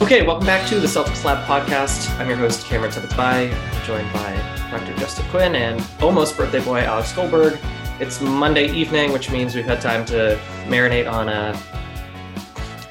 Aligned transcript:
Okay, 0.00 0.26
welcome 0.26 0.46
back 0.46 0.66
to 0.68 0.80
the 0.80 0.86
Celtics 0.86 1.24
Lab 1.24 1.46
podcast. 1.46 2.08
I'm 2.18 2.28
your 2.28 2.38
host, 2.38 2.64
Cameron 2.66 2.92
Bai, 3.16 3.48
joined 3.84 4.10
by 4.12 4.34
Dr. 4.70 4.96
Justin 4.96 5.26
Quinn 5.26 5.54
and 5.54 5.84
almost 6.00 6.36
birthday 6.36 6.64
boy 6.64 6.80
Alex 6.80 7.12
Goldberg. 7.12 7.58
It's 8.00 8.20
Monday 8.20 8.72
evening, 8.72 9.12
which 9.12 9.30
means 9.30 9.54
we've 9.54 9.64
had 9.64 9.80
time 9.80 10.04
to 10.06 10.40
marinate 10.66 11.10
on 11.10 11.28
a, 11.28 11.58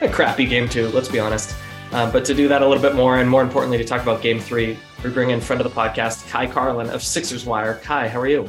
a 0.01 0.09
crappy 0.09 0.45
game 0.45 0.69
two, 0.69 0.89
let's 0.89 1.09
be 1.09 1.19
honest. 1.19 1.55
Um, 1.91 2.11
but 2.11 2.23
to 2.25 2.33
do 2.33 2.47
that 2.47 2.61
a 2.61 2.67
little 2.67 2.81
bit 2.81 2.95
more, 2.95 3.17
and 3.17 3.29
more 3.29 3.41
importantly, 3.41 3.77
to 3.77 3.83
talk 3.83 4.01
about 4.01 4.21
game 4.21 4.39
three, 4.39 4.77
we 5.03 5.09
bring 5.09 5.31
in 5.31 5.41
friend 5.41 5.61
of 5.61 5.73
the 5.73 5.77
podcast, 5.77 6.31
Ky 6.31 6.51
Carlin 6.51 6.89
of 6.89 7.01
Sixers 7.01 7.45
Wire. 7.45 7.75
Ky, 7.75 8.07
how 8.07 8.19
are 8.19 8.27
you? 8.27 8.47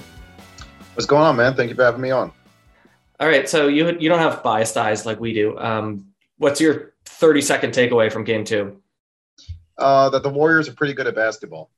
What's 0.95 1.07
going 1.07 1.23
on, 1.23 1.37
man? 1.37 1.55
Thank 1.55 1.71
you 1.71 1.75
for 1.75 1.85
having 1.85 2.01
me 2.03 2.11
on. 2.11 2.31
All 3.19 3.29
right, 3.29 3.49
so 3.49 3.69
you 3.69 3.97
you 3.99 4.09
don't 4.09 4.19
have 4.19 4.43
biased 4.43 4.77
eyes 4.77 5.07
like 5.07 5.21
we 5.21 5.33
do. 5.33 5.59
Um, 5.59 6.07
what's 6.39 6.61
your 6.61 6.92
30 7.23 7.41
second 7.41 7.71
takeaway 7.73 8.11
from 8.11 8.25
game 8.25 8.43
two? 8.43 8.83
Uh, 9.79 10.11
that 10.11 10.25
the 10.25 10.29
Warriors 10.29 10.69
are 10.69 10.73
pretty 10.73 10.93
good 10.93 11.07
at 11.07 11.15
basketball. 11.15 11.71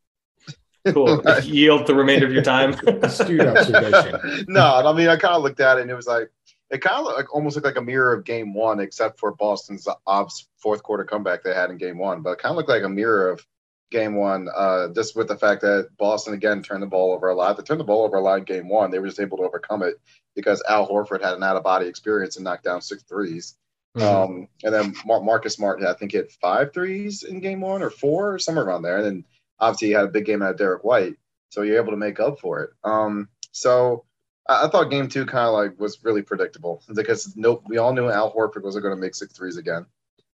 Cool. 0.86 1.22
Yield 1.42 1.86
the 1.86 1.94
remainder 1.94 2.24
of 2.24 2.32
your 2.32 2.42
time. 2.42 2.72
Astute 3.02 3.42
observation. 3.42 4.46
no, 4.48 4.64
I 4.64 4.92
mean, 4.94 5.08
I 5.08 5.18
kind 5.18 5.34
of 5.34 5.42
looked 5.42 5.60
at 5.60 5.76
it 5.76 5.82
and 5.82 5.90
it 5.90 5.94
was 5.94 6.06
like, 6.06 6.30
it 6.70 6.78
kind 6.78 7.06
of 7.06 7.12
like 7.14 7.34
almost 7.34 7.56
looked 7.56 7.66
like 7.66 7.76
a 7.76 7.82
mirror 7.82 8.14
of 8.14 8.24
game 8.24 8.54
one, 8.54 8.80
except 8.80 9.20
for 9.20 9.34
Boston's 9.34 9.86
obs 10.06 10.48
fourth 10.56 10.82
quarter 10.82 11.04
comeback 11.04 11.42
they 11.42 11.52
had 11.52 11.70
in 11.70 11.76
game 11.76 11.98
one. 11.98 12.22
But 12.22 12.30
it 12.30 12.38
kind 12.38 12.52
of 12.52 12.56
looked 12.56 12.70
like 12.70 12.82
a 12.82 12.88
mirror 12.88 13.28
of 13.28 13.46
game 13.90 14.14
one, 14.14 14.48
uh, 14.56 14.88
just 14.94 15.14
with 15.14 15.28
the 15.28 15.36
fact 15.36 15.60
that 15.60 15.90
Boston 15.98 16.32
again 16.32 16.62
turned 16.62 16.82
the 16.82 16.86
ball 16.86 17.12
over 17.12 17.28
a 17.28 17.34
lot. 17.34 17.58
They 17.58 17.64
turned 17.64 17.80
the 17.80 17.84
ball 17.84 18.06
over 18.06 18.16
a 18.16 18.22
lot 18.22 18.38
in 18.38 18.44
game 18.44 18.70
one. 18.70 18.90
They 18.90 18.98
were 18.98 19.08
just 19.08 19.20
able 19.20 19.36
to 19.36 19.44
overcome 19.44 19.82
it 19.82 19.96
because 20.34 20.62
Al 20.66 20.88
Horford 20.88 21.22
had 21.22 21.34
an 21.34 21.42
out 21.42 21.56
of 21.56 21.64
body 21.64 21.86
experience 21.86 22.36
and 22.36 22.44
knocked 22.44 22.64
down 22.64 22.80
six 22.80 23.02
threes. 23.02 23.56
Mm-hmm. 23.96 24.32
Um, 24.32 24.48
and 24.64 24.74
then 24.74 24.94
Mar- 25.06 25.22
Marcus 25.22 25.54
Smart, 25.54 25.82
I 25.82 25.94
think, 25.94 26.12
hit 26.12 26.32
five 26.40 26.72
threes 26.72 27.22
in 27.22 27.40
game 27.40 27.60
one 27.60 27.82
or 27.82 27.90
four, 27.90 28.38
somewhere 28.38 28.64
around 28.64 28.82
there. 28.82 28.96
And 28.96 29.04
then 29.04 29.24
obviously 29.60 29.88
he 29.88 29.94
had 29.94 30.04
a 30.04 30.08
big 30.08 30.24
game 30.24 30.42
out 30.42 30.52
of 30.52 30.56
Derrick 30.58 30.84
White, 30.84 31.14
so 31.50 31.62
you're 31.62 31.80
able 31.80 31.92
to 31.92 31.96
make 31.96 32.18
up 32.18 32.40
for 32.40 32.60
it. 32.62 32.70
Um, 32.82 33.28
so 33.52 34.04
I, 34.48 34.66
I 34.66 34.68
thought 34.68 34.90
game 34.90 35.08
two 35.08 35.26
kind 35.26 35.46
of 35.46 35.54
like 35.54 35.78
was 35.78 36.02
really 36.02 36.22
predictable 36.22 36.82
because 36.92 37.36
no, 37.36 37.62
we 37.68 37.78
all 37.78 37.92
knew 37.92 38.10
Al 38.10 38.32
Horford 38.32 38.64
was 38.64 38.74
going 38.76 38.94
to 38.94 39.00
make 39.00 39.14
six 39.14 39.32
threes 39.32 39.56
again. 39.56 39.86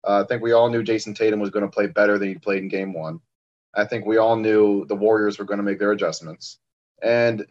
Uh, 0.06 0.22
I 0.24 0.28
think 0.28 0.44
we 0.44 0.52
all 0.52 0.70
knew 0.70 0.84
Jayson 0.84 1.16
Tatum 1.16 1.40
was 1.40 1.50
going 1.50 1.66
to 1.66 1.72
play 1.72 1.88
better 1.88 2.18
than 2.18 2.28
he 2.28 2.36
played 2.36 2.62
in 2.62 2.70
game 2.70 2.94
one. 2.94 3.20
I 3.74 3.86
think 3.86 4.06
we 4.06 4.18
all 4.18 4.36
knew 4.36 4.86
the 4.86 4.96
Warriors 4.96 5.40
were 5.40 5.46
going 5.46 5.58
to 5.58 5.64
make 5.64 5.80
their 5.80 5.92
adjustments. 5.92 6.60
And 7.02 7.46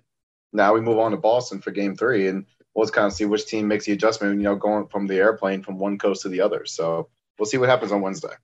now 0.52 0.72
we 0.72 0.80
move 0.80 0.98
on 0.98 1.10
to 1.10 1.16
Boston 1.16 1.60
for 1.60 1.70
game 1.70 1.96
three. 1.96 2.28
And 2.28 2.46
we'll 2.74 2.84
just 2.84 2.94
kind 2.94 3.06
of 3.06 3.12
see 3.12 3.24
which 3.24 3.46
team 3.46 3.68
makes 3.68 3.86
the 3.86 3.92
adjustment, 3.92 4.36
you 4.36 4.42
know, 4.42 4.56
going 4.56 4.86
from 4.88 5.06
the 5.06 5.16
airplane 5.16 5.62
from 5.62 5.78
one 5.78 5.98
coast 5.98 6.22
to 6.22 6.28
the 6.28 6.40
other. 6.40 6.66
So 6.66 7.08
we'll 7.38 7.46
see 7.46 7.58
what 7.58 7.68
happens 7.68 7.92
on 7.92 8.00
Wednesday. 8.00 8.34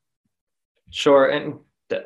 Sure. 0.91 1.31
And 1.31 1.59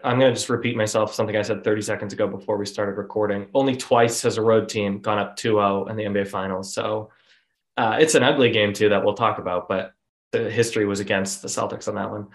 I'm 0.02 0.18
going 0.18 0.30
to 0.30 0.34
just 0.34 0.48
repeat 0.48 0.76
myself, 0.76 1.14
something 1.14 1.36
I 1.36 1.42
said 1.42 1.62
30 1.62 1.82
seconds 1.82 2.12
ago 2.12 2.26
before 2.26 2.56
we 2.56 2.66
started 2.66 2.96
recording. 2.96 3.46
Only 3.54 3.76
twice 3.76 4.22
has 4.22 4.38
a 4.38 4.42
road 4.42 4.68
team 4.68 5.00
gone 5.00 5.18
up 5.18 5.36
2 5.36 5.50
0 5.50 5.86
in 5.86 5.96
the 5.96 6.04
NBA 6.04 6.28
Finals. 6.28 6.72
So 6.72 7.10
uh, 7.76 7.98
it's 8.00 8.14
an 8.14 8.22
ugly 8.22 8.50
game, 8.50 8.72
too, 8.72 8.88
that 8.88 9.04
we'll 9.04 9.14
talk 9.14 9.38
about, 9.38 9.68
but 9.68 9.92
the 10.32 10.50
history 10.50 10.86
was 10.86 11.00
against 11.00 11.42
the 11.42 11.48
Celtics 11.48 11.88
on 11.88 11.96
that 11.96 12.10
one. 12.10 12.28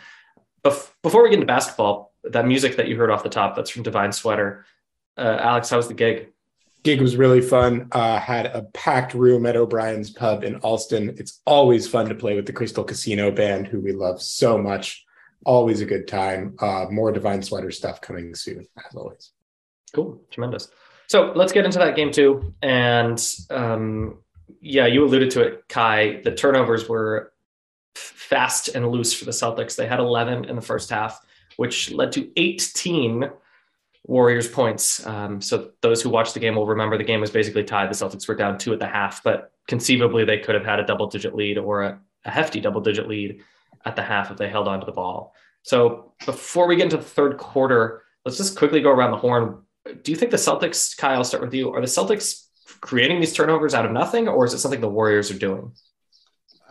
Bef- 0.63 0.91
before 1.01 1.23
we 1.23 1.29
get 1.29 1.35
into 1.35 1.47
basketball, 1.47 2.13
that 2.23 2.45
music 2.45 2.75
that 2.77 2.87
you 2.87 2.97
heard 2.97 3.09
off 3.09 3.23
the 3.23 3.29
top, 3.29 3.55
that's 3.55 3.69
from 3.69 3.83
Divine 3.83 4.11
Sweater. 4.11 4.65
Uh, 5.17 5.37
Alex, 5.39 5.69
how 5.69 5.77
was 5.77 5.87
the 5.87 5.93
gig? 5.93 6.29
Gig 6.83 7.01
was 7.01 7.17
really 7.17 7.41
fun. 7.41 7.87
Uh, 7.91 8.19
had 8.19 8.47
a 8.47 8.63
packed 8.73 9.13
room 9.13 9.45
at 9.45 9.55
O'Brien's 9.55 10.09
Pub 10.09 10.43
in 10.43 10.55
Allston. 10.57 11.15
It's 11.17 11.41
always 11.45 11.87
fun 11.87 12.07
to 12.09 12.15
play 12.15 12.35
with 12.35 12.45
the 12.45 12.53
Crystal 12.53 12.83
Casino 12.83 13.31
Band, 13.31 13.67
who 13.67 13.81
we 13.81 13.91
love 13.91 14.21
so 14.21 14.57
much. 14.57 15.05
Always 15.45 15.81
a 15.81 15.85
good 15.85 16.07
time. 16.07 16.55
Uh, 16.59 16.87
more 16.89 17.11
Divine 17.11 17.41
Sweater 17.41 17.71
stuff 17.71 18.01
coming 18.01 18.33
soon, 18.35 18.65
as 18.77 18.95
always. 18.95 19.31
Cool, 19.93 20.21
tremendous. 20.31 20.69
So 21.07 21.33
let's 21.35 21.51
get 21.51 21.65
into 21.65 21.79
that 21.79 21.95
game 21.95 22.11
too. 22.11 22.53
And 22.61 23.21
um, 23.49 24.19
yeah, 24.61 24.85
you 24.85 25.03
alluded 25.03 25.31
to 25.31 25.41
it, 25.41 25.67
Ky. 25.67 26.21
The 26.23 26.33
turnovers 26.35 26.87
were 26.87 27.33
fast 27.95 28.69
and 28.69 28.87
loose 28.87 29.13
for 29.13 29.25
the 29.25 29.31
Celtics. 29.31 29.75
They 29.75 29.87
had 29.87 29.99
11 29.99 30.45
in 30.45 30.55
the 30.55 30.61
first 30.61 30.89
half, 30.89 31.19
which 31.57 31.91
led 31.91 32.11
to 32.13 32.29
18 32.37 33.29
Warriors 34.09 34.47
points. 34.47 35.05
Um, 35.05 35.39
so 35.39 35.69
those 35.81 36.01
who 36.01 36.09
watched 36.09 36.33
the 36.33 36.39
game 36.39 36.55
will 36.55 36.65
remember 36.65 36.97
the 36.97 37.03
game 37.03 37.21
was 37.21 37.29
basically 37.29 37.63
tied. 37.63 37.91
The 37.91 37.93
Celtics 37.93 38.27
were 38.27 38.33
down 38.33 38.57
two 38.57 38.73
at 38.73 38.79
the 38.79 38.87
half, 38.87 39.21
but 39.21 39.51
conceivably 39.67 40.25
they 40.25 40.39
could 40.39 40.55
have 40.55 40.65
had 40.65 40.79
a 40.79 40.85
double 40.85 41.05
digit 41.05 41.35
lead 41.35 41.59
or 41.59 41.83
a, 41.83 41.99
a 42.25 42.31
hefty 42.31 42.59
double 42.59 42.81
digit 42.81 43.07
lead 43.07 43.43
at 43.85 43.95
the 43.95 44.01
half 44.01 44.31
if 44.31 44.37
they 44.37 44.49
held 44.49 44.67
onto 44.67 44.87
the 44.87 44.91
ball. 44.91 45.35
So 45.61 46.13
before 46.25 46.65
we 46.65 46.75
get 46.75 46.85
into 46.85 46.97
the 46.97 47.03
third 47.03 47.37
quarter, 47.37 48.01
let's 48.25 48.37
just 48.37 48.57
quickly 48.57 48.81
go 48.81 48.89
around 48.89 49.11
the 49.11 49.17
horn. 49.17 49.61
Do 49.85 50.11
you 50.11 50.17
think 50.17 50.31
the 50.31 50.37
Celtics, 50.37 50.97
Kyle, 50.97 51.17
I'll 51.17 51.23
start 51.23 51.43
with 51.43 51.53
you, 51.53 51.71
are 51.71 51.79
the 51.79 51.85
Celtics 51.85 52.47
creating 52.81 53.19
these 53.19 53.33
turnovers 53.33 53.75
out 53.75 53.85
of 53.85 53.91
nothing, 53.91 54.27
or 54.27 54.43
is 54.43 54.55
it 54.55 54.57
something 54.57 54.81
the 54.81 54.89
Warriors 54.89 55.29
are 55.29 55.37
doing? 55.37 55.71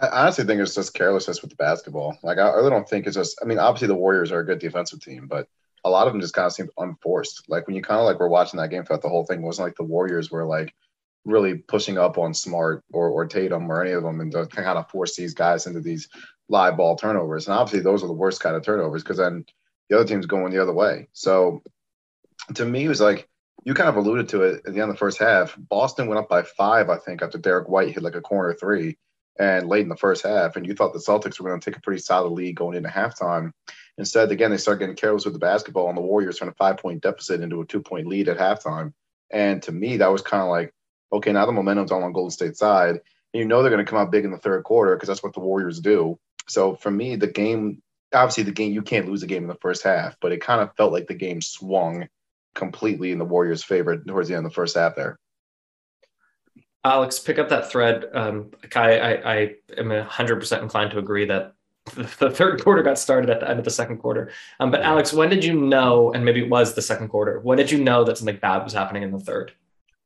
I 0.02 0.08
honestly 0.08 0.44
think 0.44 0.60
it's 0.60 0.74
just 0.74 0.92
carelessness 0.92 1.40
with 1.40 1.50
the 1.50 1.56
basketball. 1.56 2.18
Like 2.24 2.38
I 2.38 2.50
really 2.50 2.70
don't 2.70 2.88
think 2.88 3.06
it's 3.06 3.16
just. 3.16 3.38
I 3.40 3.44
mean, 3.44 3.58
obviously 3.58 3.88
the 3.88 3.94
Warriors 3.94 4.32
are 4.32 4.40
a 4.40 4.44
good 4.44 4.58
defensive 4.58 5.00
team, 5.00 5.28
but 5.28 5.48
a 5.84 5.90
lot 5.90 6.06
of 6.06 6.12
them 6.12 6.20
just 6.20 6.34
kind 6.34 6.46
of 6.46 6.52
seemed 6.52 6.70
unforced. 6.78 7.44
Like 7.48 7.66
when 7.66 7.76
you 7.76 7.82
kind 7.82 8.00
of 8.00 8.06
like 8.06 8.20
were 8.20 8.28
watching 8.28 8.58
that 8.58 8.70
game 8.70 8.84
throughout 8.84 9.02
the 9.02 9.08
whole 9.08 9.24
thing, 9.24 9.42
wasn't 9.42 9.68
like 9.68 9.76
the 9.76 9.84
Warriors 9.84 10.30
were 10.30 10.44
like 10.44 10.74
really 11.24 11.54
pushing 11.54 11.98
up 11.98 12.18
on 12.18 12.34
Smart 12.34 12.84
or 12.92 13.08
or 13.10 13.26
Tatum 13.26 13.70
or 13.70 13.82
any 13.82 13.92
of 13.92 14.02
them 14.02 14.20
and 14.20 14.32
kind 14.50 14.78
of 14.78 14.90
force 14.90 15.16
these 15.16 15.34
guys 15.34 15.66
into 15.66 15.80
these 15.80 16.08
live 16.48 16.76
ball 16.76 16.96
turnovers. 16.96 17.46
And 17.46 17.56
obviously 17.56 17.80
those 17.80 18.02
are 18.02 18.08
the 18.08 18.12
worst 18.12 18.40
kind 18.40 18.56
of 18.56 18.62
turnovers 18.62 19.02
because 19.02 19.18
then 19.18 19.44
the 19.88 19.96
other 19.96 20.08
team's 20.08 20.26
going 20.26 20.52
the 20.52 20.62
other 20.62 20.72
way. 20.72 21.08
So 21.12 21.62
to 22.54 22.64
me, 22.64 22.84
it 22.84 22.88
was 22.88 23.00
like 23.00 23.28
you 23.64 23.74
kind 23.74 23.88
of 23.88 23.96
alluded 23.96 24.28
to 24.30 24.42
it 24.42 24.62
at 24.66 24.72
the 24.72 24.80
end 24.80 24.90
of 24.90 24.96
the 24.96 24.98
first 24.98 25.18
half. 25.18 25.56
Boston 25.58 26.06
went 26.06 26.18
up 26.18 26.28
by 26.28 26.42
five, 26.42 26.88
I 26.88 26.96
think, 26.98 27.22
after 27.22 27.38
Derrick 27.38 27.68
White 27.68 27.92
hit 27.92 28.02
like 28.02 28.14
a 28.14 28.20
corner 28.20 28.54
three 28.54 28.96
and 29.38 29.68
late 29.68 29.82
in 29.82 29.88
the 29.88 29.96
first 29.96 30.24
half. 30.24 30.56
And 30.56 30.66
you 30.66 30.74
thought 30.74 30.92
the 30.92 30.98
Celtics 30.98 31.40
were 31.40 31.48
going 31.48 31.60
to 31.60 31.70
take 31.70 31.78
a 31.78 31.82
pretty 31.82 32.00
solid 32.00 32.30
lead 32.30 32.56
going 32.56 32.76
into 32.76 32.88
halftime. 32.88 33.52
Instead, 33.98 34.30
again, 34.30 34.52
they 34.52 34.56
start 34.56 34.78
getting 34.78 34.94
careless 34.94 35.24
with 35.24 35.34
the 35.34 35.40
basketball, 35.40 35.88
and 35.88 35.96
the 35.96 36.02
Warriors 36.02 36.38
turn 36.38 36.48
a 36.48 36.52
five 36.52 36.78
point 36.78 37.02
deficit 37.02 37.40
into 37.40 37.60
a 37.60 37.66
two 37.66 37.82
point 37.82 38.06
lead 38.06 38.28
at 38.28 38.38
halftime. 38.38 38.92
And 39.30 39.62
to 39.64 39.72
me, 39.72 39.96
that 39.96 40.10
was 40.10 40.22
kind 40.22 40.42
of 40.42 40.48
like, 40.48 40.72
okay, 41.12 41.32
now 41.32 41.44
the 41.44 41.52
momentum's 41.52 41.90
all 41.90 42.04
on 42.04 42.12
Golden 42.12 42.30
State 42.30 42.56
side. 42.56 43.00
And 43.34 43.40
you 43.40 43.44
know 43.44 43.60
they're 43.60 43.72
going 43.72 43.84
to 43.84 43.90
come 43.90 43.98
out 43.98 44.12
big 44.12 44.24
in 44.24 44.30
the 44.30 44.38
third 44.38 44.64
quarter 44.64 44.94
because 44.94 45.08
that's 45.08 45.22
what 45.22 45.34
the 45.34 45.40
Warriors 45.40 45.80
do. 45.80 46.18
So 46.48 46.76
for 46.76 46.90
me, 46.90 47.16
the 47.16 47.26
game, 47.26 47.82
obviously, 48.14 48.44
the 48.44 48.52
game, 48.52 48.72
you 48.72 48.82
can't 48.82 49.08
lose 49.08 49.22
a 49.22 49.26
game 49.26 49.42
in 49.42 49.48
the 49.48 49.56
first 49.56 49.82
half, 49.82 50.16
but 50.20 50.32
it 50.32 50.40
kind 50.40 50.62
of 50.62 50.74
felt 50.76 50.92
like 50.92 51.08
the 51.08 51.14
game 51.14 51.42
swung 51.42 52.08
completely 52.54 53.10
in 53.10 53.18
the 53.18 53.24
Warriors' 53.24 53.64
favor 53.64 53.96
towards 53.96 54.28
the 54.28 54.36
end 54.36 54.46
of 54.46 54.52
the 54.52 54.54
first 54.54 54.76
half 54.76 54.94
there. 54.94 55.18
Alex, 56.84 57.18
pick 57.18 57.38
up 57.38 57.48
that 57.48 57.70
thread. 57.70 58.04
Um, 58.14 58.52
I, 58.74 58.98
I, 58.98 59.34
I 59.34 59.54
am 59.76 59.88
100% 59.88 60.62
inclined 60.62 60.92
to 60.92 60.98
agree 60.98 61.26
that 61.26 61.54
the 61.94 62.30
third 62.30 62.62
quarter 62.62 62.82
got 62.82 62.98
started 62.98 63.30
at 63.30 63.40
the 63.40 63.48
end 63.48 63.58
of 63.58 63.64
the 63.64 63.70
second 63.70 63.98
quarter. 63.98 64.30
Um, 64.60 64.70
but 64.70 64.82
Alex, 64.82 65.12
when 65.12 65.30
did 65.30 65.44
you 65.44 65.54
know, 65.54 66.12
and 66.12 66.24
maybe 66.24 66.40
it 66.40 66.50
was 66.50 66.74
the 66.74 66.82
second 66.82 67.08
quarter, 67.08 67.40
when 67.40 67.58
did 67.58 67.70
you 67.70 67.82
know 67.82 68.04
that 68.04 68.18
something 68.18 68.36
bad 68.36 68.64
was 68.64 68.72
happening 68.72 69.02
in 69.02 69.12
the 69.12 69.18
third? 69.18 69.52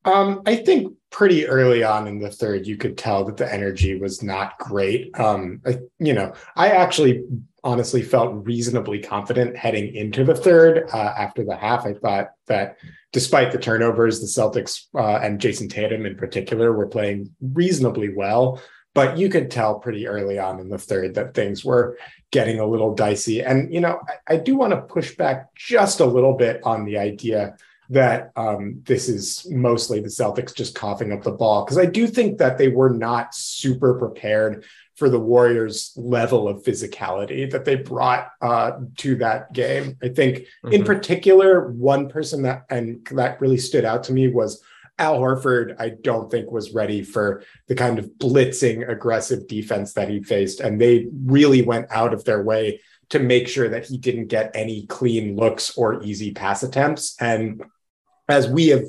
Um, 0.04 0.42
I 0.46 0.56
think 0.56 0.94
pretty 1.10 1.46
early 1.46 1.84
on 1.84 2.08
in 2.08 2.18
the 2.18 2.30
third, 2.30 2.66
you 2.66 2.76
could 2.76 2.98
tell 2.98 3.24
that 3.24 3.36
the 3.36 3.52
energy 3.52 4.00
was 4.00 4.22
not 4.22 4.58
great. 4.58 5.16
Um, 5.18 5.60
I, 5.64 5.78
you 6.00 6.12
know, 6.12 6.32
I 6.56 6.70
actually 6.70 7.24
honestly 7.62 8.02
felt 8.02 8.44
reasonably 8.44 8.98
confident 8.98 9.56
heading 9.56 9.94
into 9.94 10.24
the 10.24 10.34
third. 10.34 10.88
Uh, 10.92 11.14
after 11.16 11.44
the 11.44 11.54
half, 11.54 11.86
I 11.86 11.94
thought 11.94 12.32
that 12.48 12.78
despite 13.12 13.52
the 13.52 13.58
turnovers, 13.58 14.20
the 14.20 14.26
Celtics 14.26 14.86
uh, 14.94 15.18
and 15.22 15.40
Jayson 15.40 15.68
Tatum 15.68 16.04
in 16.04 16.16
particular 16.16 16.72
were 16.72 16.88
playing 16.88 17.30
reasonably 17.40 18.12
well. 18.12 18.60
But 18.94 19.16
you 19.16 19.28
could 19.28 19.50
tell 19.50 19.78
pretty 19.78 20.06
early 20.06 20.38
on 20.38 20.60
in 20.60 20.68
the 20.68 20.78
third 20.78 21.14
that 21.14 21.34
things 21.34 21.64
were 21.64 21.96
getting 22.30 22.60
a 22.60 22.66
little 22.66 22.94
dicey. 22.94 23.42
And, 23.42 23.72
you 23.72 23.80
know, 23.80 24.00
I, 24.28 24.34
I 24.34 24.36
do 24.36 24.56
want 24.56 24.72
to 24.72 24.82
push 24.82 25.16
back 25.16 25.54
just 25.54 26.00
a 26.00 26.06
little 26.06 26.34
bit 26.34 26.60
on 26.64 26.84
the 26.84 26.98
idea 26.98 27.56
that 27.90 28.32
um, 28.36 28.80
this 28.84 29.08
is 29.08 29.46
mostly 29.50 30.00
the 30.00 30.08
Celtics 30.08 30.54
just 30.54 30.74
coughing 30.74 31.12
up 31.12 31.22
the 31.22 31.30
ball, 31.30 31.64
because 31.64 31.78
I 31.78 31.84
do 31.84 32.06
think 32.06 32.38
that 32.38 32.56
they 32.56 32.68
were 32.68 32.90
not 32.90 33.34
super 33.34 33.94
prepared 33.94 34.64
for 34.96 35.08
the 35.08 35.18
Warriors' 35.18 35.92
level 35.96 36.48
of 36.48 36.62
physicality 36.62 37.50
that 37.50 37.64
they 37.64 37.76
brought 37.76 38.30
uh, 38.40 38.72
to 38.98 39.16
that 39.16 39.52
game. 39.52 39.96
I 40.02 40.08
think, 40.08 40.38
mm-hmm. 40.38 40.72
in 40.72 40.84
particular, 40.84 41.70
one 41.72 42.08
person 42.08 42.42
that 42.42 42.64
and 42.70 43.06
that 43.10 43.40
really 43.40 43.58
stood 43.58 43.84
out 43.84 44.04
to 44.04 44.12
me 44.12 44.28
was 44.28 44.62
Al 44.98 45.18
Horford, 45.18 45.76
I 45.78 45.90
don't 45.90 46.30
think 46.30 46.50
was 46.50 46.74
ready 46.74 47.02
for 47.02 47.42
the 47.66 47.74
kind 47.74 47.98
of 47.98 48.10
blitzing, 48.18 48.88
aggressive 48.88 49.48
defense 49.48 49.94
that 49.94 50.08
he 50.08 50.22
faced. 50.22 50.60
And 50.60 50.80
they 50.80 51.08
really 51.24 51.62
went 51.62 51.86
out 51.90 52.14
of 52.14 52.24
their 52.24 52.42
way 52.42 52.80
to 53.10 53.18
make 53.18 53.48
sure 53.48 53.68
that 53.68 53.86
he 53.86 53.98
didn't 53.98 54.28
get 54.28 54.52
any 54.54 54.86
clean 54.86 55.36
looks 55.36 55.76
or 55.76 56.02
easy 56.02 56.32
pass 56.32 56.62
attempts. 56.62 57.16
And 57.20 57.62
as 58.28 58.48
we 58.48 58.68
have 58.68 58.84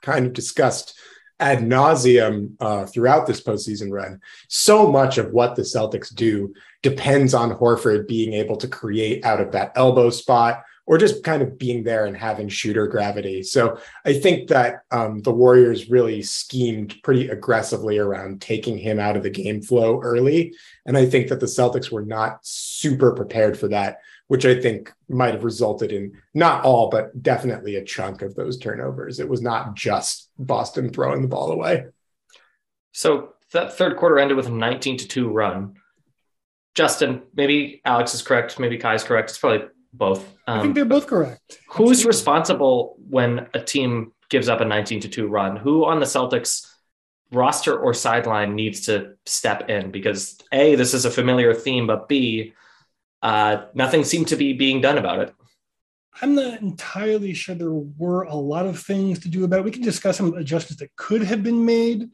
kind 0.00 0.26
of 0.26 0.32
discussed 0.32 0.98
ad 1.42 1.58
nauseum 1.58 2.52
uh, 2.60 2.86
throughout 2.86 3.26
this 3.26 3.42
postseason 3.42 3.90
run. 3.90 4.20
So 4.48 4.90
much 4.90 5.18
of 5.18 5.32
what 5.32 5.56
the 5.56 5.62
Celtics 5.62 6.14
do 6.14 6.54
depends 6.82 7.34
on 7.34 7.50
Horford 7.50 8.06
being 8.06 8.32
able 8.32 8.56
to 8.56 8.68
create 8.68 9.24
out 9.24 9.40
of 9.40 9.52
that 9.52 9.72
elbow 9.74 10.10
spot 10.10 10.62
or 10.86 10.98
just 10.98 11.22
kind 11.22 11.42
of 11.42 11.58
being 11.58 11.84
there 11.84 12.06
and 12.06 12.16
having 12.16 12.48
shooter 12.48 12.86
gravity. 12.86 13.42
So 13.42 13.78
I 14.04 14.14
think 14.14 14.48
that 14.48 14.82
um, 14.90 15.20
the 15.20 15.32
Warriors 15.32 15.88
really 15.88 16.22
schemed 16.22 16.96
pretty 17.02 17.28
aggressively 17.28 17.98
around 17.98 18.40
taking 18.40 18.76
him 18.76 18.98
out 18.98 19.16
of 19.16 19.22
the 19.22 19.30
game 19.30 19.62
flow 19.62 20.00
early. 20.00 20.54
And 20.84 20.96
I 20.96 21.06
think 21.06 21.28
that 21.28 21.40
the 21.40 21.46
Celtics 21.46 21.90
were 21.90 22.04
not 22.04 22.40
super 22.42 23.12
prepared 23.12 23.56
for 23.58 23.68
that, 23.68 24.00
which 24.26 24.44
I 24.44 24.60
think 24.60 24.92
might 25.08 25.34
have 25.34 25.44
resulted 25.44 25.92
in 25.92 26.20
not 26.34 26.64
all, 26.64 26.90
but 26.90 27.22
definitely 27.22 27.76
a 27.76 27.84
chunk 27.84 28.22
of 28.22 28.34
those 28.34 28.58
turnovers. 28.58 29.20
It 29.20 29.28
was 29.28 29.40
not 29.40 29.74
just 29.74 30.30
Boston 30.38 30.90
throwing 30.90 31.22
the 31.22 31.28
ball 31.28 31.52
away. 31.52 31.86
So 32.90 33.34
that 33.52 33.74
third 33.74 33.96
quarter 33.96 34.18
ended 34.18 34.36
with 34.36 34.48
a 34.48 34.52
19 34.52 34.98
to 34.98 35.08
2 35.08 35.28
run. 35.28 35.74
Justin, 36.74 37.22
maybe 37.34 37.82
Alex 37.84 38.14
is 38.14 38.22
correct, 38.22 38.58
maybe 38.58 38.78
Ky 38.78 38.94
is 38.94 39.04
correct. 39.04 39.30
It's 39.30 39.38
probably 39.38 39.68
both. 39.92 40.24
Um, 40.46 40.58
I 40.58 40.62
think 40.62 40.74
they're 40.74 40.84
both 40.84 41.06
correct. 41.06 41.58
Who's 41.68 42.04
responsible 42.04 42.96
when 43.08 43.48
a 43.54 43.60
team 43.60 44.12
gives 44.30 44.48
up 44.48 44.60
a 44.60 44.64
19 44.64 45.00
to 45.00 45.08
2 45.08 45.26
run? 45.28 45.56
Who 45.56 45.84
on 45.84 46.00
the 46.00 46.06
Celtics 46.06 46.66
roster 47.30 47.78
or 47.78 47.94
sideline 47.94 48.54
needs 48.54 48.86
to 48.86 49.14
step 49.26 49.68
in? 49.68 49.90
Because 49.90 50.38
A, 50.52 50.74
this 50.74 50.94
is 50.94 51.04
a 51.04 51.10
familiar 51.10 51.54
theme, 51.54 51.86
but 51.86 52.08
B, 52.08 52.54
uh, 53.22 53.64
nothing 53.74 54.04
seemed 54.04 54.28
to 54.28 54.36
be 54.36 54.52
being 54.52 54.80
done 54.80 54.98
about 54.98 55.20
it. 55.20 55.34
I'm 56.20 56.34
not 56.34 56.60
entirely 56.60 57.32
sure 57.32 57.54
there 57.54 57.72
were 57.72 58.24
a 58.24 58.34
lot 58.34 58.66
of 58.66 58.78
things 58.78 59.20
to 59.20 59.28
do 59.28 59.44
about 59.44 59.60
it. 59.60 59.64
We 59.64 59.70
can 59.70 59.82
discuss 59.82 60.18
some 60.18 60.34
adjustments 60.34 60.80
that 60.80 60.94
could 60.96 61.22
have 61.22 61.42
been 61.42 61.64
made. 61.64 62.10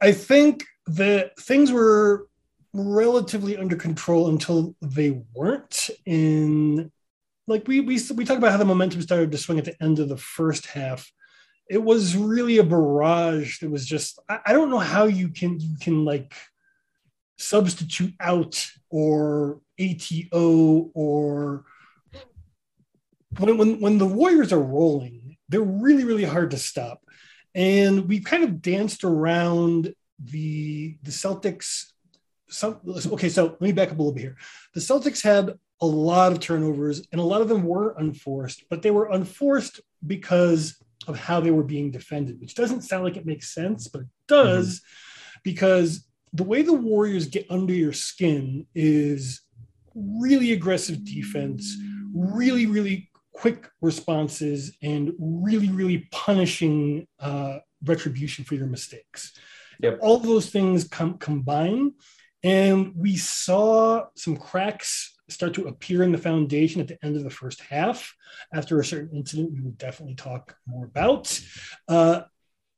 I 0.00 0.12
think 0.12 0.64
that 0.86 1.38
things 1.38 1.70
were 1.70 2.28
relatively 2.72 3.56
under 3.56 3.76
control 3.76 4.28
until 4.28 4.74
they 4.80 5.22
weren't 5.34 5.90
in 6.06 6.90
like 7.48 7.66
we 7.66 7.80
we 7.80 7.98
we 8.14 8.24
talk 8.24 8.38
about 8.38 8.52
how 8.52 8.58
the 8.58 8.64
momentum 8.64 9.02
started 9.02 9.32
to 9.32 9.38
swing 9.38 9.58
at 9.58 9.64
the 9.64 9.82
end 9.82 9.98
of 9.98 10.08
the 10.08 10.16
first 10.16 10.66
half. 10.66 11.10
It 11.68 11.82
was 11.82 12.16
really 12.16 12.58
a 12.58 12.64
barrage. 12.64 13.62
It 13.62 13.70
was 13.70 13.86
just 13.86 14.20
I, 14.28 14.40
I 14.46 14.52
don't 14.52 14.70
know 14.70 14.78
how 14.78 15.04
you 15.04 15.30
can 15.30 15.58
you 15.58 15.76
can 15.80 16.04
like 16.04 16.34
substitute 17.38 18.14
out 18.20 18.64
or 18.90 19.60
ATO 19.80 20.90
or 20.94 21.64
when, 23.38 23.56
when 23.56 23.80
when 23.80 23.98
the 23.98 24.06
Warriors 24.06 24.52
are 24.52 24.62
rolling, 24.62 25.36
they're 25.48 25.60
really 25.60 26.04
really 26.04 26.24
hard 26.24 26.50
to 26.52 26.58
stop. 26.58 27.02
And 27.54 28.08
we 28.08 28.20
kind 28.20 28.44
of 28.44 28.60
danced 28.60 29.04
around 29.04 29.94
the 30.22 30.98
the 31.02 31.10
Celtics 31.10 31.86
some 32.50 32.80
okay 33.12 33.28
so 33.28 33.44
let 33.44 33.60
me 33.60 33.72
back 33.72 33.90
up 33.90 33.98
a 33.98 34.02
little 34.02 34.12
bit 34.12 34.22
here 34.22 34.36
the 34.72 34.80
celtics 34.80 35.22
had 35.22 35.58
a 35.80 35.86
lot 35.86 36.32
of 36.32 36.40
turnovers 36.40 37.06
and 37.12 37.20
a 37.20 37.24
lot 37.24 37.40
of 37.40 37.48
them 37.48 37.64
were 37.64 37.94
unforced 37.98 38.64
but 38.68 38.82
they 38.82 38.90
were 38.90 39.10
unforced 39.10 39.80
because 40.06 40.82
of 41.06 41.18
how 41.18 41.40
they 41.40 41.50
were 41.50 41.62
being 41.62 41.90
defended 41.90 42.40
which 42.40 42.54
doesn't 42.54 42.82
sound 42.82 43.04
like 43.04 43.16
it 43.16 43.26
makes 43.26 43.54
sense 43.54 43.88
but 43.88 44.02
it 44.02 44.08
does 44.26 44.80
mm-hmm. 44.80 45.40
because 45.44 46.06
the 46.32 46.44
way 46.44 46.62
the 46.62 46.72
warriors 46.72 47.26
get 47.26 47.46
under 47.50 47.72
your 47.72 47.92
skin 47.92 48.66
is 48.74 49.40
really 49.94 50.52
aggressive 50.52 51.04
defense 51.04 51.76
really 52.12 52.66
really 52.66 53.10
quick 53.32 53.68
responses 53.80 54.76
and 54.82 55.12
really 55.18 55.68
really 55.70 56.08
punishing 56.10 57.06
uh, 57.20 57.58
retribution 57.84 58.44
for 58.44 58.56
your 58.56 58.66
mistakes 58.66 59.32
yep. 59.80 59.98
all 60.02 60.18
those 60.18 60.50
things 60.50 60.84
come 60.84 61.16
combine 61.18 61.92
and 62.42 62.92
we 62.96 63.16
saw 63.16 64.06
some 64.16 64.36
cracks 64.36 65.17
start 65.28 65.54
to 65.54 65.68
appear 65.68 66.02
in 66.02 66.12
the 66.12 66.18
foundation 66.18 66.80
at 66.80 66.88
the 66.88 66.98
end 67.04 67.16
of 67.16 67.24
the 67.24 67.30
first 67.30 67.60
half 67.60 68.14
after 68.52 68.80
a 68.80 68.84
certain 68.84 69.16
incident 69.16 69.52
we 69.52 69.60
will 69.60 69.72
definitely 69.72 70.14
talk 70.14 70.56
more 70.66 70.84
about. 70.84 71.40
Uh, 71.86 72.22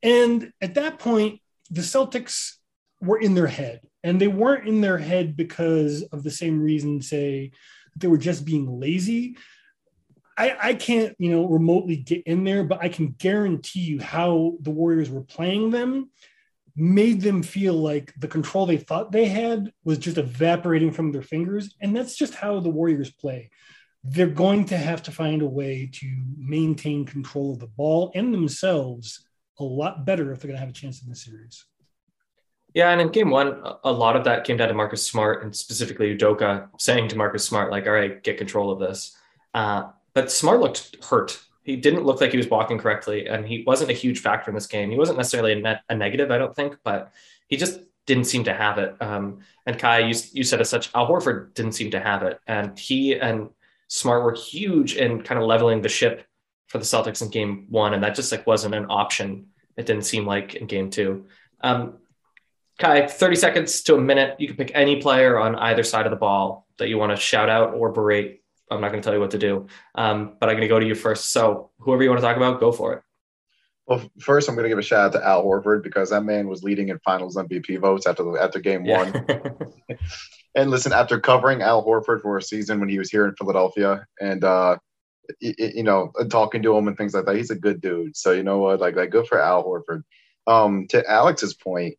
and 0.03 0.53
at 0.61 0.75
that 0.75 0.99
point, 0.99 1.41
the 1.71 1.83
Celtics 1.83 2.55
were 3.01 3.19
in 3.19 3.35
their 3.35 3.47
head. 3.47 3.81
And 4.03 4.21
they 4.21 4.29
weren't 4.29 4.67
in 4.67 4.81
their 4.81 4.99
head 4.99 5.37
because 5.37 6.03
of 6.05 6.23
the 6.23 6.31
same 6.31 6.61
reason, 6.61 7.03
say, 7.03 7.53
they 7.97 8.09
were 8.09 8.19
just 8.19 8.45
being 8.45 8.81
lazy. 8.81 9.37
I, 10.39 10.57
I, 10.61 10.75
can't, 10.75 11.15
you 11.19 11.31
know, 11.31 11.47
remotely 11.47 11.97
get 11.97 12.23
in 12.23 12.45
there, 12.45 12.65
but 12.65 12.83
I 12.83 12.89
can 12.89 13.09
guarantee 13.19 13.81
you 13.81 14.01
how 14.01 14.55
the 14.61 14.71
Warriors 14.71 15.11
were 15.11 15.23
playing 15.23 15.71
them 15.71 16.11
made 16.77 17.21
them 17.21 17.43
feel 17.43 17.75
like 17.75 18.13
the 18.19 18.29
control 18.29 18.67
they 18.67 18.77
thought 18.77 19.13
they 19.13 19.27
had 19.27 19.73
was 19.85 19.99
just 19.99 20.19
evaporating 20.19 20.93
from 20.93 21.13
their 21.13 21.23
fingers. 21.23 21.75
And 21.81 21.97
that's 21.97 22.17
just 22.17 22.35
how 22.35 22.61
the 22.61 22.71
Warriors 22.71 23.11
play. 23.11 23.51
They're 24.03 24.27
going 24.27 24.65
to 24.67 24.77
have 24.77 25.03
to 25.05 25.13
find 25.13 25.43
a 25.43 25.47
way 25.47 25.91
to 25.95 26.07
maintain 26.37 27.05
control 27.05 27.53
of 27.53 27.59
the 27.59 27.67
ball 27.67 28.13
and 28.15 28.33
themselves 28.33 29.27
a 29.59 29.65
lot 29.65 30.07
better 30.07 30.33
if 30.33 30.41
they're 30.41 30.49
going 30.49 30.57
to 30.57 30.61
have 30.61 30.71
a 30.71 30.73
chance 30.73 31.03
in 31.03 31.11
the 31.11 31.17
series. 31.17 31.67
Yeah, 32.73 32.91
and 32.91 33.01
in 33.01 33.09
game 33.09 33.31
one, 33.31 33.63
a 33.83 33.93
lot 33.93 34.17
of 34.17 34.25
that 34.25 34.45
came 34.45 34.57
down 34.57 34.69
to 34.69 34.75
Marcus 34.75 35.05
Smart 35.05 35.43
and 35.43 35.55
specifically 35.55 36.17
Udoka 36.17 36.69
saying 36.79 37.09
to 37.09 37.17
Marcus 37.17 37.45
Smart, 37.45 37.71
like, 37.71 37.87
all 37.87 37.93
right, 37.93 38.23
get 38.23 38.39
control 38.39 38.71
of 38.71 38.79
this. 38.79 39.17
Uh, 39.53 39.91
but 40.15 40.31
Smart 40.31 40.61
looked 40.61 41.05
hurt 41.05 41.41
he 41.71 41.77
didn't 41.77 42.05
look 42.05 42.21
like 42.21 42.33
he 42.33 42.37
was 42.37 42.49
walking 42.49 42.79
correctly, 42.79 43.29
and 43.29 43.47
he 43.47 43.63
wasn't 43.65 43.91
a 43.91 43.95
huge 43.95 44.21
factor 44.21 44.51
in 44.51 44.55
this 44.57 44.67
game. 44.67 44.91
He 44.91 44.99
wasn't 44.99 45.19
necessarily 45.19 45.53
a, 45.53 45.57
net, 45.57 45.83
a 45.89 45.95
negative, 45.95 46.31
I 46.31 46.39
don't 46.39 46.55
think, 46.55 46.77
but 46.83 47.13
he 47.47 47.57
just 47.57 47.81
didn't 48.07 48.25
seem 48.25 48.45
to 48.45 48.53
have 48.53 48.79
it. 48.79 48.97
Um, 49.01 49.39
and 49.67 49.79
Ky, 49.79 50.09
you, 50.09 50.15
you 50.33 50.43
said 50.43 50.61
as 50.61 50.69
such, 50.69 50.91
Al 50.95 51.09
Horford 51.09 51.55
didn't 51.55 51.73
seem 51.73 51.93
to 51.93 52.01
have 52.01 52.25
it, 52.25 52.41
and 52.47 52.77
he 52.77 53.15
and 53.15 53.51
Smart 53.87 54.25
were 54.25 54.35
huge 54.35 54.97
in 54.97 55.23
kind 55.23 55.41
of 55.41 55.47
leveling 55.47 55.81
the 55.81 55.89
ship 55.89 56.27
for 56.67 56.79
the 56.79 56.85
Celtics 56.85 57.23
in 57.23 57.29
Game 57.29 57.67
One, 57.69 57.95
and 57.95 58.03
that 58.03 58.17
just 58.17 58.33
like 58.33 58.47
wasn't 58.47 58.75
an 58.75 58.87
option. 58.89 59.47
It 59.77 59.87
didn't 59.87 60.05
seem 60.05 60.27
like 60.27 60.55
in 60.57 60.67
Game 60.67 60.91
Two. 60.91 61.27
Um, 61.61 61.99
Ky, 62.79 63.07
30 63.07 63.37
seconds 63.37 63.83
to 63.83 63.95
a 63.95 64.01
minute. 64.01 64.41
You 64.41 64.49
can 64.49 64.57
pick 64.57 64.73
any 64.75 65.01
player 65.01 65.39
on 65.39 65.55
either 65.55 65.85
side 65.85 66.07
of 66.07 66.11
the 66.11 66.17
ball 66.17 66.67
that 66.79 66.89
you 66.89 66.99
want 66.99 67.13
to 67.13 67.17
shout 67.17 67.49
out 67.49 67.75
or 67.75 67.93
berate 67.93 68.40
I'm 68.71 68.81
not 68.81 68.91
going 68.91 69.03
to 69.03 69.05
tell 69.05 69.15
you 69.15 69.21
what 69.21 69.33
to 69.33 69.39
do, 69.39 69.67
um, 69.95 70.37
but 70.39 70.49
I'm 70.49 70.55
going 70.55 70.63
to 70.63 70.69
go 70.69 70.79
to 70.79 70.87
you 70.87 70.95
first. 70.95 71.33
So 71.33 71.71
whoever 71.79 72.03
you 72.03 72.11
want 72.11 72.21
to 72.21 72.27
talk 72.27 72.37
about, 72.37 72.61
go 72.61 72.73
for 72.73 72.95
it. 72.95 73.03
Well, 73.87 74.09
first 74.21 74.49
I'm 74.49 74.55
going 74.55 74.65
to 74.65 74.69
give 74.69 74.79
a 74.79 74.83
shout 74.83 75.07
out 75.07 75.13
to 75.19 75.27
Al 75.27 75.45
Horford 75.45 75.83
because 75.83 76.11
that 76.11 76.23
man 76.23 76.47
was 76.47 76.63
leading 76.63 76.91
in 76.91 77.01
Finals 77.01 77.37
MVP 77.37 77.81
votes 77.81 78.07
after 78.07 78.23
the, 78.23 78.39
after 78.41 78.61
Game 78.61 78.85
yeah. 78.85 79.11
One. 79.11 79.67
and 80.55 80.71
listen, 80.71 80.93
after 80.93 81.19
covering 81.19 81.63
Al 81.63 81.85
Horford 81.85 82.23
for 82.23 82.39
a 82.39 82.43
season 82.43 82.79
when 82.79 82.89
he 82.89 82.99
was 82.99 83.11
here 83.11 83.27
in 83.27 83.35
Philadelphia, 83.35 84.07
and 84.21 84.45
uh, 84.45 84.77
you 85.41 85.83
know, 85.83 86.13
talking 86.31 86.63
to 86.63 86.77
him 86.77 86.89
and 86.89 86.97
things 86.97 87.15
like 87.15 87.25
that, 87.27 87.37
he's 87.37 87.51
a 87.51 87.57
good 87.57 87.81
dude. 87.81 88.17
So 88.17 88.33
you 88.33 88.43
know 88.43 88.59
what, 88.59 88.81
like, 88.81 88.97
like 88.97 89.11
good 89.11 89.27
for 89.27 89.41
Al 89.41 89.65
Horford. 89.65 90.03
Um, 90.47 90.87
to 90.89 91.09
Alex's 91.09 91.55
point, 91.55 91.95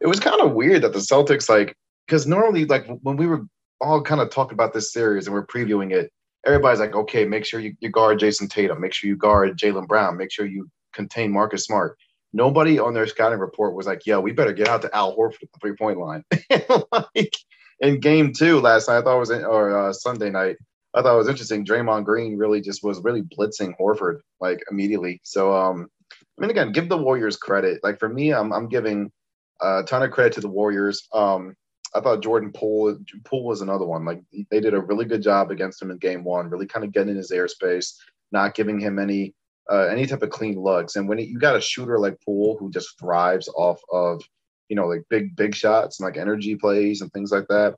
it 0.00 0.06
was 0.06 0.20
kind 0.20 0.40
of 0.40 0.52
weird 0.52 0.82
that 0.82 0.92
the 0.92 0.98
Celtics, 0.98 1.48
like, 1.48 1.76
because 2.06 2.26
normally, 2.26 2.64
like, 2.64 2.86
when 3.02 3.16
we 3.16 3.26
were 3.26 3.44
all 3.80 4.02
kind 4.02 4.20
of 4.20 4.30
talking 4.30 4.54
about 4.54 4.72
this 4.72 4.92
series 4.92 5.26
and 5.26 5.34
we're 5.34 5.46
previewing 5.46 5.92
it, 5.92 6.10
everybody's 6.44 6.80
like, 6.80 6.94
okay, 6.94 7.24
make 7.24 7.44
sure 7.44 7.60
you, 7.60 7.74
you 7.80 7.90
guard 7.90 8.18
Jayson 8.18 8.48
Tatum, 8.48 8.80
make 8.80 8.92
sure 8.92 9.08
you 9.08 9.16
guard 9.16 9.58
Jaylen 9.58 9.86
Brown, 9.86 10.16
make 10.16 10.32
sure 10.32 10.46
you 10.46 10.68
contain 10.92 11.32
Marcus 11.32 11.64
Smart. 11.64 11.96
Nobody 12.32 12.78
on 12.78 12.94
their 12.94 13.06
scouting 13.06 13.38
report 13.38 13.74
was 13.74 13.86
like, 13.86 14.02
yeah, 14.04 14.18
we 14.18 14.32
better 14.32 14.52
get 14.52 14.68
out 14.68 14.82
to 14.82 14.94
Al 14.94 15.16
Horford 15.16 15.42
at 15.42 15.52
the 15.52 15.58
three 15.60 15.74
point 15.74 15.98
line. 15.98 16.24
like 16.92 17.34
in 17.80 18.00
game 18.00 18.32
two 18.32 18.60
last 18.60 18.88
night, 18.88 18.98
I 18.98 19.02
thought 19.02 19.16
it 19.16 19.20
was, 19.20 19.30
in, 19.30 19.44
or 19.44 19.76
uh, 19.76 19.92
Sunday 19.92 20.30
night, 20.30 20.56
I 20.94 21.02
thought 21.02 21.14
it 21.14 21.18
was 21.18 21.28
interesting. 21.28 21.64
Draymond 21.64 22.04
Green 22.04 22.36
really 22.36 22.60
just 22.60 22.82
was 22.82 23.00
really 23.00 23.22
blitzing 23.22 23.74
Horford 23.78 24.18
like 24.40 24.60
immediately. 24.70 25.20
So, 25.22 25.54
um, 25.54 25.88
I 26.12 26.40
mean, 26.40 26.50
again, 26.50 26.72
give 26.72 26.88
the 26.88 26.98
Warriors 26.98 27.36
credit. 27.36 27.80
Like 27.82 27.98
for 27.98 28.08
me, 28.08 28.32
I'm, 28.32 28.52
I'm 28.52 28.68
giving 28.68 29.10
a 29.60 29.82
ton 29.84 30.02
of 30.02 30.10
credit 30.10 30.34
to 30.34 30.40
the 30.40 30.48
Warriors. 30.48 31.06
Um, 31.12 31.54
I 31.94 32.00
thought 32.00 32.22
Jordan 32.22 32.52
Poole 32.52 32.98
Poole 33.24 33.44
was 33.44 33.60
another 33.60 33.86
one. 33.86 34.04
Like 34.04 34.22
they 34.50 34.60
did 34.60 34.74
a 34.74 34.80
really 34.80 35.04
good 35.04 35.22
job 35.22 35.50
against 35.50 35.80
him 35.80 35.90
in 35.90 35.98
game 35.98 36.24
one, 36.24 36.50
really 36.50 36.66
kind 36.66 36.84
of 36.84 36.92
getting 36.92 37.10
in 37.10 37.16
his 37.16 37.32
airspace, 37.32 37.94
not 38.30 38.54
giving 38.54 38.78
him 38.78 38.98
any 38.98 39.34
uh, 39.70 39.86
any 39.90 40.06
type 40.06 40.22
of 40.22 40.30
clean 40.30 40.60
looks. 40.60 40.96
And 40.96 41.08
when 41.08 41.18
you 41.18 41.38
got 41.38 41.56
a 41.56 41.60
shooter 41.60 41.98
like 41.98 42.20
Poole 42.24 42.56
who 42.58 42.70
just 42.70 42.98
thrives 42.98 43.48
off 43.56 43.80
of 43.92 44.22
you 44.68 44.76
know 44.76 44.86
like 44.86 45.02
big 45.08 45.34
big 45.36 45.54
shots 45.54 45.98
and 45.98 46.06
like 46.06 46.18
energy 46.18 46.56
plays 46.56 47.00
and 47.00 47.12
things 47.12 47.32
like 47.32 47.48
that, 47.48 47.74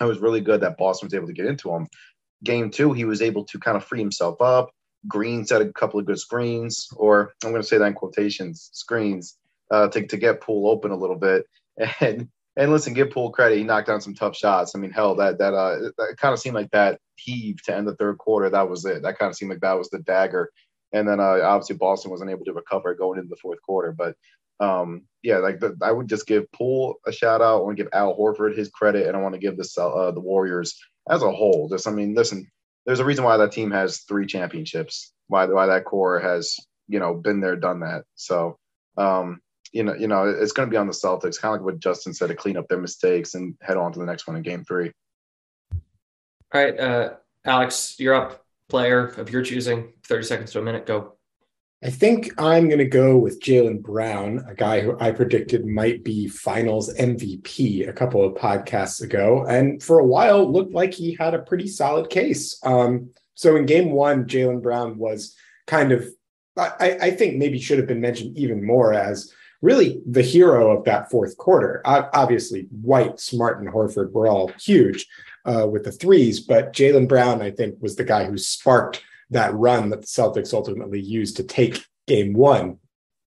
it 0.00 0.04
was 0.04 0.18
really 0.18 0.40
good 0.40 0.60
that 0.62 0.76
Boston 0.76 1.06
was 1.06 1.14
able 1.14 1.28
to 1.28 1.32
get 1.32 1.46
into 1.46 1.70
him. 1.70 1.86
Game 2.42 2.70
two, 2.70 2.92
he 2.92 3.04
was 3.04 3.22
able 3.22 3.44
to 3.44 3.58
kind 3.58 3.76
of 3.76 3.84
free 3.84 4.00
himself 4.00 4.40
up. 4.40 4.70
Green 5.06 5.46
set 5.46 5.62
a 5.62 5.72
couple 5.72 6.00
of 6.00 6.06
good 6.06 6.18
screens, 6.18 6.88
or 6.96 7.32
I'm 7.44 7.50
going 7.50 7.62
to 7.62 7.68
say 7.68 7.78
that 7.78 7.86
in 7.86 7.94
quotations, 7.94 8.70
screens, 8.72 9.36
uh, 9.70 9.88
to 9.88 10.06
to 10.06 10.16
get 10.16 10.40
Poole 10.40 10.68
open 10.68 10.90
a 10.90 10.96
little 10.96 11.16
bit. 11.16 11.46
And 12.00 12.28
and 12.60 12.70
listen, 12.70 12.92
give 12.92 13.10
Poole 13.10 13.32
credit. 13.32 13.56
He 13.56 13.64
knocked 13.64 13.86
down 13.86 14.02
some 14.02 14.14
tough 14.14 14.36
shots. 14.36 14.74
I 14.74 14.78
mean, 14.78 14.90
hell, 14.90 15.14
that 15.14 15.38
that 15.38 15.54
uh, 15.54 15.78
that 15.96 16.16
kind 16.18 16.34
of 16.34 16.38
seemed 16.38 16.54
like 16.54 16.70
that 16.72 17.00
heave 17.16 17.62
to 17.62 17.74
end 17.74 17.88
the 17.88 17.96
third 17.96 18.18
quarter. 18.18 18.50
That 18.50 18.68
was 18.68 18.84
it. 18.84 19.02
That 19.02 19.18
kind 19.18 19.30
of 19.30 19.36
seemed 19.36 19.50
like 19.50 19.62
that 19.62 19.78
was 19.78 19.88
the 19.88 20.00
dagger. 20.00 20.50
And 20.92 21.08
then 21.08 21.20
uh, 21.20 21.40
obviously 21.42 21.76
Boston 21.76 22.10
wasn't 22.10 22.30
able 22.30 22.44
to 22.44 22.52
recover 22.52 22.94
going 22.94 23.18
into 23.18 23.30
the 23.30 23.36
fourth 23.36 23.62
quarter. 23.62 23.92
But 23.92 24.14
um, 24.60 25.04
yeah, 25.22 25.38
like 25.38 25.58
the, 25.58 25.74
I 25.80 25.90
would 25.90 26.06
just 26.06 26.26
give 26.26 26.52
Poole 26.52 26.96
a 27.06 27.12
shout 27.12 27.40
out. 27.40 27.60
I 27.60 27.62
want 27.62 27.78
to 27.78 27.82
give 27.82 27.92
Al 27.94 28.14
Horford 28.14 28.54
his 28.54 28.68
credit, 28.68 29.06
and 29.06 29.16
I 29.16 29.20
want 29.20 29.34
to 29.34 29.40
give 29.40 29.56
the 29.56 29.82
uh, 29.82 30.10
the 30.10 30.20
Warriors 30.20 30.78
as 31.08 31.22
a 31.22 31.32
whole. 31.32 31.66
Just, 31.70 31.88
I 31.88 31.92
mean, 31.92 32.14
listen, 32.14 32.46
there's 32.84 33.00
a 33.00 33.06
reason 33.06 33.24
why 33.24 33.38
that 33.38 33.52
team 33.52 33.70
has 33.70 34.00
three 34.00 34.26
championships. 34.26 35.14
Why 35.28 35.46
why 35.46 35.64
that 35.66 35.86
core 35.86 36.20
has 36.20 36.56
you 36.88 36.98
know 36.98 37.14
been 37.14 37.40
there, 37.40 37.56
done 37.56 37.80
that. 37.80 38.04
So, 38.16 38.58
um, 38.98 39.40
you 39.72 39.84
know, 39.84 39.94
you 39.94 40.08
know, 40.08 40.24
it's 40.24 40.52
going 40.52 40.68
to 40.68 40.70
be 40.70 40.76
on 40.76 40.86
the 40.86 40.92
Celtics, 40.92 41.40
kind 41.40 41.54
of 41.54 41.60
like 41.60 41.64
what 41.64 41.80
Justin 41.80 42.14
said, 42.14 42.28
to 42.28 42.34
clean 42.34 42.56
up 42.56 42.68
their 42.68 42.80
mistakes 42.80 43.34
and 43.34 43.54
head 43.60 43.76
on 43.76 43.92
to 43.92 43.98
the 43.98 44.06
next 44.06 44.26
one 44.26 44.36
in 44.36 44.42
Game 44.42 44.64
Three. 44.64 44.92
All 45.72 46.60
right, 46.60 46.78
uh, 46.78 47.14
Alex, 47.44 47.96
you're 47.98 48.14
up. 48.14 48.44
Player 48.68 49.06
of 49.06 49.30
your 49.30 49.42
choosing. 49.42 49.92
Thirty 50.04 50.24
seconds 50.24 50.52
to 50.52 50.60
a 50.60 50.62
minute. 50.62 50.86
Go. 50.86 51.14
I 51.82 51.88
think 51.88 52.30
I'm 52.38 52.68
going 52.68 52.78
to 52.78 52.84
go 52.84 53.16
with 53.16 53.40
Jaylen 53.40 53.80
Brown, 53.80 54.44
a 54.46 54.54
guy 54.54 54.80
who 54.80 54.98
I 55.00 55.12
predicted 55.12 55.64
might 55.64 56.04
be 56.04 56.28
finals 56.28 56.92
MVP 56.94 57.88
a 57.88 57.92
couple 57.92 58.22
of 58.22 58.34
podcasts 58.34 59.02
ago. 59.02 59.46
And 59.48 59.82
for 59.82 59.98
a 59.98 60.04
while, 60.04 60.50
looked 60.50 60.74
like 60.74 60.92
he 60.92 61.16
had 61.18 61.32
a 61.32 61.38
pretty 61.38 61.66
solid 61.66 62.10
case. 62.10 62.60
Um, 62.64 63.10
so 63.34 63.56
in 63.56 63.64
game 63.64 63.92
one, 63.92 64.26
Jaylen 64.26 64.62
Brown 64.62 64.98
was 64.98 65.34
kind 65.66 65.90
of, 65.92 66.06
I, 66.54 66.98
I, 67.00 67.10
think 67.12 67.38
maybe 67.38 67.58
should 67.58 67.78
have 67.78 67.86
been 67.86 68.02
mentioned 68.02 68.36
even 68.36 68.62
more 68.62 68.92
as 68.92 69.32
really 69.62 70.00
the 70.06 70.22
hero 70.22 70.76
of 70.76 70.84
that 70.84 71.10
fourth 71.10 71.36
quarter. 71.36 71.82
obviously, 71.84 72.66
White, 72.70 73.20
Smart, 73.20 73.60
and 73.60 73.68
Horford 73.68 74.12
were 74.12 74.26
all 74.26 74.48
huge 74.60 75.06
uh, 75.44 75.66
with 75.70 75.84
the 75.84 75.92
threes, 75.92 76.40
but 76.40 76.72
Jaylen 76.72 77.08
Brown, 77.08 77.42
I 77.42 77.50
think, 77.50 77.76
was 77.80 77.96
the 77.96 78.04
guy 78.04 78.24
who 78.24 78.38
sparked 78.38 79.02
that 79.30 79.54
run 79.54 79.90
that 79.90 80.00
the 80.00 80.06
Celtics 80.06 80.52
ultimately 80.52 81.00
used 81.00 81.36
to 81.36 81.44
take 81.44 81.84
game 82.06 82.32
one. 82.32 82.78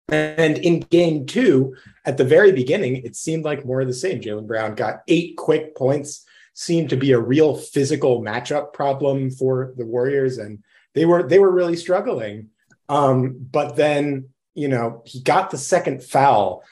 And 0.09 0.57
in 0.57 0.81
game 0.81 1.25
two, 1.25 1.75
at 2.05 2.17
the 2.17 2.25
very 2.25 2.51
beginning, 2.51 2.97
it 2.97 3.15
seemed 3.15 3.45
like 3.45 3.65
more 3.65 3.81
of 3.81 3.87
the 3.87 3.93
same. 3.93 4.19
Jaylen 4.19 4.47
Brown 4.47 4.75
got 4.75 5.01
eight 5.07 5.37
quick 5.37 5.75
points, 5.75 6.25
seemed 6.53 6.89
to 6.89 6.97
be 6.97 7.13
a 7.13 7.19
real 7.19 7.55
physical 7.55 8.21
matchup 8.21 8.73
problem 8.73 9.31
for 9.31 9.73
the 9.77 9.85
Warriors, 9.85 10.37
and 10.37 10.59
they 10.93 11.05
were 11.05 11.23
they 11.23 11.39
were 11.39 11.51
really 11.51 11.77
struggling. 11.77 12.49
Um, 12.89 13.37
but 13.51 13.75
then, 13.77 14.29
you 14.53 14.67
know, 14.67 15.01
he 15.05 15.21
got 15.21 15.51
the 15.51 15.57
second 15.57 16.03
foul, 16.03 16.63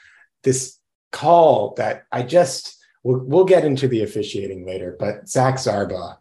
this 0.42 0.78
call 1.10 1.74
that 1.76 2.04
I 2.10 2.22
just 2.22 2.78
we'll, 3.02 3.18
we'll 3.24 3.44
get 3.44 3.64
into 3.64 3.88
the 3.88 4.02
officiating 4.02 4.66
later, 4.66 4.96
but 4.98 5.28
Zach 5.28 5.56
Zarba 5.56 6.16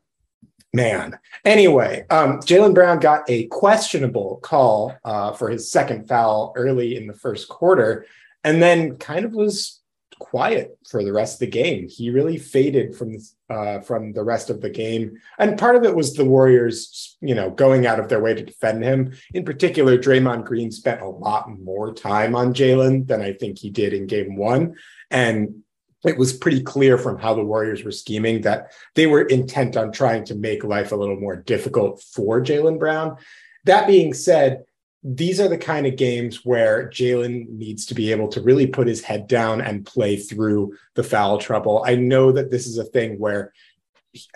man. 0.74 1.20
Anyway, 1.44 2.06
um, 2.10 2.40
Jaylen 2.40 2.74
Brown 2.74 3.00
got 3.00 3.30
a 3.30 3.48
questionable 3.48 4.40
call 4.42 4.96
uh, 5.04 5.34
for 5.34 5.50
his 5.50 5.72
second 5.72 6.08
foul 6.08 6.54
early 6.56 6.96
in 6.96 7.08
the 7.08 7.14
first 7.14 7.50
quarter, 7.50 8.06
and 8.44 8.62
then 8.62 8.98
kind 8.98 9.26
of 9.26 9.34
was 9.34 9.81
quiet 10.22 10.78
for 10.88 11.04
the 11.04 11.12
rest 11.12 11.36
of 11.36 11.40
the 11.40 11.48
game. 11.48 11.88
He 11.90 12.12
really 12.12 12.38
faded 12.38 12.96
from 12.96 13.18
uh, 13.50 13.80
from 13.82 14.14
the 14.14 14.24
rest 14.24 14.50
of 14.52 14.62
the 14.62 14.70
game, 14.70 15.18
and 15.40 15.58
part 15.58 15.76
of 15.76 15.84
it 15.84 15.96
was 15.96 16.14
the 16.14 16.24
Warriors, 16.24 17.18
you 17.22 17.34
know, 17.34 17.50
going 17.50 17.88
out 17.88 18.00
of 18.00 18.08
their 18.08 18.22
way 18.22 18.36
to 18.36 18.46
defend 18.46 18.84
him. 18.84 19.14
In 19.34 19.44
particular, 19.44 19.98
Draymond 19.98 20.46
Green 20.46 20.72
spent 20.72 21.02
a 21.02 21.08
lot 21.08 21.50
more 21.50 21.92
time 21.94 22.36
on 22.36 22.54
Jaylen 22.54 23.08
than 23.08 23.22
I 23.22 23.34
think 23.34 23.58
he 23.58 23.72
did 23.72 23.94
in 23.94 24.06
Game 24.06 24.36
One, 24.36 24.76
and 25.10 25.64
it 26.06 26.18
was 26.18 26.34
pretty 26.34 26.62
clear 26.62 26.98
from 26.98 27.18
how 27.18 27.34
the 27.34 27.44
Warriors 27.44 27.84
were 27.84 27.92
scheming 27.92 28.42
that 28.42 28.72
they 28.96 29.08
were 29.08 29.24
intent 29.24 29.76
on 29.76 29.92
trying 29.92 30.24
to 30.26 30.36
make 30.36 30.64
life 30.64 30.92
a 30.92 30.96
little 30.96 31.20
more 31.20 31.36
difficult 31.36 32.02
for 32.02 32.42
Jaylen 32.42 32.80
Brown. 32.80 33.18
That 33.66 33.88
being 33.88 34.14
said, 34.14 34.64
these 35.04 35.40
are 35.40 35.48
the 35.48 35.58
kind 35.58 35.88
of 35.88 35.96
games 35.96 36.46
where 36.46 36.90
Jaylen 36.90 37.50
needs 37.50 37.88
to 37.88 37.96
be 37.96 38.12
able 38.12 38.28
to 38.30 38.42
really 38.42 38.68
put 38.68 38.88
his 38.88 39.04
head 39.04 39.28
down 39.28 39.60
and 39.60 39.86
play 39.86 40.16
through 40.16 40.76
the 40.94 41.04
foul 41.04 41.40
trouble. 41.40 41.84
I 41.86 41.96
know 41.96 42.32
that 42.32 42.52
this 42.52 42.68
is 42.68 42.78
a 42.78 42.84
thing 42.84 43.18
where 43.18 43.52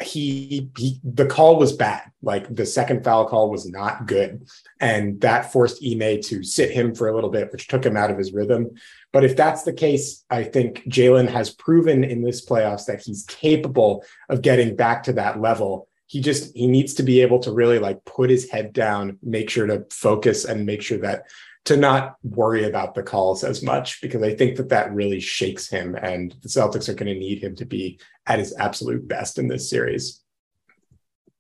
he, 0.02 0.70
he 0.78 1.00
the 1.04 1.26
call 1.26 1.58
was 1.58 1.74
bad. 1.74 2.04
Like 2.22 2.54
the 2.54 2.66
second 2.66 3.04
foul 3.04 3.28
call 3.28 3.52
was 3.52 3.70
not 3.70 4.08
good, 4.08 4.48
and 4.80 5.20
that 5.22 5.52
forced 5.52 5.84
Ime 5.84 6.22
to 6.22 6.44
sit 6.44 6.72
him 6.72 6.96
for 6.96 7.10
a 7.10 7.14
little 7.14 7.30
bit, 7.30 7.52
which 7.52 7.68
took 7.68 7.86
him 7.86 7.98
out 7.98 8.10
of 8.10 8.18
his 8.18 8.34
rhythm. 8.34 8.72
But 9.12 9.26
if 9.26 9.36
that's 9.36 9.64
the 9.64 9.74
case, 9.74 10.24
I 10.30 10.44
think 10.44 10.84
Jaylen 10.86 11.30
has 11.30 11.54
proven 11.54 12.04
in 12.04 12.24
this 12.24 12.46
playoffs 12.46 12.86
that 12.86 13.02
he's 13.02 13.26
capable 13.26 14.04
of 14.30 14.42
getting 14.42 14.76
back 14.76 15.04
to 15.04 15.14
that 15.14 15.42
level. 15.42 15.90
He 16.08 16.22
just 16.22 16.56
he 16.56 16.68
needs 16.68 16.94
to 16.96 17.04
be 17.04 17.22
able 17.22 17.40
to 17.40 17.52
really 17.52 17.80
like 17.80 18.06
put 18.06 18.30
his 18.30 18.50
head 18.50 18.74
down, 18.74 19.18
make 19.24 19.50
sure 19.50 19.68
to 19.68 19.86
focus 19.90 20.46
and 20.46 20.66
make 20.66 20.82
sure 20.82 21.00
that 21.00 21.26
to 21.66 21.76
not 21.76 22.16
worry 22.24 22.64
about 22.66 22.94
the 22.94 23.04
calls 23.04 23.44
as 23.44 23.64
much 23.64 24.02
because 24.02 24.22
I 24.22 24.36
think 24.36 24.58
that 24.58 24.70
that 24.70 24.94
really 24.94 25.20
shakes 25.20 25.68
him 25.68 25.96
and 25.96 26.36
the 26.44 26.50
Celtics 26.50 26.88
are 26.88 26.94
going 26.94 27.12
to 27.12 27.20
need 27.20 27.44
him 27.44 27.56
to 27.56 27.66
be 27.66 28.00
at 28.28 28.40
his 28.40 28.56
absolute 28.58 29.08
best 29.08 29.40
in 29.40 29.48
this 29.48 29.68
series. 29.70 30.22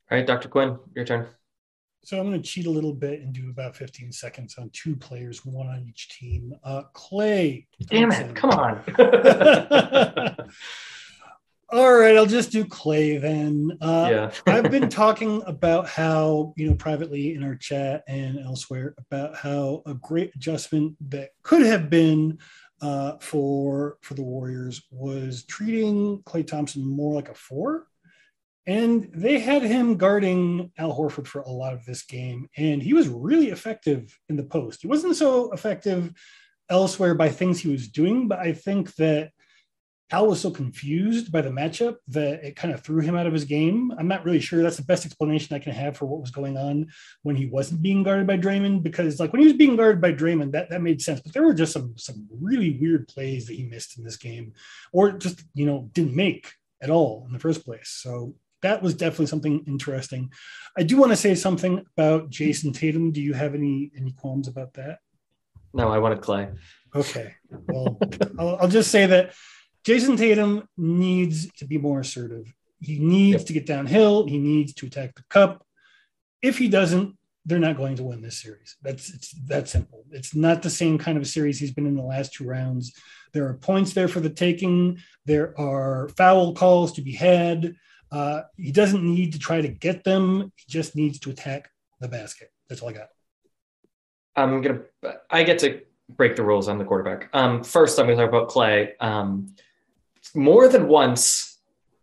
All 0.10 0.18
right, 0.18 0.26
Dr. 0.26 0.50
Quinn, 0.50 0.78
your 0.96 1.06
turn. 1.06 1.28
So 2.04 2.20
I'm 2.20 2.28
going 2.28 2.42
to 2.42 2.48
cheat 2.48 2.68
a 2.68 2.72
little 2.72 2.94
bit 2.94 3.22
and 3.22 3.34
do 3.34 3.50
about 3.50 3.76
15 3.76 4.12
seconds 4.12 4.56
on 4.60 4.70
two 4.72 4.96
players, 4.96 5.44
one 5.44 5.68
on 5.68 5.88
each 5.90 6.10
team. 6.10 6.54
Uh, 6.64 6.84
Klay. 6.94 7.66
Damn 7.88 8.12
it! 8.12 8.36
Come 8.36 8.52
on. 8.52 8.84
All 11.70 11.94
right, 11.94 12.16
I'll 12.16 12.28
just 12.28 12.52
do 12.52 12.64
then. 13.18 13.78
Uh, 13.82 14.08
yeah. 14.12 14.32
I've 14.54 14.70
been 14.70 14.90
talking 14.90 15.42
about 15.48 15.88
how, 15.88 16.54
you 16.56 16.70
know, 16.70 16.76
privately 16.76 17.34
in 17.34 17.44
our 17.44 17.56
chat 17.56 18.04
and 18.08 18.40
elsewhere 18.40 18.94
about 18.98 19.36
how 19.36 19.82
a 19.86 19.96
great 19.96 20.36
adjustment 20.36 20.96
that 21.10 21.30
could 21.42 21.66
have 21.66 21.90
been 21.90 22.38
uh, 22.82 23.14
for 23.20 23.98
for 24.02 24.14
the 24.14 24.24
Warriors 24.24 24.84
was 24.92 25.44
treating 25.46 26.20
Klay 26.24 26.46
Thompson 26.46 26.86
more 26.86 27.16
like 27.16 27.30
a 27.30 27.34
four 27.34 27.88
and 28.68 29.10
they 29.14 29.40
had 29.40 29.62
him 29.62 29.98
guarding 29.98 30.72
Al 30.78 30.96
Horford 30.96 31.28
for 31.28 31.42
a 31.42 31.52
lot 31.52 31.74
of 31.74 31.86
this 31.86 32.02
game, 32.02 32.50
and 32.58 32.82
he 32.82 32.94
was 32.94 33.08
really 33.08 33.50
effective 33.50 34.18
in 34.28 34.36
the 34.36 34.44
post. 34.44 34.82
He 34.82 34.88
wasn't 34.88 35.16
so 35.16 35.52
effective 35.52 36.12
elsewhere 36.70 37.14
by 37.14 37.30
things 37.30 37.60
he 37.60 37.72
was 37.72 37.88
doing, 37.88 38.28
but 38.28 38.40
I 38.40 38.54
think 38.54 38.96
that 38.96 39.32
Al 40.12 40.28
was 40.28 40.40
so 40.40 40.52
confused 40.52 41.32
by 41.32 41.42
the 41.42 41.50
matchup 41.50 41.96
that 42.10 42.46
it 42.46 42.56
kind 42.56 42.72
of 42.74 42.82
threw 42.82 43.02
him 43.02 43.16
out 43.16 43.26
of 43.26 43.34
his 43.34 43.46
game. 43.46 43.92
I'm 43.98 44.08
not 44.08 44.24
really 44.24 44.40
sure 44.40 44.62
that's 44.62 44.78
the 44.78 44.84
best 44.84 45.04
explanation 45.04 45.56
I 45.56 45.60
can 45.60 45.74
have 45.74 45.98
for 45.98 46.06
what 46.06 46.22
was 46.22 46.30
going 46.30 46.58
on 46.58 46.88
when 47.24 47.36
he 47.36 47.48
wasn't 47.48 47.82
being 47.82 48.04
guarded 48.04 48.28
by 48.28 48.38
Draymond, 48.38 48.84
because 48.84 49.20
like 49.20 49.34
when 49.34 49.42
he 49.42 49.48
was 49.48 49.58
being 49.58 49.76
guarded 49.76 50.02
by 50.02 50.14
Draymond, 50.14 50.52
that, 50.52 50.70
that 50.70 50.84
made 50.84 51.02
sense. 51.02 51.22
But 51.22 51.34
there 51.34 51.44
were 51.44 51.56
just 51.56 51.74
some 51.74 51.98
some 51.98 52.28
really 52.30 52.78
weird 52.80 53.08
plays 53.08 53.48
that 53.48 53.56
he 53.56 53.64
missed 53.64 53.98
in 53.98 54.04
this 54.04 54.18
game, 54.18 54.54
or 54.94 55.12
just 55.12 55.44
you 55.56 55.66
know 55.66 55.90
didn't 55.94 56.16
make 56.16 56.52
at 56.82 56.92
all 56.92 57.24
in 57.26 57.34
the 57.34 57.40
first 57.40 57.66
place. 57.66 57.90
So 57.90 58.36
that 58.62 58.84
was 58.84 58.94
definitely 58.94 59.28
something 59.28 59.64
interesting. 59.66 60.32
I 60.78 60.84
do 60.84 60.98
want 60.98 61.14
to 61.14 61.18
say 61.18 61.34
something 61.34 61.84
about 61.98 62.30
Jayson 62.30 62.74
Tatum. 62.74 63.12
Do 63.12 63.22
you 63.22 63.34
have 63.34 63.56
any 63.56 63.92
any 63.98 64.12
qualms 64.12 64.48
about 64.48 64.74
that? 64.74 65.00
No, 65.74 65.90
I 65.90 65.98
wanted 65.98 66.22
Klay. 66.22 66.56
Okay. 66.96 67.34
Well, 67.68 68.00
I'll, 68.40 68.58
I'll, 68.62 68.68
just 68.70 68.90
say 68.90 69.06
that 69.08 69.34
Jayson 69.86 70.18
Tatum 70.18 70.68
needs 70.77 71.51
to 71.54 71.65
be 71.65 71.77
more 71.77 72.00
assertive. 72.00 72.51
He 72.80 73.00
needs 73.00 73.42
yep. 73.42 73.48
to 73.48 73.54
get 73.54 73.65
downhill. 73.65 74.27
He 74.27 74.38
needs 74.38 74.74
to 74.75 74.88
attack 74.88 75.15
the 75.15 75.24
cup. 75.30 75.65
If 76.42 76.58
he 76.58 76.68
doesn't, 76.68 77.18
they're 77.46 77.60
not 77.60 77.77
going 77.77 77.96
to 77.98 78.04
win 78.04 78.22
this 78.22 78.42
series. 78.42 78.75
That's 78.82 79.13
it's 79.13 79.32
that 79.48 79.70
simple. 79.70 80.04
It's 80.12 80.36
not 80.36 80.63
the 80.63 80.70
same 80.70 80.98
kind 80.98 81.18
of 81.18 81.27
series 81.27 81.60
he's 81.60 81.74
been 81.74 81.86
in 81.86 81.96
the 81.96 82.01
last 82.01 82.34
two 82.34 82.46
rounds. 82.46 82.94
There 83.34 83.48
are 83.48 83.54
points 83.54 83.94
there 83.94 84.08
for 84.08 84.20
the 84.20 84.30
taking. 84.30 85.00
There 85.25 85.60
are 85.60 86.10
foul 86.18 86.56
calls 86.56 86.94
to 86.94 87.01
be 87.01 87.12
had. 87.12 87.75
Uh, 88.12 88.42
he 88.58 88.72
doesn't 88.72 89.04
need 89.04 89.34
to 89.34 89.39
try 89.39 89.62
to 89.62 89.68
get 89.68 90.04
them. 90.04 90.51
He 90.56 90.65
just 90.68 90.96
needs 90.96 91.20
to 91.20 91.30
attack 91.30 91.70
the 92.00 92.08
basket. 92.08 92.51
That's 92.70 92.82
all 92.82 92.89
I 92.89 92.94
got. 92.94 93.10
I'm 94.36 94.62
gonna. 94.62 94.82
I 95.30 95.44
get 95.44 95.60
to 95.60 95.82
break 96.10 96.36
the 96.36 96.44
rules 96.44 96.68
on 96.68 96.77
the 96.77 96.86
quarterback. 96.86 97.30
Um, 97.34 97.63
first, 97.63 98.00
I'm 98.00 98.08
gonna 98.08 98.18
talk 98.18 98.30
about 98.30 98.50
Klay. 98.50 98.92
Um, 99.00 99.56
more 100.34 100.67
than 100.67 100.88
once 100.88 101.58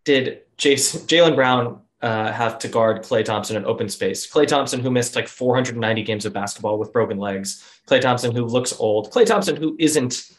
did 0.05 0.43
Jayson 0.59 1.01
Jaylen 1.07 1.35
Brown 1.35 1.81
uh, 2.03 2.33
have 2.33 2.59
to 2.59 2.69
guard 2.69 3.03
Klay 3.03 3.25
Thompson 3.25 3.57
in 3.57 3.65
open 3.65 3.89
space. 3.89 4.31
Klay 4.31 4.47
Thompson, 4.47 4.81
who 4.81 4.91
missed 4.91 5.15
like 5.15 5.29
490 5.29 6.03
games 6.03 6.27
of 6.27 6.33
basketball 6.33 6.79
with 6.79 6.93
broken 6.93 7.19
legs. 7.19 7.65
Klay 7.87 8.01
Thompson, 8.01 8.35
who 8.35 8.45
looks 8.45 8.79
old. 8.79 9.11
Klay 9.13 9.25
Thompson, 9.25 9.57
who 9.57 9.77
isn't 9.79 10.33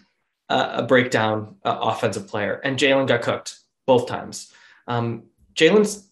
uh, 0.50 0.72
a 0.76 0.84
breakdown 0.84 1.56
uh, 1.64 1.78
offensive 1.82 2.28
player. 2.28 2.60
And 2.64 2.78
Jaylen 2.78 3.08
got 3.08 3.22
cooked 3.22 3.60
both 3.86 4.08
times. 4.08 4.52
Um, 4.88 5.24
Jaylen's 5.56 6.10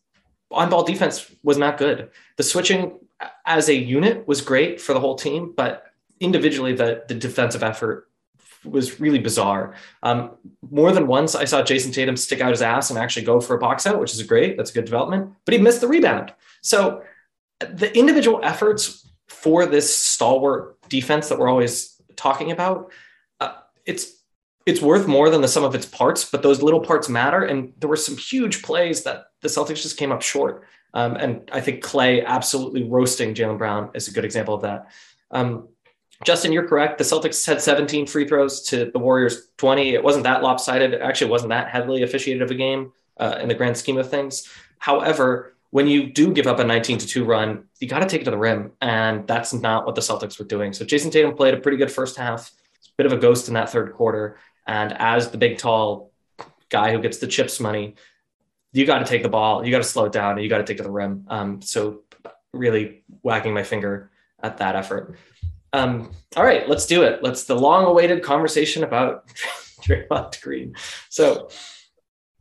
on 0.49 0.69
ball 0.69 0.83
defense 0.83 1.29
was 1.43 1.57
not 1.57 1.77
good. 1.77 2.09
The 2.37 2.43
switching 2.43 2.99
as 3.45 3.69
a 3.69 3.75
unit 3.75 4.27
was 4.27 4.41
great 4.41 4.81
for 4.81 4.93
the 4.93 4.99
whole 4.99 5.15
team, 5.15 5.53
but 5.55 5.85
individually, 6.19 6.73
the, 6.73 7.03
the 7.07 7.15
defensive 7.15 7.63
effort 7.63 8.09
was 8.63 8.99
really 8.99 9.19
bizarre. 9.19 9.75
Um, 10.03 10.31
more 10.69 10.91
than 10.91 11.07
once, 11.07 11.35
I 11.35 11.45
saw 11.45 11.63
Jayson 11.63 11.91
Tatum 11.91 12.15
stick 12.15 12.41
out 12.41 12.51
his 12.51 12.61
ass 12.61 12.89
and 12.89 12.99
actually 12.99 13.25
go 13.25 13.39
for 13.39 13.55
a 13.55 13.59
box 13.59 13.87
out, 13.87 13.99
which 13.99 14.13
is 14.13 14.23
great. 14.23 14.57
That's 14.57 14.71
a 14.71 14.73
good 14.73 14.85
development, 14.85 15.33
but 15.45 15.53
he 15.53 15.59
missed 15.59 15.81
the 15.81 15.87
rebound. 15.87 16.33
So 16.61 17.03
the 17.59 17.95
individual 17.97 18.39
efforts 18.43 19.09
for 19.27 19.65
this 19.65 19.95
stalwart 19.95 20.77
defense 20.89 21.29
that 21.29 21.39
we're 21.39 21.49
always 21.49 21.99
talking 22.15 22.51
about, 22.51 22.91
uh, 23.39 23.53
it's 23.85 24.17
it's 24.67 24.81
worth 24.81 25.07
more 25.07 25.31
than 25.31 25.41
the 25.41 25.47
sum 25.47 25.63
of 25.63 25.73
its 25.73 25.87
parts, 25.87 26.23
but 26.23 26.43
those 26.43 26.61
little 26.61 26.81
parts 26.81 27.09
matter. 27.09 27.43
And 27.43 27.73
there 27.79 27.89
were 27.89 27.95
some 27.95 28.15
huge 28.15 28.61
plays 28.61 29.03
that 29.03 29.25
the 29.41 29.47
Celtics 29.47 29.81
just 29.81 29.97
came 29.97 30.11
up 30.11 30.21
short. 30.21 30.65
Um, 30.93 31.15
and 31.15 31.49
I 31.51 31.61
think 31.61 31.83
Klay 31.83 32.23
absolutely 32.23 32.83
roasting 32.83 33.33
Jaylen 33.33 33.57
Brown 33.57 33.89
is 33.95 34.07
a 34.07 34.11
good 34.11 34.25
example 34.25 34.53
of 34.53 34.61
that. 34.61 34.91
Um, 35.31 35.69
Justin, 36.23 36.51
you're 36.51 36.67
correct. 36.67 36.97
The 36.97 37.03
Celtics 37.03 37.45
had 37.45 37.61
17 37.61 38.05
free 38.05 38.27
throws 38.27 38.61
to 38.63 38.91
the 38.91 38.99
Warriors 38.99 39.47
20. 39.57 39.93
It 39.93 40.03
wasn't 40.03 40.23
that 40.25 40.43
lopsided. 40.43 40.93
It 40.93 41.01
actually 41.01 41.31
wasn't 41.31 41.49
that 41.49 41.69
heavily 41.69 42.03
officiated 42.03 42.43
of 42.43 42.51
a 42.51 42.55
game 42.55 42.91
uh, 43.17 43.39
in 43.41 43.47
the 43.47 43.55
grand 43.55 43.77
scheme 43.77 43.97
of 43.97 44.09
things. 44.09 44.47
However, 44.77 45.55
when 45.71 45.87
you 45.87 46.11
do 46.11 46.33
give 46.33 46.47
up 46.47 46.59
a 46.59 46.63
19 46.63 46.99
to 46.99 47.07
2 47.07 47.25
run, 47.25 47.65
you 47.79 47.87
got 47.87 47.99
to 47.99 48.05
take 48.05 48.21
it 48.21 48.25
to 48.25 48.31
the 48.31 48.37
rim. 48.37 48.71
And 48.81 49.25
that's 49.25 49.53
not 49.53 49.85
what 49.85 49.95
the 49.95 50.01
Celtics 50.01 50.37
were 50.37 50.45
doing. 50.45 50.73
So 50.73 50.85
Jayson 50.85 51.11
Tatum 51.11 51.33
played 51.33 51.53
a 51.53 51.57
pretty 51.57 51.77
good 51.77 51.91
first 51.91 52.17
half, 52.17 52.51
bit 52.97 53.05
of 53.05 53.13
a 53.13 53.17
ghost 53.17 53.47
in 53.47 53.55
that 53.55 53.69
third 53.69 53.93
quarter. 53.93 54.37
And 54.67 54.93
as 54.99 55.31
the 55.31 55.37
big, 55.37 55.57
tall 55.57 56.11
guy 56.69 56.91
who 56.91 57.01
gets 57.01 57.17
the 57.17 57.27
chips 57.27 57.59
money, 57.59 57.95
you 58.73 58.85
got 58.85 58.99
to 58.99 59.05
take 59.05 59.23
the 59.23 59.29
ball, 59.29 59.65
you 59.65 59.71
got 59.71 59.79
to 59.79 59.83
slow 59.83 60.05
it 60.05 60.11
down, 60.11 60.33
and 60.33 60.43
you 60.43 60.49
got 60.49 60.59
to 60.59 60.63
take 60.63 60.77
to 60.77 60.83
the 60.83 60.91
rim. 60.91 61.25
Um, 61.27 61.61
so 61.61 62.03
really 62.53 63.03
wagging 63.23 63.53
my 63.53 63.63
finger 63.63 64.11
at 64.41 64.57
that 64.57 64.75
effort. 64.75 65.17
Um, 65.73 66.11
all 66.35 66.43
right, 66.43 66.67
let's 66.67 66.85
do 66.85 67.03
it. 67.03 67.23
Let's 67.23 67.45
the 67.45 67.55
long-awaited 67.55 68.23
conversation 68.23 68.83
about 68.83 69.27
Draymond 69.81 70.41
Green. 70.41 70.75
So 71.09 71.49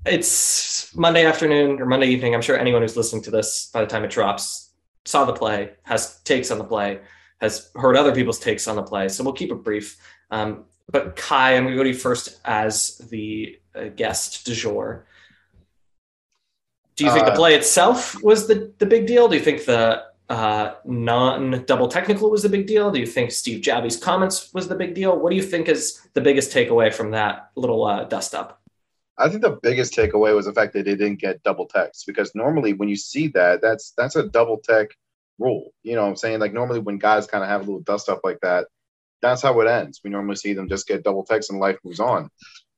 it's 0.05 0.95
Monday 0.97 1.25
afternoon 1.27 1.81
or 1.81 1.87
Monday 1.87 2.09
evening. 2.09 2.35
I'm 2.35 2.43
sure 2.43 2.59
anyone 2.59 2.83
who's 2.83 2.97
listening 2.97 3.23
to 3.25 3.31
this 3.31 3.71
by 3.73 3.81
the 3.81 3.87
time 3.87 4.05
it 4.05 4.11
drops 4.11 4.71
saw 5.05 5.25
the 5.25 5.33
play, 5.33 5.73
has 5.83 6.21
takes 6.23 6.51
on 6.51 6.59
the 6.59 6.65
play, 6.65 7.01
has 7.41 7.71
heard 7.75 7.97
other 7.97 8.15
people's 8.15 8.39
takes 8.39 8.69
on 8.69 8.77
the 8.77 8.83
play. 8.83 9.09
So 9.09 9.25
we'll 9.25 9.33
keep 9.33 9.51
it 9.51 9.65
brief. 9.65 9.97
Um, 10.31 10.65
but 10.91 11.17
Ky, 11.17 11.35
I'm 11.35 11.65
going 11.65 11.73
to 11.73 11.77
go 11.77 11.83
to 11.83 11.91
you 11.91 11.95
first 11.95 12.41
as 12.45 12.99
the 13.11 13.59
uh, 13.75 13.85
guest 13.97 14.45
du 14.45 14.55
jour. 14.55 15.07
Do 16.97 17.05
you 17.05 17.13
think 17.13 17.27
uh, 17.27 17.31
the 17.31 17.37
play 17.37 17.55
itself 17.55 18.23
was 18.23 18.47
the, 18.47 18.73
the 18.79 18.87
big 18.87 19.07
deal? 19.07 19.29
Do 19.29 19.37
you 19.37 19.43
think 19.43 19.65
the 19.65 20.05
uh, 20.31 20.75
non 20.85 21.65
double 21.67 21.89
technical 21.89 22.31
was 22.31 22.45
the 22.45 22.49
big 22.49 22.67
deal? 22.67 22.91
Do 22.91 23.01
you 23.01 23.07
think 23.07 23.33
Steve 23.33 23.63
Javie's 23.63 23.97
comments 23.97 24.55
was 24.55 24.69
the 24.69 24.77
big 24.77 24.95
deal? 24.95 25.19
What 25.19 25.31
do 25.31 25.37
you 25.37 25.43
think 25.43 25.69
is 25.69 26.09
the 26.15 26.21
biggest 26.21 26.53
takeaway 26.53 26.95
from 26.95 27.11
that 27.11 27.51
little 27.57 27.85
uh, 27.85 28.05
dust 28.05 28.35
up? 28.35 28.63
I 29.19 29.29
think 29.29 29.43
the 29.43 29.59
biggest 29.61 29.93
takeaway 29.93 30.35
was 30.35 30.47
the 30.47 30.53
fact 30.53 30.73
that 30.73 30.85
they 30.85 30.95
didn't 30.95 31.21
get 31.21 31.43
double 31.43 31.67
text 31.67 32.07
because 32.07 32.33
normally 32.35 32.73
when 32.73 32.89
you 32.89 32.97
see 32.97 33.27
that, 33.29 33.61
that's 33.61 33.93
that's 33.97 34.15
a 34.15 34.29
double 34.29 34.59
tech 34.59 34.91
rule. 35.41 35.73
You 35.83 35.97
know 35.97 36.03
what 36.03 36.11
I'm 36.11 36.17
saying? 36.17 36.39
Like 36.39 36.55
normally 36.55 36.79
when 36.79 36.99
guys 36.99 37.27
kind 37.27 37.43
of 37.43 37.51
have 37.51 37.63
a 37.63 37.65
little 37.65 37.83
dust 37.83 38.09
up 38.09 38.21
like 38.23 38.39
that, 38.43 38.69
that's 39.21 39.43
how 39.43 39.59
it 39.61 39.67
ends. 39.67 40.01
We 40.05 40.11
normally 40.11 40.37
see 40.37 40.55
them 40.55 40.69
just 40.69 40.87
get 40.87 41.03
double 41.03 41.25
techs 41.25 41.51
and 41.51 41.59
life 41.59 41.77
moves 41.85 42.01
on. 42.01 42.31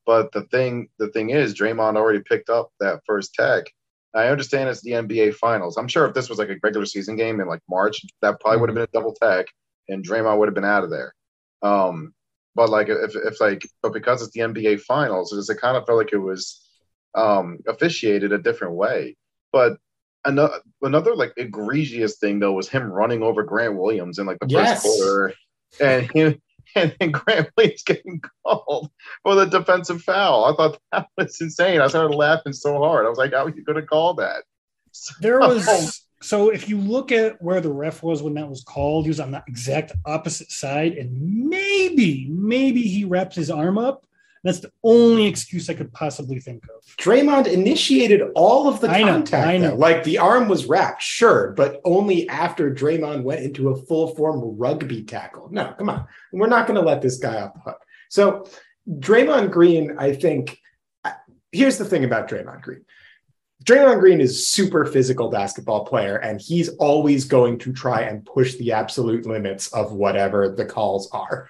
But 0.07 0.33
the 0.33 0.43
thing 0.45 0.89
the 0.99 1.09
thing 1.09 1.31
is 1.31 1.55
Draymond 1.55 1.97
already 1.97 2.21
picked 2.21 2.49
up 2.49 2.71
that 2.81 3.03
first 3.07 3.35
tech 3.35 3.67
I 4.15 4.29
understand 4.29 4.69
it's 4.69 4.83
the 4.83 4.93
NBA 4.93 5.35
Finals. 5.35 5.77
I'm 5.77 5.89
sure 5.89 6.07
if 6.07 6.15
this 6.15 6.29
was 6.29 6.39
like 6.39 6.51
a 6.51 6.57
regular 6.63 6.87
season 6.87 7.17
game 7.17 7.41
in 7.41 7.49
like 7.49 7.61
March, 7.69 8.05
that 8.21 8.41
probably 8.41 8.61
would 8.61 8.69
have 8.69 8.75
been 8.75 8.85
a 8.85 8.87
double 8.93 9.15
tech, 9.15 9.47
and 9.89 10.05
Draymond 10.07 10.39
would 10.39 10.49
have 10.49 10.55
been 10.55 10.65
out 10.65 10.85
of 10.85 10.91
there. 10.91 11.15
Um, 11.63 12.13
but 12.55 12.69
like 12.69 12.89
if 12.89 13.15
if 13.17 13.41
like 13.41 13.67
but 13.83 13.93
because 13.93 14.23
it's 14.23 14.33
the 14.33 14.41
NBA 14.41 14.81
Finals, 14.83 15.33
it 15.33 15.61
kind 15.61 15.77
of 15.77 15.87
felt 15.87 15.99
like 15.99 16.13
it 16.13 16.19
was 16.19 16.69
um, 17.15 17.59
officiated 17.67 18.33
a 18.33 18.39
different 18.39 18.75
way. 18.75 19.17
But 19.53 19.79
another 20.25 20.61
another 20.83 21.17
like 21.17 21.33
egregious 21.37 22.19
thing 22.19 22.39
though 22.39 22.53
was 22.53 22.69
him 22.69 22.93
running 22.93 23.23
over 23.23 23.43
Grant 23.43 23.77
Williams 23.77 24.19
in 24.19 24.27
like 24.27 24.39
the 24.41 24.47
yes. 24.49 24.83
first 24.83 24.83
quarter, 24.83 25.35
and 25.81 26.11
him 26.13 26.43
and 26.77 26.95
then 26.99 27.13
Grant 27.13 27.51
Williams 27.57 27.83
getting 27.83 28.21
called 28.45 28.91
for 29.23 29.35
the 29.35 29.47
defensive 29.47 30.03
foul. 30.03 30.45
I 30.45 30.57
thought 30.57 30.79
that 30.93 31.09
was 31.17 31.41
insane. 31.41 31.81
I 31.81 31.89
started 31.89 32.15
laughing 32.15 32.53
so 32.53 32.79
hard. 32.79 33.07
I 33.07 33.09
was 33.09 33.19
like, 33.19 33.33
how 33.33 33.45
are 33.45 33.51
you 33.51 33.65
going 33.65 33.81
to 33.81 33.87
call 33.87 34.15
that? 34.15 34.45
So, 34.93 35.15
there 35.21 35.41
was 35.41 36.03
so 36.23 36.51
if 36.51 36.69
you 36.69 36.79
look 36.79 37.11
at 37.11 37.43
where 37.43 37.61
the 37.61 37.73
ref 37.73 38.03
was 38.03 38.23
when 38.23 38.35
that 38.35 38.49
was 38.49 38.63
called, 38.63 39.05
he 39.05 39.11
was 39.11 39.21
on 39.21 39.33
the 39.33 39.43
exact 39.49 39.93
opposite 40.07 40.51
side, 40.53 40.93
and 40.93 41.49
maybe, 41.49 42.29
maybe 42.31 42.83
he 42.83 43.05
wrapped 43.05 43.35
his 43.35 43.51
arm 43.51 43.77
up 43.77 44.07
that's 44.45 44.61
the 44.61 44.73
only 44.83 45.27
excuse 45.27 45.71
I 45.71 45.75
could 45.75 45.93
possibly 45.93 46.41
think 46.41 46.65
of. 46.65 46.85
Draymond 46.97 47.47
initiated 47.47 48.23
all 48.35 48.69
of 48.69 48.81
the 48.81 48.91
I 48.91 49.03
contact. 49.03 49.47
Know, 49.47 49.53
I 49.53 49.57
know. 49.59 49.75
Like 49.77 50.03
the 50.03 50.19
arm 50.19 50.49
was 50.49 50.67
wrapped, 50.67 51.03
sure, 51.03 51.53
but 51.57 51.81
only 51.85 52.29
after 52.29 52.75
Draymond 52.75 53.23
went 53.23 53.43
into 53.43 53.69
a 53.69 53.77
full 53.77 54.15
form 54.17 54.41
rugby 54.59 55.05
tackle. 55.05 55.49
No, 55.53 55.75
come 55.79 55.89
on. 55.89 56.07
We're 56.33 56.49
not 56.49 56.67
going 56.67 56.81
to 56.81 56.87
let 56.87 57.03
this 57.03 57.19
guy 57.19 57.41
off 57.41 57.55
the 57.55 57.61
hook. 57.61 57.79
So, 58.09 58.47
Draymond 58.89 59.53
Green, 59.53 59.97
I 59.99 60.13
think, 60.13 60.59
here's 61.53 61.79
the 61.79 61.85
thing 61.85 62.05
about 62.05 62.29
Draymond 62.29 62.63
Green. 62.63 62.85
Draymond 63.65 64.01
Green 64.01 64.21
is 64.21 64.49
super 64.49 64.85
physical 64.85 65.31
basketball 65.31 65.85
player, 65.85 66.17
and 66.17 66.41
he's 66.41 66.69
always 66.71 67.25
going 67.25 67.61
to 67.61 67.73
try 67.73 68.01
and 68.01 68.27
push 68.27 68.57
the 68.57 68.73
absolute 68.73 69.25
limits 69.25 69.73
of 69.73 69.93
whatever 69.93 70.49
the 70.49 70.65
calls 70.65 71.09
are. 71.13 71.49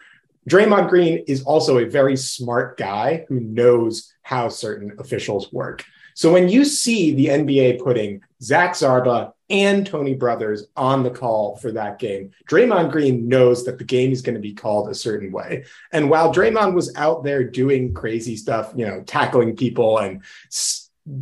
Draymond 0.48 0.88
Green 0.88 1.24
is 1.28 1.42
also 1.44 1.78
a 1.78 1.88
very 1.88 2.16
smart 2.16 2.76
guy 2.76 3.24
who 3.28 3.40
knows 3.40 4.12
how 4.22 4.48
certain 4.48 4.96
officials 4.98 5.52
work. 5.52 5.84
So 6.14 6.32
when 6.32 6.48
you 6.48 6.64
see 6.64 7.14
the 7.14 7.26
NBA 7.26 7.82
putting 7.82 8.22
Zach 8.42 8.72
Zarba 8.72 9.32
and 9.48 9.86
Tony 9.86 10.14
Brothers 10.14 10.66
on 10.76 11.02
the 11.02 11.10
call 11.10 11.56
for 11.56 11.72
that 11.72 11.98
game, 11.98 12.32
Draymond 12.48 12.90
Green 12.90 13.28
knows 13.28 13.64
that 13.64 13.78
the 13.78 13.84
game 13.84 14.12
is 14.12 14.22
going 14.22 14.34
to 14.34 14.40
be 14.40 14.52
called 14.52 14.88
a 14.88 14.94
certain 14.94 15.32
way. 15.32 15.64
And 15.92 16.10
while 16.10 16.32
Draymond 16.32 16.74
was 16.74 16.94
out 16.96 17.24
there 17.24 17.44
doing 17.44 17.94
crazy 17.94 18.36
stuff, 18.36 18.72
you 18.76 18.86
know, 18.86 19.02
tackling 19.02 19.56
people 19.56 19.98
and 19.98 20.22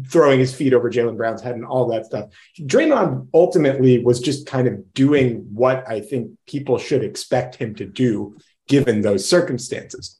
throwing 0.08 0.38
his 0.38 0.54
feet 0.54 0.74
over 0.74 0.90
Jaylen 0.90 1.16
Brown's 1.16 1.40
head 1.42 1.54
and 1.54 1.64
all 1.64 1.88
that 1.88 2.06
stuff, 2.06 2.30
Draymond 2.60 3.28
ultimately 3.32 4.02
was 4.02 4.20
just 4.20 4.46
kind 4.46 4.66
of 4.66 4.92
doing 4.92 5.46
what 5.52 5.88
I 5.88 6.00
think 6.00 6.32
people 6.46 6.78
should 6.78 7.04
expect 7.04 7.56
him 7.56 7.74
to 7.76 7.86
do 7.86 8.36
given 8.70 9.02
those 9.02 9.28
circumstances. 9.28 10.18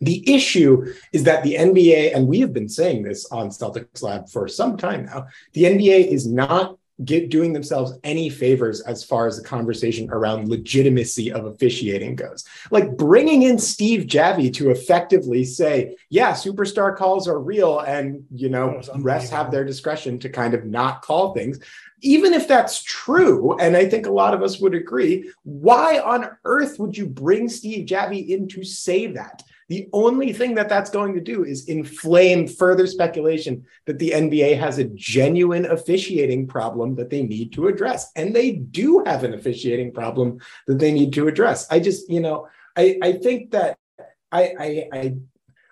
The 0.00 0.22
issue 0.32 0.94
is 1.12 1.24
that 1.24 1.42
the 1.42 1.56
NBA, 1.56 2.14
and 2.14 2.28
we 2.28 2.38
have 2.40 2.52
been 2.52 2.68
saying 2.68 3.02
this 3.02 3.26
on 3.32 3.50
Celtics 3.50 4.00
Lab 4.00 4.30
for 4.30 4.46
some 4.46 4.76
time 4.76 5.04
now, 5.04 5.26
the 5.52 5.64
NBA 5.64 6.06
is 6.06 6.24
not 6.24 6.78
get, 7.04 7.30
doing 7.30 7.52
themselves 7.52 7.98
any 8.04 8.28
favors 8.28 8.80
as 8.82 9.02
far 9.02 9.26
as 9.26 9.36
the 9.36 9.44
conversation 9.44 10.08
around 10.10 10.48
legitimacy 10.48 11.32
of 11.32 11.46
officiating 11.46 12.14
goes. 12.14 12.44
Like 12.70 12.96
bringing 12.96 13.42
in 13.42 13.58
Steve 13.58 14.06
Javie 14.06 14.52
to 14.54 14.70
effectively 14.70 15.44
say, 15.44 15.96
yeah, 16.10 16.32
superstar 16.32 16.96
calls 16.96 17.26
are 17.26 17.40
real, 17.40 17.80
and 17.80 18.24
you 18.32 18.48
know, 18.48 18.80
refs 18.94 19.30
have 19.30 19.50
their 19.50 19.64
discretion 19.64 20.20
to 20.20 20.28
kind 20.28 20.54
of 20.54 20.64
not 20.64 21.02
call 21.02 21.34
things 21.34 21.58
even 22.00 22.32
if 22.32 22.46
that's 22.46 22.82
true, 22.82 23.56
and 23.58 23.76
I 23.76 23.88
think 23.88 24.06
a 24.06 24.12
lot 24.12 24.34
of 24.34 24.42
us 24.42 24.60
would 24.60 24.74
agree, 24.74 25.30
why 25.42 25.98
on 25.98 26.30
earth 26.44 26.78
would 26.78 26.96
you 26.96 27.06
bring 27.06 27.48
Steve 27.48 27.86
Javie 27.86 28.28
in 28.28 28.48
to 28.48 28.64
say 28.64 29.06
that? 29.08 29.42
The 29.68 29.88
only 29.92 30.32
thing 30.32 30.54
that 30.54 30.70
that's 30.70 30.88
going 30.88 31.14
to 31.14 31.20
do 31.20 31.44
is 31.44 31.68
inflame 31.68 32.48
further 32.48 32.86
speculation 32.86 33.66
that 33.86 33.98
the 33.98 34.12
NBA 34.12 34.58
has 34.58 34.78
a 34.78 34.84
genuine 34.84 35.66
officiating 35.66 36.46
problem 36.46 36.94
that 36.94 37.10
they 37.10 37.22
need 37.22 37.52
to 37.52 37.68
address. 37.68 38.10
And 38.16 38.34
they 38.34 38.52
do 38.52 39.02
have 39.04 39.24
an 39.24 39.34
officiating 39.34 39.92
problem 39.92 40.40
that 40.66 40.78
they 40.78 40.90
need 40.90 41.12
to 41.14 41.28
address. 41.28 41.66
I 41.70 41.80
just, 41.80 42.08
you 42.08 42.20
know, 42.20 42.48
I, 42.76 42.98
I 43.02 43.12
think 43.12 43.50
that 43.50 43.76
I, 44.32 44.54
I, 44.58 44.88
I 44.92 45.14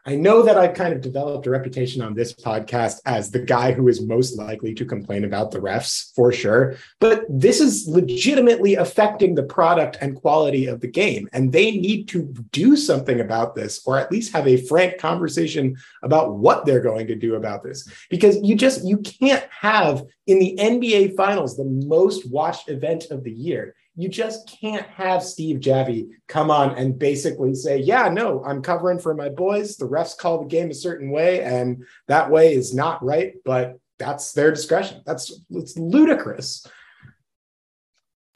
I 0.09 0.15
know 0.15 0.43
that 0.43 0.57
I've 0.57 0.75
kind 0.75 0.95
of 0.95 1.01
developed 1.01 1.49
a 1.49 1.51
reputation 1.51 2.01
on 2.01 2.15
this 2.15 2.33
podcast 2.33 3.01
as 3.07 3.33
the 3.33 3.41
guy 3.41 3.73
who 3.73 3.89
is 3.89 4.01
most 4.01 4.39
likely 4.39 4.73
to 4.75 4.85
complain 4.85 5.25
about 5.25 5.51
the 5.51 5.59
refs 5.59 6.15
for 6.15 6.31
sure, 6.31 6.77
but 7.01 7.25
this 7.29 7.61
is 7.61 7.89
legitimately 7.89 8.77
affecting 8.77 9.35
the 9.35 9.43
product 9.43 9.99
and 10.01 10.15
quality 10.15 10.67
of 10.67 10.81
the 10.81 10.87
game. 10.87 11.29
And 11.33 11.51
they 11.51 11.73
need 11.73 12.07
to 12.11 12.33
do 12.53 12.77
something 12.77 13.19
about 13.19 13.57
this, 13.57 13.83
or 13.85 13.99
at 13.99 14.13
least 14.13 14.33
have 14.33 14.47
a 14.47 14.65
frank 14.67 14.99
conversation 14.99 15.77
about 16.05 16.37
what 16.37 16.65
they're 16.65 16.81
going 16.81 17.09
to 17.09 17.17
do 17.17 17.35
about 17.35 17.65
this. 17.65 17.89
Because 18.09 18.41
you 18.43 18.55
just, 18.55 18.87
you 18.87 18.99
can't 18.99 19.45
have 19.51 20.05
in 20.29 20.39
the 20.39 20.57
NBA 20.57 21.17
finals, 21.17 21.57
the 21.57 21.65
most 21.65 22.31
watched 22.31 22.69
event 22.69 23.07
of 23.11 23.25
the 23.25 23.33
year 23.33 23.75
you 23.97 24.09
just 24.09 24.55
can't 24.61 24.87
have 24.89 25.23
Steve 25.23 25.61
Javie 25.61 26.11
come 26.29 26.51
on 26.51 26.77
and 26.77 26.99
basically 26.99 27.55
say, 27.55 27.79
Yeah, 27.79 28.09
no, 28.09 28.45
I'm 28.45 28.63
covering 28.63 28.99
for 28.99 29.15
my 29.15 29.31
boys. 29.31 29.77
The 29.77 29.89
refs 29.89 30.17
call 30.17 30.43
the 30.43 30.49
game 30.49 30.71
a 30.71 30.75
certain 30.75 31.11
way, 31.11 31.43
and 31.43 31.85
that 32.07 32.31
way 32.31 32.55
is 32.55 32.75
not 32.75 33.03
right, 33.03 33.35
but 33.45 33.79
that's 33.99 34.33
their 34.33 34.51
discretion. 34.51 35.03
That's 35.07 35.41
it's 35.51 35.79
ludicrous. 35.79 36.67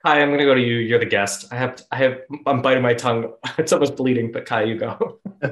Hi, 0.04 0.22
I'm 0.22 0.28
going 0.28 0.38
to 0.38 0.46
go 0.46 0.54
to 0.54 0.60
you. 0.62 0.76
You're 0.76 0.98
the 0.98 1.04
guest. 1.04 1.52
I 1.52 1.56
have, 1.56 1.82
I 1.92 1.96
have, 1.96 2.20
I'm 2.46 2.62
biting 2.62 2.82
my 2.82 2.94
tongue. 2.94 3.34
It's 3.58 3.70
almost 3.70 3.96
bleeding, 3.96 4.32
but 4.32 4.48
Ky, 4.48 4.64
you 4.64 4.76
go. 4.76 5.20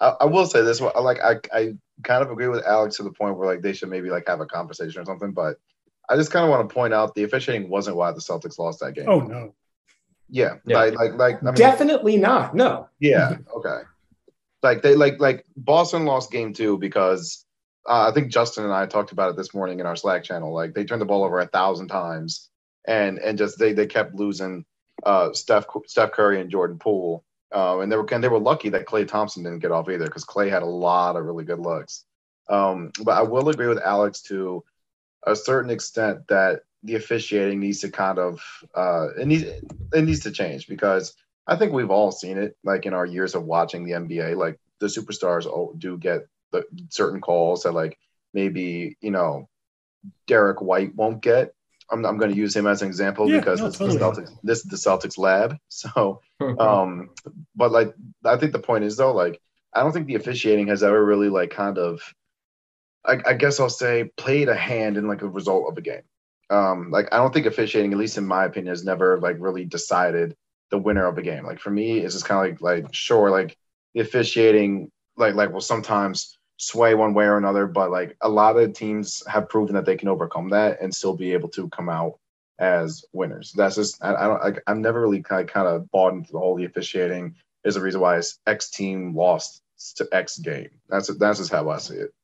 I, 0.00 0.08
I, 0.20 0.24
will 0.24 0.46
say 0.46 0.62
this: 0.62 0.80
like, 0.80 1.20
I, 1.20 1.36
I 1.52 1.74
kind 2.02 2.24
of 2.24 2.32
agree 2.32 2.48
with 2.48 2.66
Alex 2.66 2.96
to 2.96 3.04
the 3.04 3.12
point 3.12 3.38
where 3.38 3.46
like 3.46 3.62
they 3.62 3.72
should 3.72 3.88
maybe 3.88 4.10
like 4.10 4.26
have 4.26 4.40
a 4.40 4.46
conversation 4.46 5.00
or 5.00 5.04
something. 5.04 5.30
But 5.30 5.58
I 6.08 6.16
just 6.16 6.30
kind 6.30 6.44
of 6.44 6.50
want 6.50 6.68
to 6.68 6.72
point 6.74 6.94
out 6.94 7.14
the 7.14 7.24
officiating 7.24 7.68
wasn't 7.68 7.96
why 7.96 8.12
the 8.12 8.20
Celtics 8.20 8.58
lost 8.58 8.80
that 8.80 8.94
game. 8.94 9.08
Oh 9.08 9.20
no. 9.20 9.54
Yeah, 10.28 10.54
yeah. 10.64 10.78
like 10.78 10.94
like 10.94 11.14
like 11.14 11.42
I 11.42 11.46
mean, 11.46 11.54
definitely 11.54 12.16
not. 12.16 12.54
No. 12.54 12.88
Yeah. 12.98 13.36
Okay. 13.54 13.80
Like 14.62 14.82
they 14.82 14.94
like 14.94 15.20
like 15.20 15.44
Boston 15.56 16.04
lost 16.04 16.32
game 16.32 16.52
two 16.52 16.78
because 16.78 17.44
uh, 17.88 18.08
I 18.08 18.12
think 18.12 18.32
Justin 18.32 18.64
and 18.64 18.72
I 18.72 18.86
talked 18.86 19.12
about 19.12 19.30
it 19.30 19.36
this 19.36 19.54
morning 19.54 19.78
in 19.80 19.86
our 19.86 19.96
Slack 19.96 20.24
channel. 20.24 20.52
Like 20.52 20.74
they 20.74 20.84
turned 20.84 21.00
the 21.00 21.06
ball 21.06 21.24
over 21.24 21.38
a 21.40 21.46
thousand 21.46 21.88
times, 21.88 22.50
and 22.86 23.18
and 23.18 23.38
just 23.38 23.58
they 23.58 23.72
they 23.72 23.86
kept 23.86 24.14
losing 24.14 24.64
uh, 25.04 25.32
Steph 25.32 25.66
Steph 25.86 26.12
Curry 26.12 26.40
and 26.40 26.50
Jordan 26.50 26.78
Poole. 26.78 27.24
Um, 27.52 27.80
and 27.80 27.92
they 27.92 27.96
were 27.96 28.06
and 28.10 28.22
they 28.22 28.28
were 28.28 28.40
lucky 28.40 28.70
that 28.70 28.86
Klay 28.86 29.06
Thompson 29.06 29.44
didn't 29.44 29.60
get 29.60 29.70
off 29.70 29.88
either 29.88 30.04
because 30.04 30.24
Klay 30.24 30.50
had 30.50 30.62
a 30.62 30.66
lot 30.66 31.16
of 31.16 31.24
really 31.24 31.44
good 31.44 31.60
looks. 31.60 32.04
Um, 32.48 32.90
but 33.02 33.12
I 33.12 33.22
will 33.22 33.48
agree 33.48 33.68
with 33.68 33.78
Alex 33.78 34.22
to 34.22 34.64
a 35.26 35.36
certain 35.36 35.70
extent 35.70 36.28
that 36.28 36.62
the 36.82 36.94
officiating 36.94 37.60
needs 37.60 37.80
to 37.80 37.90
kind 37.90 38.18
of 38.18 38.40
uh, 38.74 39.08
it 39.18 39.26
needs 39.26 39.42
it 39.42 40.04
needs 40.04 40.20
to 40.20 40.30
change 40.30 40.68
because 40.68 41.14
I 41.46 41.56
think 41.56 41.72
we've 41.72 41.90
all 41.90 42.12
seen 42.12 42.38
it 42.38 42.56
like 42.64 42.86
in 42.86 42.94
our 42.94 43.06
years 43.06 43.34
of 43.34 43.44
watching 43.44 43.84
the 43.84 43.92
NBA. 43.92 44.36
Like 44.36 44.58
the 44.78 44.86
superstars 44.86 45.46
do 45.78 45.98
get 45.98 46.26
the 46.52 46.64
certain 46.90 47.20
calls 47.20 47.62
that 47.62 47.72
like 47.72 47.98
maybe 48.32 48.96
you 49.00 49.10
know 49.10 49.48
Derrick 50.26 50.60
White 50.60 50.94
won't 50.94 51.22
get. 51.22 51.52
I'm, 51.88 52.04
I'm 52.04 52.18
going 52.18 52.32
to 52.32 52.36
use 52.36 52.54
him 52.54 52.66
as 52.66 52.82
an 52.82 52.88
example 52.88 53.30
yeah, 53.30 53.38
because 53.38 53.60
no, 53.60 53.66
this, 53.68 53.78
totally. 53.78 53.98
the 53.98 54.04
Celtics, 54.04 54.38
this 54.42 54.58
is 54.58 54.64
the 54.64 54.76
Celtics 54.76 55.18
lab. 55.18 55.56
So, 55.68 56.20
um, 56.58 57.10
but 57.54 57.70
like 57.70 57.94
I 58.24 58.36
think 58.36 58.52
the 58.52 58.58
point 58.58 58.84
is 58.84 58.96
though, 58.96 59.12
like 59.12 59.40
I 59.72 59.80
don't 59.80 59.92
think 59.92 60.06
the 60.06 60.14
officiating 60.16 60.68
has 60.68 60.82
ever 60.82 61.04
really 61.04 61.28
like 61.28 61.50
kind 61.50 61.78
of, 61.78 62.02
I, 63.06 63.20
I 63.26 63.34
guess 63.34 63.60
I'll 63.60 63.70
say, 63.70 64.10
played 64.16 64.48
a 64.48 64.54
hand 64.54 64.96
in 64.96 65.08
like 65.08 65.22
a 65.22 65.28
result 65.28 65.70
of 65.70 65.78
a 65.78 65.82
game. 65.82 66.02
Um, 66.50 66.90
like 66.90 67.08
I 67.12 67.18
don't 67.18 67.32
think 67.32 67.46
officiating, 67.46 67.92
at 67.92 67.98
least 67.98 68.18
in 68.18 68.26
my 68.26 68.44
opinion, 68.44 68.72
has 68.72 68.84
never 68.84 69.18
like 69.18 69.36
really 69.38 69.64
decided 69.64 70.36
the 70.70 70.78
winner 70.78 71.06
of 71.06 71.18
a 71.18 71.22
game. 71.22 71.44
Like 71.44 71.60
for 71.60 71.70
me, 71.70 71.98
it's 71.98 72.14
just 72.14 72.24
kind 72.24 72.46
of 72.46 72.60
like 72.60 72.84
like 72.84 72.94
sure, 72.94 73.30
like 73.30 73.56
the 73.94 74.00
officiating, 74.00 74.90
like 75.16 75.34
like 75.34 75.52
will 75.52 75.60
sometimes 75.60 76.38
sway 76.58 76.94
one 76.94 77.14
way 77.14 77.26
or 77.26 77.36
another, 77.36 77.66
but 77.66 77.90
like 77.90 78.16
a 78.20 78.28
lot 78.28 78.56
of 78.56 78.72
teams 78.72 79.22
have 79.26 79.48
proven 79.48 79.74
that 79.74 79.84
they 79.84 79.96
can 79.96 80.08
overcome 80.08 80.48
that 80.50 80.80
and 80.80 80.94
still 80.94 81.16
be 81.16 81.32
able 81.32 81.48
to 81.50 81.68
come 81.70 81.88
out 81.88 82.18
as 82.58 83.04
winners. 83.12 83.52
That's 83.52 83.76
just 83.76 84.02
I, 84.02 84.14
I 84.14 84.26
don't 84.28 84.42
like 84.42 84.62
I've 84.66 84.78
never 84.78 85.00
really 85.00 85.22
kind 85.22 85.42
of, 85.42 85.52
kind 85.52 85.68
of 85.68 85.90
bought 85.90 86.14
into 86.14 86.38
whole 86.38 86.56
the 86.56 86.64
officiating 86.64 87.34
is 87.64 87.74
the 87.74 87.80
reason 87.80 88.00
why 88.00 88.18
it's 88.18 88.38
X 88.46 88.70
team 88.70 89.14
lost 89.14 89.62
to 89.96 90.08
X 90.12 90.38
game. 90.38 90.70
That's 90.88 91.08
that's 91.18 91.38
just 91.38 91.52
how 91.52 91.68
I 91.68 91.78
see 91.78 91.96
it. 91.96 92.14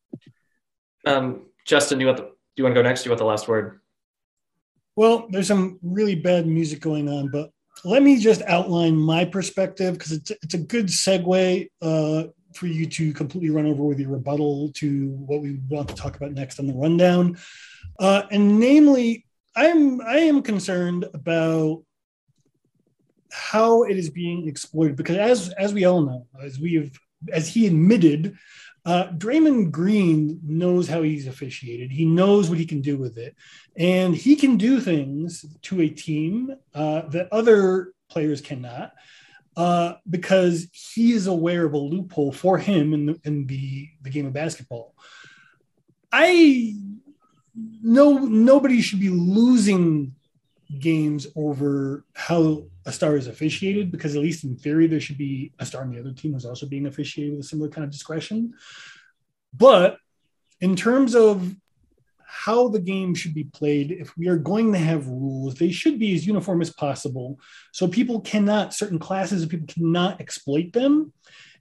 Um, 1.04 1.46
Justin, 1.64 1.98
do 1.98 2.02
you 2.02 2.06
want 2.06 2.18
the, 2.18 2.24
do 2.24 2.30
you 2.56 2.64
want 2.64 2.74
to 2.74 2.82
go 2.82 2.88
next? 2.88 3.02
Do 3.02 3.08
you 3.08 3.10
want 3.10 3.18
the 3.18 3.24
last 3.24 3.48
word? 3.48 3.80
Well, 4.96 5.26
there's 5.30 5.48
some 5.48 5.78
really 5.82 6.14
bad 6.14 6.46
music 6.46 6.80
going 6.80 7.08
on, 7.08 7.30
but 7.30 7.50
let 7.84 8.02
me 8.02 8.18
just 8.18 8.42
outline 8.42 8.96
my 8.96 9.24
perspective 9.24 9.94
because 9.94 10.12
it's, 10.12 10.30
it's 10.30 10.54
a 10.54 10.58
good 10.58 10.86
segue 10.86 11.68
uh, 11.80 12.24
for 12.54 12.66
you 12.66 12.86
to 12.86 13.12
completely 13.14 13.50
run 13.50 13.66
over 13.66 13.82
with 13.82 13.98
your 13.98 14.10
rebuttal 14.10 14.70
to 14.74 15.10
what 15.10 15.40
we 15.40 15.58
want 15.68 15.88
to 15.88 15.94
talk 15.94 16.16
about 16.16 16.32
next 16.32 16.58
on 16.58 16.66
the 16.66 16.74
rundown. 16.74 17.38
Uh, 17.98 18.22
and 18.30 18.60
namely, 18.60 19.24
I'm 19.56 20.00
I 20.00 20.18
am 20.18 20.42
concerned 20.42 21.06
about 21.12 21.82
how 23.30 23.84
it 23.84 23.96
is 23.96 24.10
being 24.10 24.48
exploited 24.48 24.96
because 24.96 25.16
as 25.16 25.48
as 25.50 25.72
we 25.72 25.84
all 25.84 26.02
know, 26.02 26.26
as 26.42 26.58
we 26.58 26.74
have 26.74 26.90
as 27.32 27.48
he 27.48 27.66
admitted, 27.66 28.36
uh, 28.84 29.08
Draymond 29.16 29.70
Green 29.70 30.40
knows 30.44 30.88
how 30.88 31.02
he's 31.02 31.26
officiated. 31.26 31.92
He 31.92 32.04
knows 32.04 32.48
what 32.48 32.58
he 32.58 32.66
can 32.66 32.80
do 32.80 32.96
with 32.96 33.16
it, 33.16 33.36
and 33.76 34.14
he 34.14 34.34
can 34.34 34.56
do 34.56 34.80
things 34.80 35.44
to 35.62 35.80
a 35.82 35.88
team 35.88 36.54
uh, 36.74 37.02
that 37.08 37.28
other 37.32 37.92
players 38.08 38.40
cannot 38.40 38.92
uh, 39.56 39.94
because 40.08 40.68
he 40.72 41.12
is 41.12 41.26
aware 41.26 41.64
of 41.64 41.74
a 41.74 41.78
loophole 41.78 42.32
for 42.32 42.58
him 42.58 42.94
in 42.94 43.06
the 43.06 43.20
in 43.24 43.46
the, 43.46 43.88
the 44.02 44.10
game 44.10 44.26
of 44.26 44.32
basketball. 44.32 44.94
I 46.10 46.74
no 47.54 48.18
nobody 48.18 48.80
should 48.80 49.00
be 49.00 49.10
losing 49.10 50.14
games 50.78 51.26
over 51.36 52.04
how 52.14 52.64
a 52.86 52.92
star 52.92 53.16
is 53.16 53.26
officiated 53.26 53.90
because 53.90 54.16
at 54.16 54.22
least 54.22 54.44
in 54.44 54.56
theory 54.56 54.86
there 54.86 55.00
should 55.00 55.18
be 55.18 55.52
a 55.58 55.66
star 55.66 55.82
on 55.82 55.90
the 55.90 56.00
other 56.00 56.12
team 56.12 56.32
who's 56.32 56.44
also 56.44 56.66
being 56.66 56.86
officiated 56.86 57.32
with 57.32 57.44
a 57.44 57.48
similar 57.48 57.68
kind 57.68 57.84
of 57.84 57.90
discretion. 57.90 58.54
But 59.52 59.98
in 60.60 60.76
terms 60.76 61.14
of 61.14 61.54
how 62.24 62.68
the 62.68 62.80
game 62.80 63.14
should 63.14 63.34
be 63.34 63.44
played 63.44 63.92
if 63.92 64.16
we 64.16 64.26
are 64.28 64.38
going 64.38 64.72
to 64.72 64.78
have 64.78 65.06
rules 65.06 65.54
they 65.54 65.70
should 65.70 65.98
be 65.98 66.14
as 66.14 66.26
uniform 66.26 66.62
as 66.62 66.70
possible. 66.70 67.38
So 67.72 67.86
people 67.86 68.20
cannot 68.20 68.72
certain 68.72 68.98
classes 68.98 69.42
of 69.42 69.50
people 69.50 69.66
cannot 69.66 70.20
exploit 70.20 70.72
them. 70.72 71.12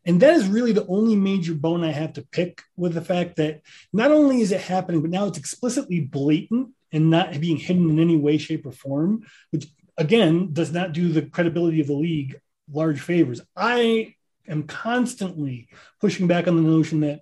And 0.06 0.20
that 0.22 0.34
is 0.34 0.48
really 0.48 0.72
the 0.72 0.88
only 0.88 1.16
major 1.16 1.54
bone 1.54 1.84
i 1.84 1.92
have 1.92 2.14
to 2.14 2.26
pick 2.32 2.64
with 2.78 2.94
the 2.94 3.02
fact 3.02 3.36
that 3.36 3.62
not 3.92 4.12
only 4.12 4.42
is 4.42 4.52
it 4.52 4.62
happening 4.62 5.02
but 5.02 5.12
now 5.12 5.28
it's 5.28 5.38
explicitly 5.38 6.00
blatant 6.00 6.70
and 6.92 7.10
not 7.10 7.40
being 7.40 7.58
hidden 7.58 7.90
in 7.90 8.00
any 8.00 8.18
way, 8.18 8.38
shape, 8.38 8.66
or 8.66 8.72
form, 8.72 9.26
which 9.52 9.68
again 9.98 10.54
does 10.54 10.72
not 10.72 10.94
do 10.94 11.10
the 11.10 11.22
credibility 11.22 11.82
of 11.82 11.88
the 11.88 11.94
league 11.94 12.40
large 12.72 13.00
favors. 13.00 13.42
I 13.56 14.16
am 14.48 14.64
constantly 14.64 15.70
pushing 16.00 16.28
back 16.28 16.48
on 16.48 16.56
the 16.56 16.62
notion 16.62 17.02
that 17.02 17.22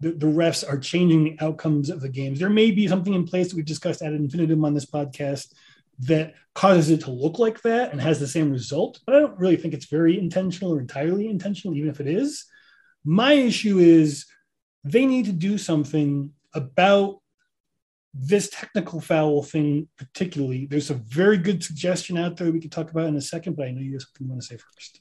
the, 0.00 0.12
the 0.12 0.26
refs 0.26 0.68
are 0.68 0.78
changing 0.78 1.24
the 1.24 1.36
outcomes 1.40 1.90
of 1.90 2.00
the 2.00 2.08
games. 2.08 2.38
There 2.38 2.50
may 2.50 2.70
be 2.70 2.88
something 2.88 3.14
in 3.14 3.26
place 3.26 3.48
that 3.48 3.56
we've 3.56 3.64
discussed 3.64 4.02
ad 4.02 4.12
infinitum 4.12 4.64
on 4.64 4.74
this 4.74 4.86
podcast 4.86 5.52
that 6.00 6.34
causes 6.54 6.90
it 6.90 7.02
to 7.02 7.10
look 7.10 7.38
like 7.38 7.62
that 7.62 7.92
and 7.92 8.00
has 8.00 8.18
the 8.18 8.26
same 8.26 8.50
result, 8.50 9.00
but 9.06 9.14
I 9.14 9.20
don't 9.20 9.38
really 9.38 9.56
think 9.56 9.74
it's 9.74 9.86
very 9.86 10.18
intentional 10.18 10.74
or 10.74 10.80
entirely 10.80 11.28
intentional, 11.28 11.76
even 11.76 11.90
if 11.90 12.00
it 12.00 12.08
is. 12.08 12.46
My 13.04 13.34
issue 13.34 13.78
is 13.78 14.26
they 14.82 15.06
need 15.06 15.26
to 15.26 15.32
do 15.32 15.56
something 15.58 16.32
about 16.52 17.20
this 18.14 18.48
technical 18.50 19.00
foul 19.00 19.42
thing, 19.42 19.88
particularly, 19.98 20.66
there's 20.66 20.90
a 20.90 20.94
very 20.94 21.36
good 21.36 21.62
suggestion 21.64 22.16
out 22.16 22.36
there 22.36 22.52
we 22.52 22.60
could 22.60 22.72
talk 22.72 22.90
about 22.90 23.06
in 23.06 23.16
a 23.16 23.20
second, 23.20 23.56
but 23.56 23.66
I 23.66 23.72
know 23.72 23.80
you 23.80 23.92
have 23.94 24.02
something 24.02 24.26
you 24.26 24.30
want 24.30 24.42
to 24.42 24.46
say 24.46 24.56
first. 24.56 25.00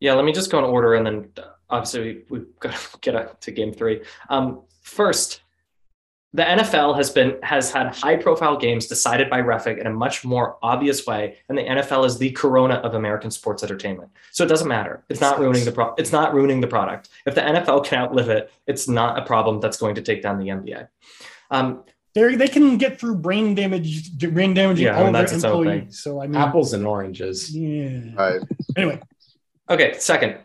Yeah, 0.00 0.14
let 0.14 0.24
me 0.24 0.32
just 0.32 0.50
go 0.50 0.58
in 0.58 0.64
order 0.64 0.94
and 0.94 1.06
then 1.06 1.28
obviously 1.70 2.24
we've 2.30 2.46
got 2.60 2.74
to 2.74 2.98
get 3.00 3.40
to 3.42 3.50
game 3.50 3.72
three. 3.72 4.02
Um, 4.30 4.62
first, 4.82 5.42
the 6.32 6.42
NFL 6.42 6.96
has 6.96 7.10
been 7.10 7.36
has 7.44 7.70
had 7.70 7.94
high 7.94 8.16
profile 8.16 8.56
games 8.56 8.88
decided 8.88 9.30
by 9.30 9.40
Refig 9.40 9.78
in 9.78 9.86
a 9.86 9.90
much 9.90 10.24
more 10.24 10.56
obvious 10.62 11.06
way, 11.06 11.36
and 11.48 11.56
the 11.56 11.62
NFL 11.62 12.04
is 12.06 12.18
the 12.18 12.32
corona 12.32 12.74
of 12.74 12.94
American 12.94 13.30
sports 13.30 13.62
entertainment. 13.62 14.10
So 14.32 14.42
it 14.42 14.48
doesn't 14.48 14.66
matter. 14.66 15.04
It's 15.08 15.20
not 15.20 15.38
ruining 15.38 15.64
the 15.64 15.70
pro- 15.70 15.94
it's 15.94 16.10
not 16.10 16.34
ruining 16.34 16.60
the 16.60 16.66
product. 16.66 17.10
If 17.24 17.36
the 17.36 17.40
NFL 17.40 17.84
can 17.84 18.02
outlive 18.02 18.30
it, 18.30 18.50
it's 18.66 18.88
not 18.88 19.16
a 19.16 19.24
problem 19.24 19.60
that's 19.60 19.76
going 19.76 19.94
to 19.94 20.02
take 20.02 20.22
down 20.22 20.40
the 20.40 20.48
NBA. 20.48 20.88
Um, 21.52 21.84
they 22.14 22.36
they 22.36 22.48
can 22.48 22.78
get 22.78 22.98
through 22.98 23.16
brain 23.16 23.54
damage, 23.54 24.16
brain 24.18 24.54
damaging 24.54 24.86
yeah, 24.86 24.96
all 24.96 25.06
I 25.06 25.10
mean, 25.10 25.26
their 25.26 25.34
employees. 25.34 26.00
So 26.00 26.22
I 26.22 26.26
mean, 26.26 26.36
apples 26.36 26.72
and 26.72 26.86
oranges. 26.86 27.54
Yeah. 27.54 28.14
Right. 28.14 28.40
Anyway. 28.76 29.00
Okay. 29.68 29.94
Second, 29.98 30.36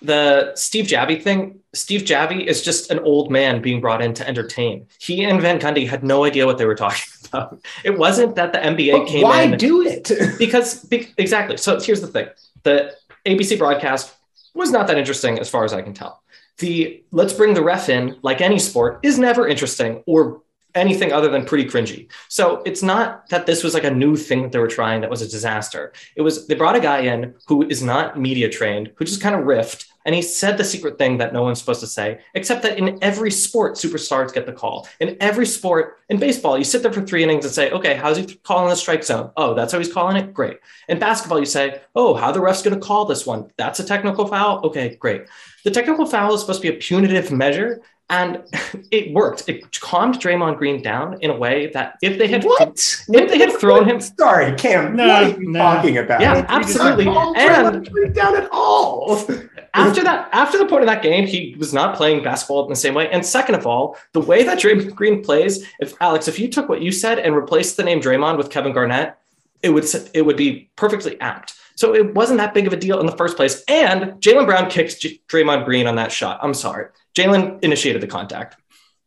the 0.00 0.54
Steve 0.54 0.86
Javie 0.86 1.22
thing. 1.22 1.60
Steve 1.74 2.02
Javie 2.02 2.46
is 2.46 2.62
just 2.62 2.90
an 2.90 2.98
old 3.00 3.30
man 3.30 3.60
being 3.60 3.80
brought 3.80 4.00
in 4.00 4.14
to 4.14 4.26
entertain. 4.26 4.86
He 4.98 5.22
and 5.22 5.40
Van 5.40 5.60
Gundy 5.60 5.86
had 5.86 6.02
no 6.02 6.24
idea 6.24 6.46
what 6.46 6.56
they 6.56 6.64
were 6.64 6.74
talking 6.74 7.04
about. 7.28 7.60
It 7.84 7.98
wasn't 7.98 8.34
that 8.36 8.52
the 8.52 8.58
NBA 8.58 8.92
but 8.92 9.08
came 9.08 9.22
why 9.22 9.42
in. 9.42 9.50
Why 9.50 9.56
do 9.56 9.86
it? 9.86 10.10
because 10.38 10.82
be, 10.84 11.12
exactly. 11.18 11.58
So 11.58 11.78
here's 11.78 12.00
the 12.00 12.06
thing: 12.06 12.28
the 12.62 12.94
ABC 13.26 13.58
broadcast 13.58 14.14
was 14.54 14.70
not 14.70 14.86
that 14.86 14.96
interesting 14.96 15.38
as 15.38 15.50
far 15.50 15.64
as 15.64 15.74
I 15.74 15.82
can 15.82 15.92
tell. 15.92 16.22
The 16.56 17.04
let's 17.12 17.34
bring 17.34 17.52
the 17.52 17.62
ref 17.62 17.90
in, 17.90 18.16
like 18.22 18.40
any 18.40 18.58
sport, 18.58 19.00
is 19.02 19.18
never 19.18 19.46
interesting 19.46 20.02
or 20.06 20.42
anything 20.74 21.12
other 21.12 21.28
than 21.28 21.44
pretty 21.44 21.68
cringy. 21.68 22.08
So 22.28 22.62
it's 22.64 22.82
not 22.82 23.28
that 23.30 23.46
this 23.46 23.64
was 23.64 23.74
like 23.74 23.84
a 23.84 23.90
new 23.90 24.16
thing 24.16 24.42
that 24.42 24.52
they 24.52 24.58
were 24.58 24.68
trying 24.68 25.00
that 25.00 25.10
was 25.10 25.22
a 25.22 25.28
disaster. 25.28 25.92
It 26.16 26.22
was 26.22 26.46
they 26.46 26.54
brought 26.54 26.76
a 26.76 26.80
guy 26.80 27.00
in 27.00 27.34
who 27.46 27.66
is 27.68 27.82
not 27.82 28.18
media 28.18 28.48
trained, 28.48 28.92
who 28.96 29.04
just 29.04 29.20
kind 29.20 29.34
of 29.34 29.42
riffed, 29.42 29.86
and 30.08 30.14
he 30.14 30.22
said 30.22 30.56
the 30.56 30.64
secret 30.64 30.96
thing 30.96 31.18
that 31.18 31.34
no 31.34 31.42
one's 31.42 31.58
supposed 31.58 31.80
to 31.80 31.86
say, 31.86 32.20
except 32.32 32.62
that 32.62 32.78
in 32.78 32.98
every 33.02 33.30
sport, 33.30 33.74
superstars 33.74 34.32
get 34.32 34.46
the 34.46 34.52
call. 34.54 34.88
In 35.00 35.18
every 35.20 35.44
sport, 35.44 35.98
in 36.08 36.18
baseball, 36.18 36.56
you 36.56 36.64
sit 36.64 36.82
there 36.82 36.92
for 36.92 37.02
three 37.02 37.22
innings 37.22 37.44
and 37.44 37.52
say, 37.52 37.70
okay, 37.72 37.94
how's 37.94 38.16
he 38.16 38.24
calling 38.36 38.70
the 38.70 38.76
strike 38.76 39.04
zone? 39.04 39.30
Oh, 39.36 39.52
that's 39.52 39.70
how 39.70 39.78
he's 39.78 39.92
calling 39.92 40.16
it? 40.16 40.32
Great. 40.32 40.60
In 40.88 40.98
basketball, 40.98 41.40
you 41.40 41.44
say, 41.44 41.82
oh, 41.94 42.14
how 42.14 42.32
the 42.32 42.40
ref's 42.40 42.62
going 42.62 42.78
to 42.78 42.86
call 42.86 43.04
this 43.04 43.26
one? 43.26 43.50
That's 43.58 43.80
a 43.80 43.84
technical 43.84 44.26
foul? 44.26 44.60
Okay, 44.64 44.96
great. 44.96 45.26
The 45.64 45.70
technical 45.70 46.06
foul 46.06 46.32
is 46.32 46.40
supposed 46.40 46.62
to 46.62 46.70
be 46.70 46.74
a 46.74 46.80
punitive 46.80 47.30
measure 47.30 47.82
and 48.10 48.42
it 48.90 49.12
worked. 49.12 49.48
It 49.48 49.78
calmed 49.80 50.16
Draymond 50.16 50.58
Green 50.58 50.82
down 50.82 51.18
in 51.20 51.30
a 51.30 51.36
way 51.36 51.68
that 51.68 51.96
if 52.02 52.18
they 52.18 52.28
had 52.28 52.44
what? 52.44 52.78
if 53.08 53.30
they 53.30 53.38
had 53.38 53.52
thrown 53.52 53.88
him, 53.88 54.00
sorry, 54.18 54.54
Cam, 54.56 54.96
no, 54.96 55.06
what 55.06 55.22
are 55.22 55.40
you 55.40 55.50
no. 55.50 55.58
talking 55.58 55.98
about? 55.98 56.20
Yeah, 56.20 56.44
absolutely. 56.48 57.06
And 57.08 58.14
down 58.14 58.36
at 58.36 58.48
all. 58.50 59.18
after 59.74 60.02
that, 60.02 60.28
after 60.32 60.58
the 60.58 60.66
point 60.66 60.82
of 60.82 60.88
that 60.88 61.02
game, 61.02 61.26
he 61.26 61.54
was 61.58 61.72
not 61.72 61.96
playing 61.96 62.22
basketball 62.22 62.64
in 62.64 62.70
the 62.70 62.76
same 62.76 62.94
way. 62.94 63.08
And 63.10 63.24
second 63.24 63.54
of 63.54 63.66
all, 63.66 63.96
the 64.12 64.20
way 64.20 64.42
that 64.44 64.58
Draymond 64.58 64.94
Green 64.94 65.22
plays, 65.22 65.66
if 65.80 65.94
Alex, 66.00 66.28
if 66.28 66.38
you 66.38 66.48
took 66.48 66.68
what 66.68 66.82
you 66.82 66.92
said 66.92 67.18
and 67.18 67.34
replaced 67.34 67.76
the 67.76 67.84
name 67.84 68.00
Draymond 68.00 68.38
with 68.38 68.50
Kevin 68.50 68.72
Garnett, 68.72 69.18
it 69.62 69.70
would 69.70 69.84
it 70.14 70.22
would 70.22 70.36
be 70.36 70.70
perfectly 70.76 71.20
apt. 71.20 71.54
So 71.74 71.94
it 71.94 72.14
wasn't 72.14 72.38
that 72.38 72.54
big 72.54 72.66
of 72.66 72.72
a 72.72 72.76
deal 72.76 72.98
in 72.98 73.06
the 73.06 73.16
first 73.16 73.36
place. 73.36 73.62
And 73.68 74.14
Jaylen 74.20 74.46
Brown 74.46 74.68
kicked 74.68 75.00
J- 75.00 75.20
Draymond 75.28 75.64
Green 75.64 75.86
on 75.86 75.94
that 75.94 76.10
shot. 76.10 76.40
I'm 76.42 76.54
sorry. 76.54 76.86
Jaylen 77.18 77.62
initiated 77.64 78.00
the 78.02 78.06
contact. 78.06 78.56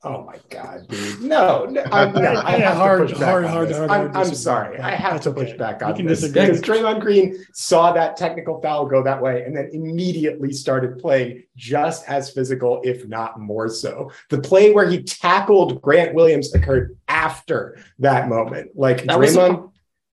Oh 0.03 0.23
my 0.23 0.37
god, 0.49 0.87
dude! 0.89 1.21
No, 1.21 1.65
no, 1.65 1.83
I'm, 1.91 2.11
no 2.15 2.21
I 2.21 2.57
Yeah, 2.57 2.69
have 2.69 2.77
hard- 2.77 3.07
to 3.09 3.13
push 3.13 3.19
back 3.19 3.29
hard- 3.29 3.45
on 3.45 3.51
hard- 3.51 3.69
this. 3.69 3.77
hard- 3.77 3.91
I'm, 3.91 4.17
I'm 4.17 4.33
sorry. 4.33 4.79
I 4.79 4.95
have 4.95 5.13
That's 5.13 5.25
to 5.25 5.31
push 5.31 5.49
okay. 5.49 5.57
back 5.57 5.83
on 5.83 5.95
can 5.95 6.07
this 6.07 6.21
disagree. 6.21 6.47
because 6.47 6.61
Draymond 6.61 7.01
Green 7.01 7.37
saw 7.53 7.91
that 7.93 8.17
technical 8.17 8.59
foul 8.63 8.87
go 8.87 9.03
that 9.03 9.21
way 9.21 9.43
and 9.43 9.55
then 9.55 9.69
immediately 9.73 10.51
started 10.53 10.97
playing 10.97 11.43
just 11.55 12.09
as 12.09 12.31
physical, 12.31 12.81
if 12.83 13.07
not 13.07 13.39
more 13.39 13.69
so. 13.69 14.11
The 14.31 14.39
play 14.41 14.71
where 14.73 14.89
he 14.89 15.03
tackled 15.03 15.79
Grant 15.83 16.15
Williams 16.15 16.51
occurred 16.55 16.97
after 17.07 17.77
that 17.99 18.27
moment. 18.27 18.71
Like 18.73 19.05
That 19.05 19.19
was, 19.19 19.37
Draymond. 19.37 19.65
a, 19.65 19.69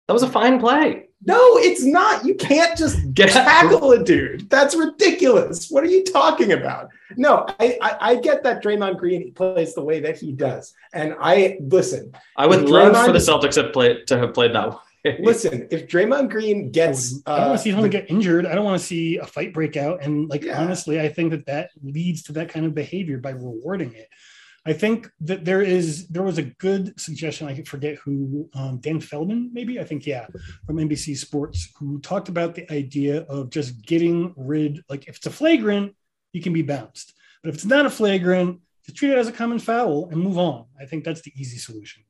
that 0.08 0.12
was 0.12 0.22
a 0.22 0.28
fine 0.28 0.60
play. 0.60 1.07
No, 1.24 1.58
it's 1.58 1.84
not. 1.84 2.24
You 2.24 2.34
can't 2.34 2.78
just 2.78 2.98
Get 3.14 3.30
tackle 3.30 3.92
a 3.92 4.02
dude. 4.02 4.48
That's 4.48 4.74
ridiculous. 4.76 5.68
What 5.70 5.82
are 5.82 5.88
you 5.88 6.04
talking 6.04 6.52
about? 6.52 6.90
No, 7.16 7.46
I, 7.58 7.78
I, 7.82 7.96
I 8.00 8.14
get 8.16 8.42
that 8.44 8.62
Draymond 8.62 8.98
Green 8.98 9.32
plays 9.32 9.74
the 9.74 9.82
way 9.82 10.00
that 10.00 10.18
he 10.18 10.32
does. 10.32 10.74
And 10.92 11.16
I 11.20 11.58
listen, 11.60 12.12
I 12.36 12.46
would 12.46 12.62
If 12.62 12.68
love 12.68 13.06
for 13.06 13.12
the 13.12 13.18
Celtics 13.18 13.54
to, 13.54 13.70
play, 13.70 14.02
to 14.04 14.18
have 14.18 14.34
played 14.34 14.54
that 14.54 14.70
way. 14.70 14.76
listen, 15.20 15.66
if 15.70 15.88
Draymond 15.88 16.30
Green 16.30 16.70
gets 16.70 17.20
I 17.26 17.38
don't 17.38 17.48
want 17.48 17.50
uh, 17.50 17.56
to 17.56 17.62
see 17.62 17.70
someone 17.70 17.90
get 17.90 18.10
injured. 18.10 18.46
I 18.46 18.54
don't 18.54 18.64
want 18.64 18.80
to 18.80 18.86
see 18.86 19.16
a 19.16 19.26
fight 19.26 19.52
break 19.54 19.76
out. 19.76 20.02
And 20.02 20.28
like 20.28 20.44
Yeah. 20.44 20.60
honestly, 20.60 21.00
I 21.00 21.08
think 21.08 21.30
that 21.30 21.46
that 21.46 21.70
leads 21.82 22.22
to 22.24 22.32
that 22.32 22.48
kind 22.48 22.66
of 22.66 22.74
behavior 22.74 23.18
by 23.18 23.30
rewarding 23.30 23.94
it. 23.94 24.08
I 24.68 24.72
think 24.72 25.10
that 25.20 25.44
there 25.44 25.62
is 25.62 26.08
there 26.08 26.22
was 26.22 26.38
a 26.38 26.42
good 26.42 26.98
suggestion. 27.00 27.48
I 27.48 27.62
forget 27.62 27.96
who 27.96 28.48
um, 28.54 28.78
Dan 28.78 29.00
Feldman, 29.00 29.50
maybe 29.52 29.80
I 29.80 29.84
think 29.84 30.06
yeah, 30.06 30.26
from 30.66 30.76
NBC 30.76 31.16
Sports, 31.16 31.72
who 31.78 32.00
talked 32.00 32.28
about 32.28 32.54
the 32.54 32.70
idea 32.72 33.22
of 33.22 33.50
just 33.50 33.84
getting 33.86 34.34
rid. 34.36 34.82
Like 34.88 35.08
if 35.08 35.16
it's 35.16 35.26
a 35.26 35.30
flagrant, 35.30 35.94
you 36.32 36.42
can 36.42 36.52
be 36.52 36.62
bounced, 36.62 37.14
but 37.42 37.50
if 37.50 37.54
it's 37.54 37.64
not 37.64 37.86
a 37.86 37.90
flagrant, 37.90 38.60
just 38.84 38.98
treat 38.98 39.12
it 39.12 39.18
as 39.18 39.28
a 39.28 39.32
common 39.32 39.58
foul 39.58 40.08
and 40.10 40.20
move 40.20 40.38
on. 40.38 40.66
I 40.80 40.86
think 40.86 41.04
that's 41.04 41.22
the 41.22 41.32
easy 41.36 41.58
solution. 41.58 42.02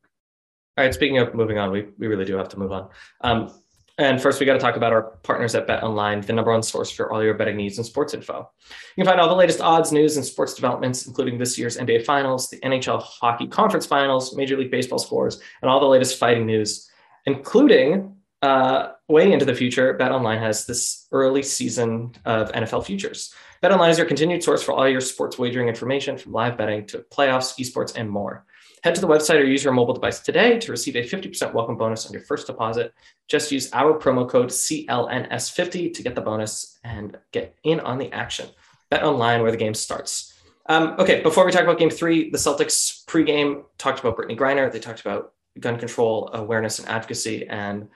All 0.77 0.85
right, 0.85 0.95
speaking 0.95 1.19
of 1.19 1.35
moving 1.35 1.59
on, 1.59 1.73
we, 1.73 1.89
we 1.99 2.07
really 2.07 2.25
do 2.25 2.37
have 2.37 2.49
to 2.51 2.59
move 2.59 2.71
on. 2.71 2.89
Um, 3.21 3.53
and 3.99 4.23
first, 4.23 4.39
we 4.39 4.47
got 4.47 4.53
to 4.53 4.61
talk 4.61 4.77
about 4.77 4.93
our 4.93 5.03
partners 5.25 5.57
at 5.57 5.67
Bet 5.67 5.83
Online, 5.83 6.21
the 6.21 6.33
number 6.33 6.53
one 6.53 6.63
source 6.63 6.89
for 6.89 7.13
all 7.13 7.23
your 7.23 7.35
betting 7.35 7.57
needs 7.57 7.79
and 7.79 7.87
sports 7.87 8.15
info. 8.15 8.49
You 8.97 9.03
can 9.03 9.11
find 9.11 9.21
all 9.21 9.29
the 9.29 9.35
latest 9.35 9.61
odds, 9.61 9.91
news, 9.91 10.17
and 10.17 10.25
sports 10.25 10.55
developments, 10.55 11.09
including 11.09 11.37
this 11.37 11.59
year's 11.59 11.77
NBA 11.77 12.05
Finals, 12.05 12.49
the 12.49 12.59
NHL 12.61 13.03
Hockey 13.03 13.49
Conference 13.49 13.87
Finals, 13.87 14.37
Major 14.37 14.57
League 14.57 14.71
Baseball 14.71 15.01
scores, 15.01 15.41
and 15.63 15.71
all 15.71 15.81
the 15.81 15.87
latest 15.87 16.17
fighting 16.17 16.47
news, 16.47 16.89
including 17.27 18.15
uh, 18.41 18.91
way 19.09 19.33
into 19.33 19.45
the 19.45 19.55
future. 19.55 19.93
Bet 19.95 20.13
Online 20.13 20.39
has 20.39 20.65
this 20.65 21.09
early 21.11 21.43
season 21.43 22.13
of 22.25 22.53
NFL 22.53 22.87
futures. 22.87 23.35
Bet 23.63 23.73
Online 23.73 23.91
is 23.91 23.99
your 23.99 24.07
continued 24.07 24.45
source 24.45 24.63
for 24.63 24.73
all 24.73 24.89
your 24.89 25.01
sports 25.01 25.41
wagering 25.41 25.67
information, 25.67 26.17
from 26.17 26.31
live 26.33 26.57
betting 26.57 26.87
to 26.87 26.99
playoffs, 27.11 27.59
esports, 27.59 27.97
and 27.97 28.09
more. 28.09 28.47
Head 28.83 28.95
to 28.95 29.01
the 29.01 29.09
website 29.09 29.41
or 29.41 29.45
use 29.45 29.65
your 29.65 29.73
mobile 29.73 29.95
device 29.95 30.21
today 30.21 30.59
to 30.59 30.71
receive 30.71 30.97
a 30.97 31.03
50% 31.03 31.53
welcome 31.53 31.77
bonus 31.77 32.07
on 32.07 32.13
your 32.13 32.23
first 32.23 32.47
deposit. 32.47 32.95
Just 33.27 33.51
use 33.51 33.73
our 33.73 33.99
promo 33.99 34.29
code 34.29 34.49
CLNS50 34.49 35.93
to 35.95 36.03
get 36.03 36.15
the 36.15 36.21
bonus 36.21 36.79
and 36.85 37.19
get 37.33 37.57
in 37.65 37.81
on 37.81 37.99
the 37.99 38.13
action. 38.13 38.49
Bet 38.91 39.03
online 39.03 39.43
where 39.43 39.51
the 39.51 39.57
game 39.57 39.75
starts. 39.75 40.35
Um, 40.67 40.95
okay, 40.99 41.23
before 41.23 41.45
we 41.45 41.53
talk 41.53 41.63
about 41.63 41.79
game 41.79 41.91
three, 41.91 42.31
the 42.31 42.39
Celtics 42.39 43.05
pregame 43.07 43.65
talked 43.79 44.01
about 44.01 44.17
Brittney 44.17 44.39
Griner. 44.39 44.71
They 44.71 44.81
talked 44.81 45.01
about 45.01 45.33
gun 45.59 45.79
control 45.79 46.31
awareness 46.33 46.79
and 46.79 46.89
advocacy, 46.89 47.49
and 47.49 47.89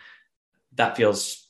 that 0.74 0.96
feels 0.96 1.46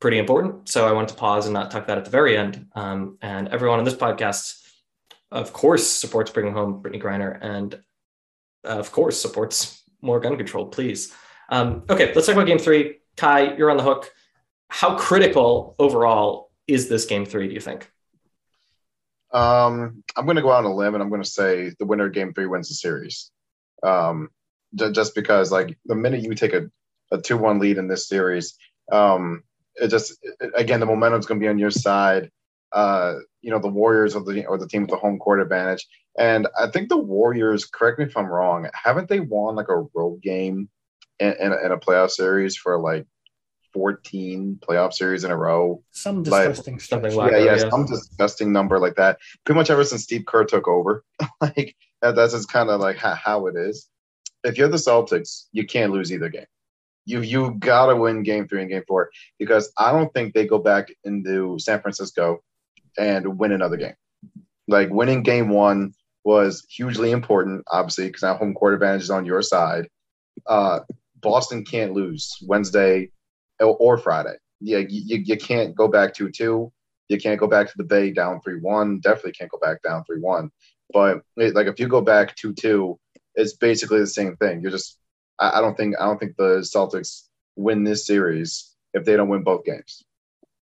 pretty 0.00 0.18
important. 0.18 0.68
So 0.68 0.88
I 0.88 0.92
wanted 0.92 1.08
to 1.08 1.14
pause 1.14 1.46
and 1.46 1.54
not 1.54 1.70
talk 1.70 1.86
that 1.86 1.98
at 1.98 2.04
the 2.04 2.10
very 2.10 2.36
end. 2.36 2.66
Um, 2.74 3.18
and 3.22 3.48
everyone 3.48 3.78
on 3.78 3.84
this 3.84 3.94
podcast, 3.94 4.62
of 5.30 5.52
course, 5.52 5.86
supports 5.86 6.30
bringing 6.30 6.52
home 6.52 6.82
Brittney 6.82 7.02
Griner 7.02 7.38
and 7.40 7.78
of 8.66 8.92
course, 8.92 9.20
supports 9.20 9.82
more 10.02 10.20
gun 10.20 10.36
control, 10.36 10.66
please. 10.66 11.12
Um, 11.48 11.84
okay, 11.88 12.12
let's 12.14 12.26
talk 12.26 12.34
about 12.36 12.46
game 12.46 12.58
three. 12.58 12.98
Ky, 13.16 13.54
you're 13.56 13.70
on 13.70 13.76
the 13.76 13.82
hook. 13.82 14.12
How 14.68 14.96
critical 14.96 15.74
overall 15.78 16.50
is 16.66 16.88
this 16.88 17.04
game 17.06 17.24
three, 17.24 17.48
do 17.48 17.54
you 17.54 17.60
think? 17.60 17.90
Um, 19.32 20.02
I'm 20.16 20.24
going 20.24 20.36
to 20.36 20.42
go 20.42 20.50
out 20.50 20.64
on 20.64 20.70
a 20.70 20.74
limb 20.74 20.94
and 20.94 21.02
I'm 21.02 21.08
going 21.08 21.22
to 21.22 21.28
say 21.28 21.72
the 21.78 21.84
winner 21.86 22.06
of 22.06 22.12
game 22.12 22.32
three 22.32 22.46
wins 22.46 22.68
the 22.68 22.74
series. 22.74 23.30
Um, 23.82 24.30
ju- 24.74 24.92
just 24.92 25.14
because, 25.14 25.52
like, 25.52 25.78
the 25.86 25.94
minute 25.94 26.22
you 26.22 26.34
take 26.34 26.52
a, 26.54 26.70
a 27.12 27.18
2 27.18 27.36
1 27.36 27.58
lead 27.58 27.78
in 27.78 27.88
this 27.88 28.08
series, 28.08 28.56
um, 28.90 29.42
it 29.76 29.88
just, 29.88 30.16
it- 30.22 30.52
again, 30.54 30.80
the 30.80 30.86
momentum's 30.86 31.26
going 31.26 31.40
to 31.40 31.44
be 31.44 31.48
on 31.48 31.58
your 31.58 31.70
side. 31.70 32.30
Uh, 32.72 33.16
you 33.42 33.50
know, 33.50 33.58
the 33.58 33.68
Warriors 33.68 34.16
or 34.16 34.24
the, 34.24 34.46
or 34.46 34.58
the 34.58 34.68
team 34.68 34.82
with 34.82 34.90
the 34.90 34.96
home 34.96 35.18
court 35.18 35.40
advantage. 35.40 35.86
And 36.18 36.48
I 36.58 36.68
think 36.68 36.88
the 36.88 36.96
Warriors, 36.96 37.64
correct 37.66 37.98
me 37.98 38.06
if 38.06 38.16
I'm 38.16 38.26
wrong, 38.26 38.68
haven't 38.74 39.08
they 39.08 39.20
won 39.20 39.54
like 39.54 39.68
a 39.68 39.84
road 39.94 40.22
game 40.22 40.68
in, 41.20 41.34
in, 41.40 41.52
a, 41.52 41.56
in 41.66 41.72
a 41.72 41.76
playoff 41.78 42.10
series 42.10 42.56
for 42.56 42.78
like 42.78 43.06
14 43.74 44.58
playoff 44.66 44.94
series 44.94 45.24
in 45.24 45.30
a 45.30 45.36
row? 45.36 45.82
Some 45.90 46.22
Like, 46.24 46.48
disgusting 46.48 46.78
something 46.78 47.14
like- 47.14 47.32
yeah, 47.32 47.38
Wacko, 47.38 47.44
yeah, 47.44 47.56
yeah. 47.64 47.70
some 47.70 47.86
disgusting 47.86 48.52
number 48.52 48.78
like 48.78 48.96
that. 48.96 49.18
Pretty 49.44 49.56
much 49.58 49.70
ever 49.70 49.84
since 49.84 50.04
Steve 50.04 50.24
Kerr 50.26 50.44
took 50.44 50.66
over, 50.68 51.04
like 51.40 51.76
that, 52.02 52.16
that's 52.16 52.32
just 52.32 52.50
kind 52.50 52.70
of 52.70 52.80
like 52.80 52.96
how, 52.96 53.14
how 53.14 53.46
it 53.46 53.56
is. 53.56 53.88
If 54.44 54.56
you're 54.58 54.68
the 54.68 54.76
Celtics, 54.76 55.46
you 55.52 55.66
can't 55.66 55.92
lose 55.92 56.12
either 56.12 56.28
game. 56.28 56.46
You 57.08 57.20
you 57.20 57.54
gotta 57.58 57.94
win 57.94 58.24
game 58.24 58.48
three 58.48 58.62
and 58.62 58.70
game 58.70 58.82
four 58.88 59.10
because 59.38 59.72
I 59.78 59.92
don't 59.92 60.12
think 60.12 60.34
they 60.34 60.44
go 60.46 60.58
back 60.58 60.88
into 61.04 61.56
San 61.60 61.80
Francisco 61.80 62.42
and 62.98 63.38
win 63.38 63.52
another 63.52 63.76
game. 63.76 63.94
Like 64.66 64.90
winning 64.90 65.22
game 65.22 65.48
one 65.48 65.92
was 66.26 66.66
hugely 66.68 67.12
important, 67.12 67.62
obviously, 67.70 68.08
because 68.08 68.22
now 68.22 68.34
home 68.34 68.52
court 68.52 68.74
advantage 68.74 69.02
is 69.02 69.10
on 69.10 69.24
your 69.24 69.42
side. 69.42 69.88
Uh, 70.44 70.80
Boston 71.20 71.64
can't 71.64 71.92
lose 71.92 72.36
Wednesday 72.42 73.12
or, 73.60 73.96
Friday. 73.96 74.34
Yeah, 74.60 74.78
you, 74.78 75.02
you, 75.06 75.16
you 75.18 75.36
can't 75.36 75.76
go 75.76 75.86
back 75.86 76.14
2 76.14 76.30
2. 76.30 76.72
You 77.08 77.18
can't 77.18 77.38
go 77.38 77.46
back 77.46 77.68
to 77.68 77.74
the 77.76 77.84
Bay 77.84 78.10
down 78.10 78.40
3 78.40 78.58
1. 78.58 78.98
Definitely 78.98 79.32
can't 79.32 79.52
go 79.52 79.58
back 79.58 79.80
down 79.82 80.02
3 80.04 80.18
1. 80.18 80.50
But 80.92 81.22
it, 81.36 81.54
like 81.54 81.68
if 81.68 81.78
you 81.78 81.86
go 81.86 82.00
back 82.00 82.34
2 82.34 82.54
2, 82.54 82.98
it's 83.36 83.54
basically 83.54 84.00
the 84.00 84.06
same 84.08 84.36
thing. 84.36 84.62
You're 84.62 84.72
just, 84.72 84.98
I, 85.38 85.58
I 85.58 85.60
don't 85.60 85.76
think, 85.76 85.94
I 86.00 86.06
don't 86.06 86.18
think 86.18 86.36
the 86.36 86.58
Celtics 86.58 87.28
win 87.54 87.84
this 87.84 88.04
series 88.04 88.74
if 88.94 89.04
they 89.04 89.16
don't 89.16 89.28
win 89.28 89.44
both 89.44 89.64
games. 89.64 90.02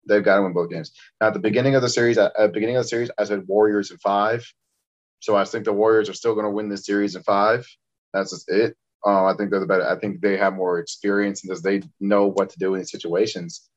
They've 0.08 0.24
got 0.24 0.38
to 0.38 0.44
win 0.44 0.54
both 0.54 0.70
games. 0.70 0.94
Now, 1.20 1.28
at 1.28 1.34
the 1.34 1.40
beginning 1.40 1.76
of 1.76 1.82
the 1.82 1.90
series, 1.90 2.18
at 2.18 2.32
the 2.38 2.48
beginning 2.48 2.78
of 2.78 2.84
the 2.84 2.90
series, 2.90 3.12
I 3.18 3.26
said 3.26 3.46
Warriors 3.46 3.92
in 3.92 3.98
five. 3.98 4.50
So 5.20 5.36
I 5.36 5.46
think 5.46 5.66
the 5.66 5.74
Warriors 5.74 6.10
are 6.10 6.14
still 6.14 6.34
going 6.34 6.46
to 6.46 6.52
win 6.52 6.70
this 6.70 6.86
series 6.86 7.16
in 7.16 7.24
five. 7.24 7.68
That's 8.14 8.32
just 8.32 8.50
it. 8.50 8.76
Uh, 9.06 9.26
I 9.26 9.34
think 9.36 9.50
they're 9.50 9.60
the 9.60 9.66
better. 9.66 9.88
I 9.88 9.98
think 9.98 10.22
they 10.22 10.38
have 10.38 10.56
more 10.56 10.80
experience 10.80 11.42
because 11.42 11.62
they 11.62 11.82
know 12.00 12.28
what 12.28 12.50
to 12.52 12.60
do 12.60 12.74
in 12.74 12.82
these 12.82 12.92
situations. 12.92 13.70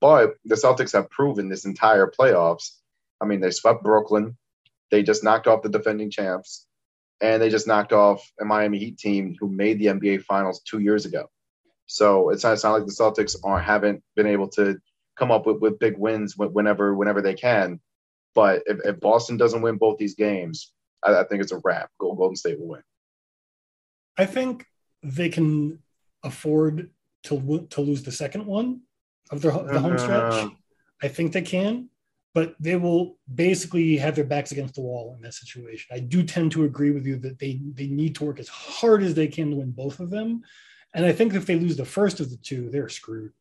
But 0.00 0.34
the 0.44 0.54
Celtics 0.54 0.92
have 0.92 1.10
proven 1.10 1.48
this 1.48 1.66
entire 1.66 2.06
playoffs. 2.06 2.70
I 3.20 3.26
mean, 3.26 3.40
they 3.40 3.50
swept 3.50 3.82
Brooklyn. 3.82 4.36
They 4.90 5.02
just 5.02 5.22
knocked 5.22 5.46
off 5.46 5.62
the 5.62 5.68
defending 5.68 6.10
champs, 6.10 6.66
and 7.20 7.40
they 7.40 7.50
just 7.50 7.66
knocked 7.66 7.92
off 7.92 8.26
a 8.40 8.44
Miami 8.44 8.78
Heat 8.78 8.98
team 8.98 9.36
who 9.38 9.48
made 9.48 9.78
the 9.78 9.86
NBA 9.86 10.22
Finals 10.22 10.62
two 10.62 10.78
years 10.78 11.04
ago. 11.04 11.26
So 11.86 12.30
it's 12.30 12.44
not, 12.44 12.54
it's 12.54 12.64
not 12.64 12.72
like 12.72 12.86
the 12.86 12.92
Celtics 12.92 13.36
are 13.44 13.60
haven't 13.60 14.02
been 14.16 14.26
able 14.26 14.48
to 14.50 14.78
come 15.16 15.30
up 15.30 15.46
with, 15.46 15.58
with 15.60 15.78
big 15.78 15.98
wins 15.98 16.36
whenever 16.36 16.94
whenever 16.94 17.20
they 17.20 17.34
can. 17.34 17.80
But 18.34 18.62
if, 18.66 18.78
if 18.84 19.00
Boston 19.00 19.36
doesn't 19.36 19.60
win 19.60 19.76
both 19.76 19.98
these 19.98 20.14
games, 20.14 20.72
I, 21.02 21.20
I 21.20 21.24
think 21.24 21.42
it's 21.42 21.52
a 21.52 21.60
wrap. 21.64 21.90
Gold- 21.98 22.18
Golden 22.18 22.36
State 22.36 22.58
will 22.60 22.68
win. 22.68 22.82
I 24.16 24.26
think 24.26 24.66
they 25.02 25.28
can 25.28 25.78
afford 26.22 26.90
to 27.24 27.66
to 27.70 27.80
lose 27.80 28.02
the 28.02 28.12
second 28.12 28.46
one 28.46 28.82
of 29.30 29.40
their 29.42 29.52
the 29.52 29.80
home 29.80 29.98
stretch. 29.98 30.32
Uh, 30.32 30.50
I 31.02 31.08
think 31.08 31.32
they 31.32 31.42
can, 31.42 31.88
but 32.34 32.54
they 32.60 32.76
will 32.76 33.18
basically 33.32 33.96
have 33.96 34.14
their 34.14 34.24
backs 34.24 34.52
against 34.52 34.74
the 34.74 34.82
wall 34.82 35.14
in 35.16 35.22
that 35.22 35.34
situation. 35.34 35.94
I 35.94 36.00
do 36.00 36.22
tend 36.22 36.52
to 36.52 36.64
agree 36.64 36.90
with 36.90 37.06
you 37.06 37.16
that 37.18 37.38
they 37.38 37.60
they 37.74 37.86
need 37.86 38.14
to 38.16 38.24
work 38.24 38.38
as 38.38 38.48
hard 38.48 39.02
as 39.02 39.14
they 39.14 39.28
can 39.28 39.50
to 39.50 39.56
win 39.56 39.70
both 39.70 40.00
of 40.00 40.10
them. 40.10 40.42
And 40.92 41.06
I 41.06 41.12
think 41.12 41.34
if 41.34 41.46
they 41.46 41.56
lose 41.56 41.76
the 41.76 41.84
first 41.84 42.20
of 42.20 42.30
the 42.30 42.36
two, 42.36 42.68
they're 42.68 42.88
screwed. 42.88 43.32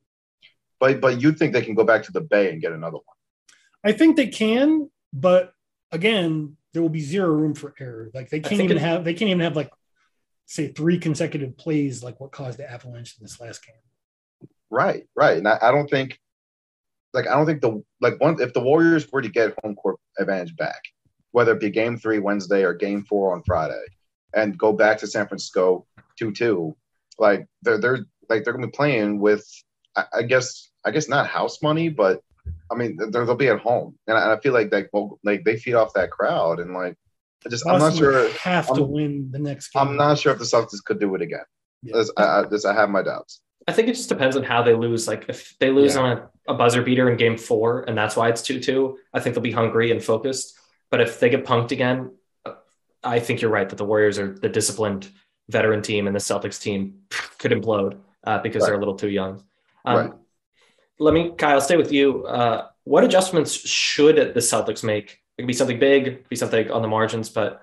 But 0.79 1.01
but 1.01 1.21
you 1.21 1.31
think 1.33 1.53
they 1.53 1.61
can 1.61 1.75
go 1.75 1.83
back 1.83 2.03
to 2.03 2.11
the 2.11 2.21
Bay 2.21 2.51
and 2.51 2.61
get 2.61 2.71
another 2.71 2.97
one? 2.97 3.17
I 3.83 3.91
think 3.91 4.15
they 4.15 4.27
can, 4.27 4.89
but 5.11 5.53
again, 5.91 6.57
there 6.73 6.81
will 6.81 6.89
be 6.89 7.01
zero 7.01 7.29
room 7.29 7.55
for 7.55 7.73
error. 7.79 8.09
Like 8.13 8.29
they 8.29 8.39
can't 8.39 8.61
even 8.61 8.77
it- 8.77 8.81
have 8.81 9.03
they 9.03 9.13
can't 9.13 9.29
even 9.29 9.41
have 9.41 9.55
like 9.55 9.71
say 10.45 10.67
three 10.67 10.97
consecutive 10.97 11.57
plays 11.57 12.03
like 12.03 12.19
what 12.19 12.31
caused 12.31 12.57
the 12.57 12.69
avalanche 12.69 13.15
in 13.19 13.23
this 13.23 13.39
last 13.39 13.65
game. 13.65 13.75
Right, 14.69 15.03
right. 15.15 15.37
And 15.37 15.47
I, 15.47 15.57
I 15.61 15.71
don't 15.71 15.89
think, 15.89 16.19
like, 17.13 17.27
I 17.27 17.35
don't 17.35 17.45
think 17.45 17.61
the 17.61 17.83
like 18.01 18.19
one 18.19 18.39
if 18.39 18.53
the 18.53 18.59
Warriors 18.59 19.11
were 19.11 19.21
to 19.21 19.29
get 19.29 19.55
home 19.63 19.75
court 19.75 19.97
advantage 20.19 20.55
back, 20.55 20.81
whether 21.31 21.53
it 21.53 21.59
be 21.59 21.69
Game 21.69 21.97
Three 21.97 22.19
Wednesday 22.19 22.63
or 22.63 22.73
Game 22.73 23.03
Four 23.03 23.33
on 23.33 23.43
Friday, 23.43 23.83
and 24.35 24.57
go 24.57 24.73
back 24.73 24.99
to 24.99 25.07
San 25.07 25.27
Francisco 25.27 25.85
two 26.17 26.31
two, 26.31 26.75
like 27.17 27.47
they're 27.63 27.79
they're 27.79 28.05
like 28.29 28.43
they're 28.43 28.53
gonna 28.53 28.67
be 28.67 28.71
playing 28.71 29.19
with. 29.19 29.43
I, 29.95 30.05
I 30.17 30.21
guess 30.23 30.69
I 30.85 30.91
guess 30.91 31.09
not 31.09 31.25
house 31.25 31.63
money, 31.63 31.89
but 31.89 32.21
I 32.71 32.75
mean 32.75 32.97
they'll 33.11 33.35
be 33.35 33.47
at 33.47 33.59
home, 33.59 33.97
and 34.07 34.17
I, 34.17 34.33
I 34.33 34.39
feel 34.39 34.53
like 34.53 34.71
like 34.71 34.89
well, 34.93 35.19
like 35.23 35.43
they 35.43 35.57
feed 35.57 35.75
off 35.75 35.93
that 35.93 36.11
crowd, 36.11 36.59
and 36.59 36.73
like 36.73 36.95
I 37.45 37.49
just 37.49 37.65
I'm 37.67 37.79
not 37.79 37.95
sure 37.95 38.29
have 38.31 38.67
to 38.67 38.83
I'm, 38.83 38.91
win 38.91 39.31
the 39.31 39.39
next 39.39 39.69
game. 39.69 39.81
I'm 39.81 39.95
not 39.95 40.19
sure 40.19 40.33
if 40.33 40.39
the 40.39 40.45
Celtics 40.45 40.83
could 40.83 40.99
do 40.99 41.13
it 41.15 41.21
again. 41.21 41.45
Yeah. 41.81 42.03
I, 42.17 42.23
I, 42.23 42.69
I 42.69 42.73
have 42.73 42.89
my 42.89 43.01
doubts. 43.01 43.41
I 43.67 43.71
think 43.71 43.87
it 43.87 43.95
just 43.95 44.09
depends 44.09 44.35
on 44.35 44.43
how 44.43 44.63
they 44.63 44.73
lose. 44.73 45.07
Like 45.07 45.25
if 45.29 45.55
they 45.59 45.69
lose 45.69 45.95
yeah. 45.95 46.01
on 46.01 46.17
a, 46.47 46.53
a, 46.53 46.53
buzzer 46.55 46.81
beater 46.81 47.09
in 47.09 47.17
game 47.17 47.37
four, 47.37 47.83
and 47.87 47.97
that's 47.97 48.15
why 48.15 48.29
it's 48.29 48.41
2 48.41 48.59
2, 48.59 48.97
I 49.13 49.19
think 49.19 49.35
they'll 49.35 49.43
be 49.43 49.51
hungry 49.51 49.91
and 49.91 50.03
focused. 50.03 50.57
But 50.89 51.01
if 51.01 51.19
they 51.19 51.29
get 51.29 51.45
punked 51.45 51.71
again, 51.71 52.11
I 53.03 53.19
think 53.19 53.41
you're 53.41 53.51
right 53.51 53.69
that 53.69 53.75
the 53.75 53.85
Warriors 53.85 54.19
are 54.19 54.33
the 54.33 54.49
disciplined 54.49 55.09
veteran 55.49 55.81
team 55.81 56.07
and 56.07 56.15
the 56.15 56.19
Celtics 56.19 56.61
team 56.61 57.01
could 57.37 57.51
implode 57.51 57.99
uh, 58.23 58.39
because 58.39 58.61
right. 58.61 58.67
they're 58.67 58.75
a 58.75 58.79
little 58.79 58.95
too 58.95 59.09
young. 59.09 59.43
Um, 59.85 59.95
right. 59.95 60.11
Let 60.99 61.13
me, 61.13 61.31
Ky, 61.37 61.59
stay 61.61 61.77
with 61.77 61.91
you. 61.91 62.25
Uh, 62.25 62.67
what 62.83 63.03
adjustments 63.03 63.53
should 63.53 64.17
the 64.17 64.39
Celtics 64.39 64.83
make? 64.83 65.19
It 65.37 65.43
could 65.43 65.47
be 65.47 65.53
something 65.53 65.79
big, 65.79 66.27
be 66.27 66.35
something 66.35 66.69
on 66.69 66.81
the 66.81 66.87
margins, 66.87 67.29
but 67.29 67.61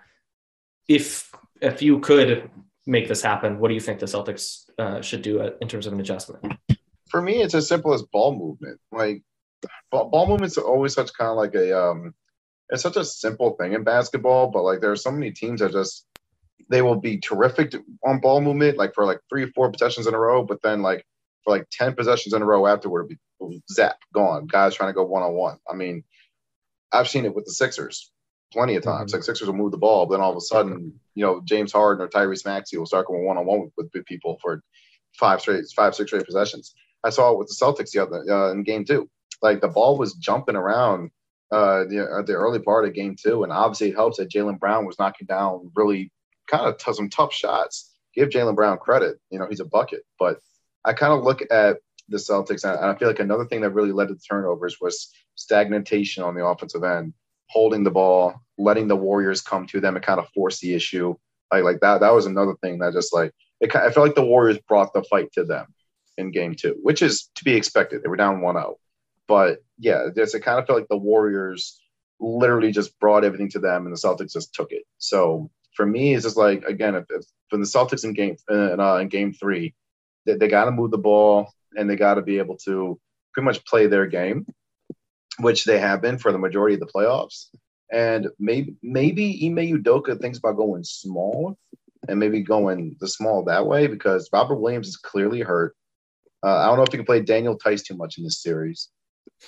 if 0.88 1.31
if 1.61 1.83
you 1.83 2.01
could 2.01 2.51
make 2.87 3.09
this 3.09 3.22
happen, 3.22 3.59
what 3.59 3.68
do 3.68 3.75
you 3.75 3.81
think 3.81 3.99
the 3.99 4.07
Celtics 4.07 4.70
uh, 4.79 5.01
should 5.03 5.22
do 5.22 5.40
in 5.61 5.68
terms 5.68 5.87
of 5.87 5.92
an 5.92 6.01
adjustment? 6.01 6.55
For 7.11 7.20
me, 7.20 7.42
it's 7.42 7.55
as 7.55 7.68
simple 7.68 7.92
as 7.92 8.03
ball 8.03 8.37
movement. 8.37 8.81
Like 8.90 9.22
ball, 9.90 10.09
ball 10.09 10.27
movements 10.27 10.57
are 10.59 10.64
always 10.64 10.94
such 10.94 11.12
kind 11.12 11.31
of 11.31 11.37
like 11.37 11.55
a 11.55 11.79
um, 11.79 12.14
it's 12.70 12.83
such 12.83 12.96
a 12.96 13.05
simple 13.05 13.57
thing 13.57 13.75
in 13.75 13.85
basketball, 13.85 14.51
but 14.51 14.62
like 14.62 14.81
there 14.81 14.92
are 14.92 14.96
so 14.96 15.11
many 15.11 15.31
teams 15.31 15.61
that 15.61 15.72
just 15.72 16.07
they 16.68 16.83
will 16.83 17.01
be 17.01 17.18
terrific 17.18 17.75
on 18.05 18.20
ball 18.20 18.40
movement, 18.40 18.79
like 18.79 18.94
for 18.94 19.05
like 19.05 19.20
three 19.29 19.51
four 19.53 19.70
possessions 19.70 20.07
in 20.07 20.14
a 20.14 20.18
row, 20.18 20.44
but 20.44 20.62
then 20.62 20.83
like 20.83 21.05
for 21.46 21.56
like 21.56 21.66
ten 21.70 21.94
possessions 21.94 22.35
in 22.35 22.42
a 22.42 22.44
row 22.44 22.66
afterward, 22.66 23.09
be 23.09 23.62
zap 23.70 23.96
gone. 24.12 24.46
Guys 24.46 24.74
trying 24.74 24.90
to 24.90 24.94
go 24.94 25.04
one 25.04 25.22
on 25.22 25.32
one. 25.32 25.59
I 25.70 25.74
mean, 25.74 26.02
I've 26.92 27.09
seen 27.09 27.24
it 27.24 27.35
with 27.35 27.44
the 27.44 27.52
Sixers 27.52 28.11
plenty 28.52 28.74
of 28.74 28.82
times. 28.82 29.12
Mm-hmm. 29.12 29.18
Like 29.18 29.24
Sixers 29.24 29.46
will 29.46 29.54
move 29.54 29.70
the 29.70 29.78
ball, 29.78 30.06
but 30.06 30.16
then 30.16 30.22
all 30.22 30.32
of 30.32 30.37
a 30.37 30.40
sudden, 30.40 30.98
you 31.14 31.24
know, 31.24 31.40
James 31.44 31.72
Harden 31.72 32.04
or 32.04 32.09
Tyrese 32.09 32.44
Maxey 32.44 32.76
will 32.76 32.87
start 32.87 33.06
going 33.06 33.24
one 33.24 33.38
on 33.38 33.46
one 33.46 33.70
with 33.76 33.92
people 34.06 34.38
for 34.42 34.61
five 35.14 35.40
straight, 35.40 35.64
five 35.74 35.94
six 35.94 36.11
straight 36.11 36.26
possessions. 36.26 36.74
I 37.04 37.11
saw 37.11 37.30
it 37.30 37.38
with 37.38 37.48
the 37.48 37.54
Celtics 37.54 37.92
the 37.92 38.02
other 38.02 38.24
uh, 38.28 38.50
in 38.50 38.64
Game 38.64 38.85
Two. 38.85 39.09
Like 39.40 39.61
the 39.61 39.68
ball 39.68 39.96
was 39.96 40.14
jumping 40.14 40.56
around 40.56 41.11
uh, 41.52 41.85
the, 41.85 42.24
the 42.26 42.32
early 42.32 42.59
part 42.59 42.87
of 42.87 42.94
Game 42.94 43.14
Two, 43.14 43.44
and 43.44 43.52
obviously 43.52 43.90
it 43.90 43.94
helps 43.94 44.18
that 44.18 44.30
Jaylen 44.30 44.59
Brown 44.59 44.85
was 44.85 44.98
knocking 44.98 45.26
down 45.28 45.70
really 45.76 46.11
kind 46.48 46.66
of 46.66 46.76
t- 46.78 46.92
some 46.92 47.09
tough 47.09 47.32
shots. 47.32 47.92
Give 48.14 48.30
Jaylen 48.30 48.56
Brown 48.56 48.78
credit, 48.78 49.20
you 49.30 49.38
know, 49.38 49.46
he's 49.46 49.61
a 49.61 49.64
bucket. 49.66 50.00
But 50.18 50.38
I 50.87 50.92
kind 50.92 51.12
of 51.12 51.25
look 51.25 51.42
at 51.51 51.79
the 52.09 52.16
Celtics, 52.16 52.64
and 52.64 52.85
I 52.85 52.94
feel 52.94 53.09
like 53.09 53.18
another 53.18 53.44
thing 53.44 53.61
that 53.62 53.70
really 53.70 53.92
led 53.92 54.09
to 54.09 54.14
the 54.14 54.20
turnovers 54.20 54.79
was 54.81 55.12
stagnation 55.35 56.22
on 56.22 56.35
the 56.35 56.46
offensive 56.46 56.85
end 56.85 57.12
holding 57.49 57.85
the 57.85 57.90
ball, 57.90 58.35
letting 58.59 58.88
the 58.88 58.96
Warriors 58.96 59.40
come 59.40 59.66
to 59.68 59.81
them 59.81 59.96
and 59.96 60.05
kind 60.05 60.20
of 60.20 60.29
force 60.31 60.61
the 60.61 60.75
issue. 60.75 61.14
Like 61.53 61.64
like 61.64 61.81
that. 61.81 62.01
That 62.01 62.12
was 62.12 62.27
another 62.27 62.55
thing 62.62 62.79
that 62.79 62.92
just 62.92 63.14
like 63.14 63.33
it. 63.61 63.75
I 63.75 63.90
felt 63.90 64.07
like 64.07 64.16
the 64.16 64.25
Warriors 64.25 64.59
brought 64.68 64.92
the 64.92 65.05
fight 65.05 65.33
to 65.35 65.44
them 65.44 65.66
in 66.18 66.33
Game 66.33 66.55
Two, 66.55 66.77
which 66.83 67.03
is 67.03 67.31
to 67.37 67.44
be 67.44 67.55
expected. 67.55 68.03
They 68.03 68.09
were 68.09 68.16
down 68.16 68.40
1-0. 68.40 68.75
but 69.29 69.59
yeah, 69.79 70.09
just 70.14 70.35
it 70.35 70.40
kind 70.40 70.59
of 70.59 70.66
felt 70.66 70.81
like 70.81 70.88
the 70.88 70.96
Warriors 70.96 71.81
literally 72.18 72.72
just 72.72 72.99
brought 72.99 73.25
everything 73.25 73.51
to 73.51 73.61
them, 73.61 73.87
and 73.87 73.94
the 73.94 74.01
Celtics 74.01 74.33
just 74.33 74.55
took 74.55 74.72
it. 74.72 74.83
So 74.99 75.51
for 75.75 75.87
me, 75.87 76.14
it's 76.14 76.25
just 76.25 76.37
like 76.37 76.64
again, 76.64 76.96
if, 76.96 77.05
if 77.11 77.25
from 77.49 77.61
the 77.61 77.66
Celtics 77.66 78.05
in 78.05 78.12
game 78.12 78.37
in, 78.51 78.81
uh, 78.81 78.96
in 78.96 79.09
Game 79.09 79.33
Three, 79.33 79.72
they, 80.27 80.35
they 80.35 80.49
got 80.49 80.67
to 80.67 80.71
move 80.71 80.91
the 80.91 80.99
ball 80.99 81.53
and 81.77 81.89
they 81.89 81.97
got 81.97 82.15
to 82.15 82.23
be 82.23 82.39
able 82.39 82.57
to 82.65 82.99
pretty 83.33 83.45
much 83.45 83.65
play 83.65 83.87
their 83.87 84.07
game 84.07 84.47
which 85.39 85.65
they 85.65 85.79
have 85.79 86.01
been 86.01 86.19
for 86.19 86.33
the 86.33 86.39
majority 86.39 86.75
of 86.75 86.81
the 86.81 86.87
playoffs. 86.87 87.47
And 87.93 88.29
maybe 88.39 88.75
maybe 88.83 89.47
Ime 89.47 89.79
Udoka 89.79 90.21
thinks 90.21 90.39
about 90.39 90.57
going 90.57 90.83
small 90.83 91.57
and 92.09 92.19
maybe 92.19 92.43
going 92.43 92.97
the 93.01 93.09
small 93.09 93.45
that 93.45 93.67
way 93.67 93.87
because 93.87 94.29
Robert 94.33 94.57
Williams 94.57 94.89
is 94.89 94.97
clearly 94.97 95.41
hurt. 95.41 95.77
Uh, 96.45 96.57
I 96.57 96.67
don't 96.67 96.77
know 96.77 96.83
if 96.83 96.93
he 96.93 96.99
can 96.99 97.07
play 97.07 97.21
Daniel 97.21 97.57
Theis 97.57 97.85
too 97.85 97.97
much 97.97 98.19
in 98.19 98.25
this 98.25 98.43
series, 98.43 98.89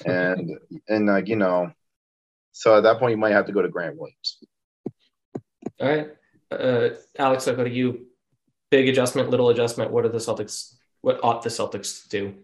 and 0.07 0.59
and 0.88 1.07
like 1.07 1.29
you 1.29 1.37
know, 1.37 1.73
so 2.53 2.77
at 2.77 2.85
that 2.85 2.99
point 2.99 3.11
you 3.11 3.17
might 3.17 3.33
have 3.33 3.47
to 3.47 3.53
go 3.53 3.62
to 3.62 3.69
Grant 3.69 3.97
Williams. 3.97 4.38
All 5.81 5.88
right, 5.88 6.09
uh, 6.53 6.91
Alex, 7.19 7.49
I'll 7.49 7.57
go 7.57 7.64
to 7.64 7.71
you. 7.71 8.07
Big 8.70 8.88
adjustment, 8.88 9.31
little 9.31 9.48
adjustment. 9.50 9.90
What 9.90 10.04
are 10.04 10.11
the 10.11 10.18
Celtics? 10.18 10.74
What 11.00 11.20
ought 11.22 11.42
the 11.42 11.48
Celtics 11.48 12.02
to 12.02 12.09
do? 12.09 12.35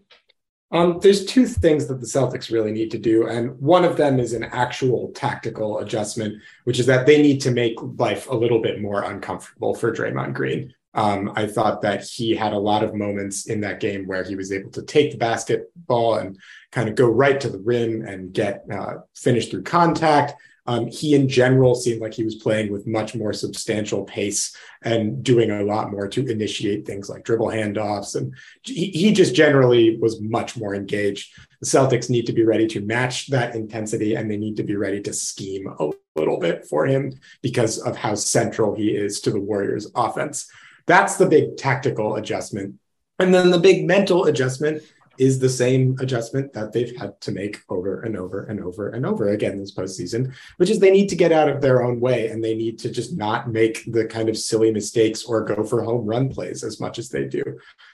Um, 0.71 0.99
there's 1.01 1.25
two 1.25 1.45
things 1.45 1.87
that 1.87 2.01
the 2.01 2.07
Celtics 2.07 2.51
really 2.51 2.71
need 2.71 2.91
to 2.91 2.97
do, 2.97 3.27
and 3.27 3.57
one 3.59 3.85
of 3.85 3.97
them 3.97 4.19
is 4.19 4.33
an 4.33 4.43
actual 4.45 5.11
tactical 5.13 5.79
adjustment, 5.79 6.41
which 6.63 6.79
is 6.79 6.87
that 6.87 7.05
they 7.05 7.21
need 7.21 7.39
to 7.41 7.51
make 7.51 7.75
life 7.79 8.27
a 8.29 8.35
little 8.35 8.61
bit 8.61 8.81
more 8.81 9.03
uncomfortable 9.03 9.75
for 9.75 9.93
Draymond 9.93 10.33
Green. 10.33 10.73
Um, 10.95 11.33
I 11.35 11.45
thought 11.45 11.81
that 11.81 12.05
he 12.05 12.33
had 12.33 12.53
a 12.53 12.57
lot 12.57 12.83
of 12.83 12.95
moments 12.95 13.47
in 13.47 13.61
that 13.61 13.81
game 13.81 14.07
where 14.07 14.23
he 14.23 14.35
was 14.35 14.51
able 14.51 14.71
to 14.71 14.81
take 14.81 15.11
the 15.11 15.17
basketball 15.17 16.15
and 16.15 16.39
kind 16.71 16.87
of 16.87 16.95
go 16.95 17.07
right 17.07 17.39
to 17.41 17.49
the 17.49 17.59
rim 17.59 18.01
and 18.01 18.33
get 18.33 18.63
uh, 18.71 18.95
finished 19.13 19.51
through 19.51 19.63
contact. 19.63 20.33
Um, 20.67 20.87
he, 20.87 21.13
in 21.13 21.29
general, 21.29 21.75
seemed 21.75 22.01
like 22.01 22.13
he 22.13 22.23
was 22.23 22.35
playing 22.35 22.71
with 22.71 22.87
much 22.87 23.13
more 23.15 23.33
substantial 23.33 24.03
pace 24.03 24.55
and 24.81 25.23
doing 25.23 25.51
a 25.51 25.63
lot 25.63 25.91
more 25.91 26.07
to 26.07 26.25
initiate 26.25 26.85
things 26.85 27.07
like 27.07 27.23
dribble 27.23 27.47
handoffs. 27.47 28.15
And 28.15 28.33
he, 28.63 28.87
he 28.87 29.13
just 29.13 29.35
generally 29.35 29.97
was 29.97 30.19
much 30.21 30.57
more 30.57 30.73
engaged. 30.73 31.33
The 31.61 31.67
Celtics 31.67 32.09
need 32.09 32.25
to 32.25 32.33
be 32.33 32.43
ready 32.43 32.67
to 32.67 32.81
match 32.81 33.27
that 33.27 33.55
intensity 33.55 34.15
and 34.15 34.29
they 34.29 34.37
need 34.37 34.57
to 34.57 34.63
be 34.63 34.75
ready 34.75 35.01
to 35.01 35.13
scheme 35.13 35.67
a 35.67 35.89
little 36.15 36.39
bit 36.39 36.65
for 36.65 36.85
him 36.87 37.13
because 37.41 37.77
of 37.79 37.95
how 37.95 38.15
central 38.15 38.73
he 38.73 38.89
is 38.89 39.21
to 39.21 39.31
the 39.31 39.39
Warriors' 39.39 39.91
offense. 39.95 40.49
That's 40.87 41.17
the 41.17 41.27
big 41.27 41.57
tactical 41.57 42.15
adjustment. 42.15 42.75
And 43.19 43.33
then 43.33 43.51
the 43.51 43.59
big 43.59 43.85
mental 43.85 44.25
adjustment 44.25 44.83
is 45.17 45.39
the 45.39 45.49
same 45.49 45.95
adjustment 45.99 46.53
that 46.53 46.71
they've 46.71 46.95
had 46.97 47.19
to 47.21 47.31
make 47.31 47.61
over 47.69 48.01
and 48.01 48.17
over 48.17 48.43
and 48.43 48.61
over 48.61 48.89
and 48.89 49.05
over 49.05 49.29
again 49.29 49.57
this 49.57 49.73
postseason, 49.73 50.33
which 50.57 50.69
is 50.69 50.79
they 50.79 50.91
need 50.91 51.09
to 51.09 51.15
get 51.15 51.31
out 51.31 51.49
of 51.49 51.61
their 51.61 51.83
own 51.83 51.99
way 51.99 52.29
and 52.29 52.43
they 52.43 52.55
need 52.55 52.79
to 52.79 52.89
just 52.89 53.15
not 53.17 53.49
make 53.49 53.83
the 53.91 54.05
kind 54.05 54.29
of 54.29 54.37
silly 54.37 54.71
mistakes 54.71 55.23
or 55.23 55.43
go 55.43 55.63
for 55.63 55.83
home 55.83 56.05
run 56.05 56.29
plays 56.29 56.63
as 56.63 56.79
much 56.79 56.99
as 56.99 57.09
they 57.09 57.25
do. 57.25 57.43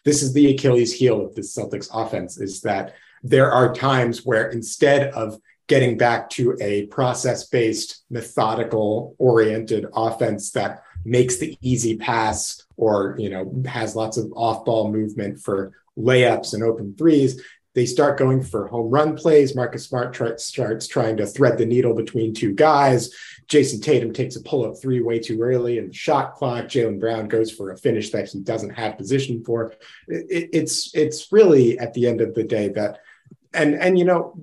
This 0.05 0.21
is 0.21 0.33
the 0.33 0.51
Achilles 0.51 0.93
heel 0.93 1.25
of 1.25 1.35
the 1.35 1.41
Celtics 1.41 1.89
offense 1.93 2.39
is 2.39 2.61
that 2.61 2.95
there 3.23 3.51
are 3.51 3.73
times 3.73 4.25
where 4.25 4.49
instead 4.49 5.11
of 5.13 5.39
getting 5.67 5.97
back 5.97 6.29
to 6.31 6.57
a 6.59 6.85
process 6.87 7.47
based, 7.47 8.03
methodical 8.09 9.15
oriented 9.19 9.85
offense 9.93 10.51
that 10.51 10.83
makes 11.05 11.37
the 11.37 11.57
easy 11.61 11.95
pass 11.97 12.63
or 12.77 13.15
you 13.17 13.29
know 13.29 13.51
has 13.65 13.95
lots 13.95 14.17
of 14.17 14.31
off 14.35 14.65
ball 14.65 14.91
movement 14.91 15.39
for 15.39 15.71
layups 16.03 16.53
and 16.53 16.63
open 16.63 16.95
threes. 16.97 17.41
They 17.73 17.85
start 17.85 18.19
going 18.19 18.43
for 18.43 18.67
home 18.67 18.89
run 18.89 19.15
plays. 19.15 19.55
Marcus 19.55 19.87
Smart 19.87 20.13
try, 20.13 20.35
starts 20.35 20.87
trying 20.87 21.17
to 21.17 21.25
thread 21.25 21.57
the 21.57 21.65
needle 21.65 21.93
between 21.93 22.33
two 22.33 22.53
guys. 22.53 23.13
Jayson 23.47 23.81
Tatum 23.81 24.13
takes 24.13 24.35
a 24.35 24.41
pull 24.41 24.65
up 24.65 24.75
three 24.81 25.01
way 25.01 25.19
too 25.19 25.41
early 25.41 25.77
in 25.77 25.87
the 25.87 25.93
shot 25.93 26.35
clock. 26.35 26.65
Jaylen 26.65 26.99
Brown 26.99 27.27
goes 27.27 27.51
for 27.51 27.71
a 27.71 27.77
finish 27.77 28.09
that 28.11 28.29
he 28.29 28.39
doesn't 28.39 28.71
have 28.71 28.97
position 28.97 29.43
for. 29.43 29.73
It, 30.07 30.49
it's 30.53 30.93
it's 30.93 31.31
really 31.31 31.77
at 31.79 31.93
the 31.93 32.07
end 32.07 32.21
of 32.21 32.33
the 32.33 32.43
day 32.43 32.69
that, 32.69 32.99
and 33.53 33.75
and 33.75 33.97
you 33.97 34.05
know, 34.05 34.37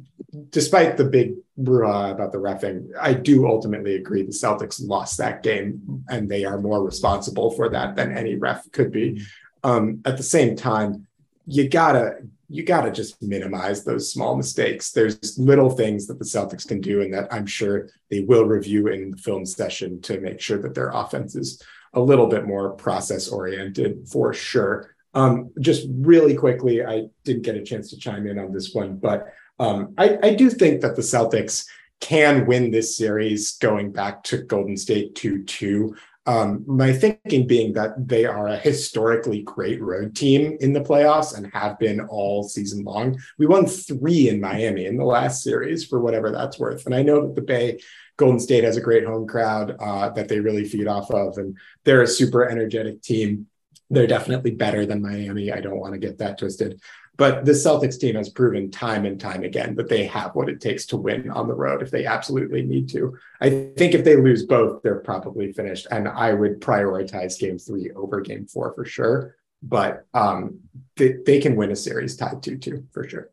despite 0.51 0.97
the 0.97 1.05
big 1.05 1.37
brouhaha 1.59 2.13
about 2.13 2.33
the 2.33 2.39
refing, 2.39 2.89
I 2.99 3.15
do 3.15 3.47
ultimately 3.47 3.97
agree 3.97 4.23
the 4.23 4.33
Celtics 4.33 4.87
lost 4.87 5.19
that 5.19 5.43
game, 5.43 6.05
and 6.09 6.31
they 6.31 6.45
are 6.45 6.61
more 6.61 6.83
responsible 6.85 7.51
for 7.51 7.71
that 7.71 7.97
than 7.97 8.17
any 8.17 8.37
ref 8.37 8.71
could 8.73 8.91
be. 8.91 9.23
Um, 9.65 10.03
at 10.05 10.17
the 10.17 10.23
same 10.23 10.55
time, 10.55 11.08
you 11.49 11.69
gotta 11.69 12.19
you 12.51 12.63
gotta 12.63 12.91
just 12.91 13.23
minimize 13.23 13.85
those 13.85 14.13
small 14.13 14.37
mistakes. 14.37 14.91
There's 14.91 15.39
little 15.39 15.71
things 15.71 16.07
that 16.07 16.19
the 16.19 16.25
Celtics 16.25 16.67
can 16.67 16.81
do, 16.81 17.01
and 17.03 17.13
that 17.13 17.33
I'm 17.33 17.47
sure 17.47 17.89
they 18.11 18.21
will 18.21 18.45
review 18.45 18.89
in 18.89 19.11
the 19.11 19.17
film 19.17 19.45
session 19.45 20.01
to 20.03 20.21
make 20.21 20.41
sure 20.41 20.59
that 20.59 20.75
their 20.75 20.91
offense 20.91 21.35
is 21.35 21.63
a 21.95 22.01
little 22.01 22.27
bit 22.27 22.47
more 22.47 22.71
process 22.71 23.29
oriented 23.29 24.07
for 24.09 24.33
sure. 24.33 24.95
Um, 25.15 25.51
just 25.61 25.87
really 25.91 26.35
quickly, 26.35 26.85
I 26.85 27.09
didn't 27.25 27.43
get 27.43 27.57
a 27.57 27.63
chance 27.63 27.91
to 27.91 27.99
chime 27.99 28.27
in 28.27 28.39
on 28.39 28.53
this 28.53 28.75
one, 28.75 28.97
but 28.97 29.27
um, 29.59 29.95
I, 29.97 30.19
I 30.23 30.35
do 30.35 30.51
think 30.51 30.83
that 30.83 30.97
the 30.97 31.03
Celtics 31.03 31.67
can 32.01 32.47
win 32.47 32.71
this 32.71 32.97
series 32.97 33.57
going 33.59 33.91
back 33.91 34.23
to 34.25 34.39
Golden 34.39 34.77
State 34.77 35.15
2 35.17 35.45
2. 35.45 35.97
Um, 36.29 36.63
my 36.67 36.93
thinking 36.93 37.47
being 37.47 37.73
that 37.73 38.07
they 38.07 38.27
are 38.27 38.49
a 38.49 38.59
historically 38.59 39.41
great 39.41 39.81
road 39.81 40.15
team 40.15 40.59
in 40.61 40.75
the 40.75 40.83
playoffs 40.83 41.35
and 41.35 41.51
have 41.55 41.79
been 41.79 42.01
all 42.01 42.43
season 42.43 42.85
long. 42.85 43.19
We 43.39 43.47
won 43.47 43.65
three 43.65 44.29
in 44.29 44.39
Miami 44.39 44.85
in 44.85 44.99
the 44.99 45.07
last 45.07 45.43
series 45.43 45.87
for 45.87 46.01
whatever 46.01 46.31
that's 46.31 46.59
worth. 46.59 46.85
And 46.85 46.95
I 46.95 47.01
know 47.01 47.23
that 47.23 47.35
the 47.35 47.41
Bay 47.41 47.81
Golden 48.19 48.41
State 48.41 48.65
has 48.65 48.77
a 48.77 48.83
great 48.83 49.07
home 49.07 49.27
crowd 49.27 49.75
uh, 49.81 50.11
that 50.11 50.29
they 50.29 50.39
really 50.39 50.69
feed 50.69 50.87
off 50.87 51.11
of, 51.11 51.39
and 51.39 51.57
they're 51.85 52.03
a 52.03 52.07
super 52.07 52.47
energetic 52.47 53.01
team. 53.01 53.47
They're 53.89 54.07
definitely 54.07 54.51
better 54.51 54.85
than 54.85 55.01
Miami. 55.01 55.51
I 55.51 55.63
don't 55.63 55.81
want 55.81 55.95
to 55.95 55.99
get 55.99 56.19
that 56.19 56.37
twisted. 56.37 56.79
But 57.19 57.45
the 57.45 57.53
Celtics 57.53 57.99
team 57.99 58.15
has 58.15 58.29
proven 58.29 58.71
time 58.71 59.05
and 59.05 59.21
time 59.21 59.43
again 59.43 59.75
that 59.75 59.89
they 59.89 60.07
have 60.07 60.37
what 60.37 60.49
it 60.49 60.61
takes 60.61 60.87
to 60.87 60.97
win 60.97 61.29
on 61.33 61.49
the 61.49 61.55
road 61.55 61.83
if 61.83 61.91
they 61.91 62.07
absolutely 62.07 62.63
need 62.63 62.89
to. 62.91 63.19
I 63.41 63.51
think 63.77 63.95
if 63.95 64.05
they 64.05 64.15
lose 64.15 64.47
both, 64.47 64.83
they're 64.83 65.01
probably 65.01 65.53
finished. 65.53 65.89
And 65.91 66.07
I 66.07 66.33
would 66.33 66.61
prioritize 66.61 67.39
game 67.39 67.59
three 67.59 67.91
over 67.91 68.21
game 68.21 68.47
four 68.47 68.73
for 68.73 68.85
sure. 68.85 69.35
But 69.65 70.07
um, 70.15 70.61
they, 70.97 71.17
they 71.27 71.41
can 71.41 71.57
win 71.57 71.73
a 71.73 71.77
series 71.77 72.17
tied 72.17 72.41
2 72.41 72.57
2 72.57 72.87
for 72.93 73.09
sure. 73.09 73.31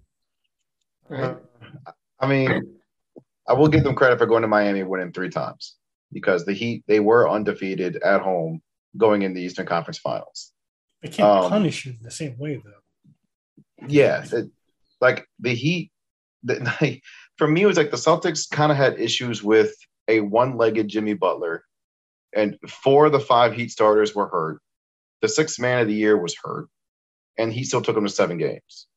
Uh, 1.08 1.36
I 2.20 2.26
mean, 2.26 2.80
I 3.48 3.54
will 3.54 3.68
give 3.68 3.84
them 3.84 3.94
credit 3.94 4.18
for 4.18 4.26
going 4.26 4.42
to 4.42 4.48
Miami 4.48 4.82
winning 4.82 5.12
three 5.12 5.30
times 5.30 5.76
because 6.12 6.44
the 6.44 6.54
Heat, 6.54 6.84
they 6.88 7.00
were 7.00 7.30
undefeated 7.30 7.98
at 7.98 8.22
home 8.22 8.64
going 8.98 9.22
in 9.22 9.36
the 9.36 9.42
Eastern 9.42 9.68
Conference 9.68 10.00
Finals. 10.00 10.54
They 11.04 11.10
can't 11.10 11.30
um, 11.30 11.52
punish 11.52 11.86
you 11.86 11.92
in 11.92 12.00
the 12.02 12.10
same 12.10 12.36
way, 12.40 12.56
though. 12.56 12.72
Yeah. 13.88 14.26
It, 14.32 14.50
like 15.02 15.28
the 15.40 15.54
Heat, 15.54 15.92
the, 16.44 17.00
for 17.38 17.48
me, 17.48 17.64
it 17.64 17.68
was 17.68 17.78
like 17.78 17.92
the 17.92 17.98
Celtics 17.98 18.50
kind 18.50 18.72
of 18.72 18.78
had 18.78 19.00
issues 19.00 19.44
with 19.44 19.74
a 20.08 20.20
one 20.20 20.58
legged 20.58 20.88
Jimmy 20.88 21.14
Butler, 21.14 21.64
and 22.34 22.58
four 22.68 23.08
of 23.08 23.12
the 23.12 23.20
five 23.20 23.54
Heat 23.54 23.72
starters 23.72 24.14
were 24.14 24.28
hurt. 24.28 24.62
The 25.22 25.28
sixth 25.28 25.60
man 25.60 25.80
of 25.82 25.88
the 25.88 25.94
year 25.94 26.18
was 26.18 26.36
hurt, 26.42 26.68
and 27.38 27.52
he 27.52 27.64
still 27.64 27.82
took 27.82 27.96
them 27.96 28.06
to 28.06 28.12
seven 28.12 28.38
games. 28.38 28.88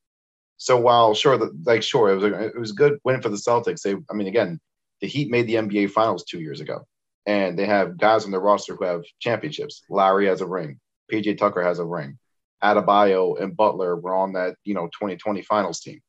So 0.57 0.77
while 0.77 1.13
sure, 1.13 1.37
the, 1.37 1.51
like 1.65 1.83
sure, 1.83 2.09
it 2.09 2.15
was 2.15 2.23
it 2.23 2.59
was 2.59 2.71
a 2.71 2.75
good 2.75 2.99
win 3.03 3.21
for 3.21 3.29
the 3.29 3.37
Celtics. 3.37 3.81
They, 3.81 3.95
I 4.09 4.13
mean, 4.13 4.27
again, 4.27 4.59
the 5.01 5.07
Heat 5.07 5.31
made 5.31 5.47
the 5.47 5.55
NBA 5.55 5.91
Finals 5.91 6.25
two 6.25 6.39
years 6.39 6.59
ago, 6.59 6.85
and 7.25 7.57
they 7.57 7.65
have 7.65 7.97
guys 7.97 8.25
on 8.25 8.31
their 8.31 8.41
roster 8.41 8.75
who 8.75 8.85
have 8.85 9.03
championships. 9.19 9.83
Lowry 9.89 10.27
has 10.27 10.41
a 10.41 10.47
ring. 10.47 10.79
PJ 11.11 11.37
Tucker 11.37 11.63
has 11.63 11.79
a 11.79 11.85
ring. 11.85 12.19
Adebayo 12.63 13.41
and 13.41 13.55
Butler 13.55 13.95
were 13.95 14.13
on 14.13 14.33
that 14.33 14.55
you 14.63 14.73
know 14.73 14.87
2020 14.87 15.41
Finals 15.43 15.79
team. 15.79 15.99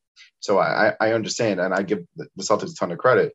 So 0.41 0.59
I, 0.59 0.95
I 1.01 1.13
understand, 1.13 1.61
and 1.61 1.75
I 1.75 1.83
give 1.83 2.01
the 2.17 2.29
Celtics 2.41 2.73
a 2.73 2.75
ton 2.75 2.93
of 2.93 2.99
credit. 2.99 3.35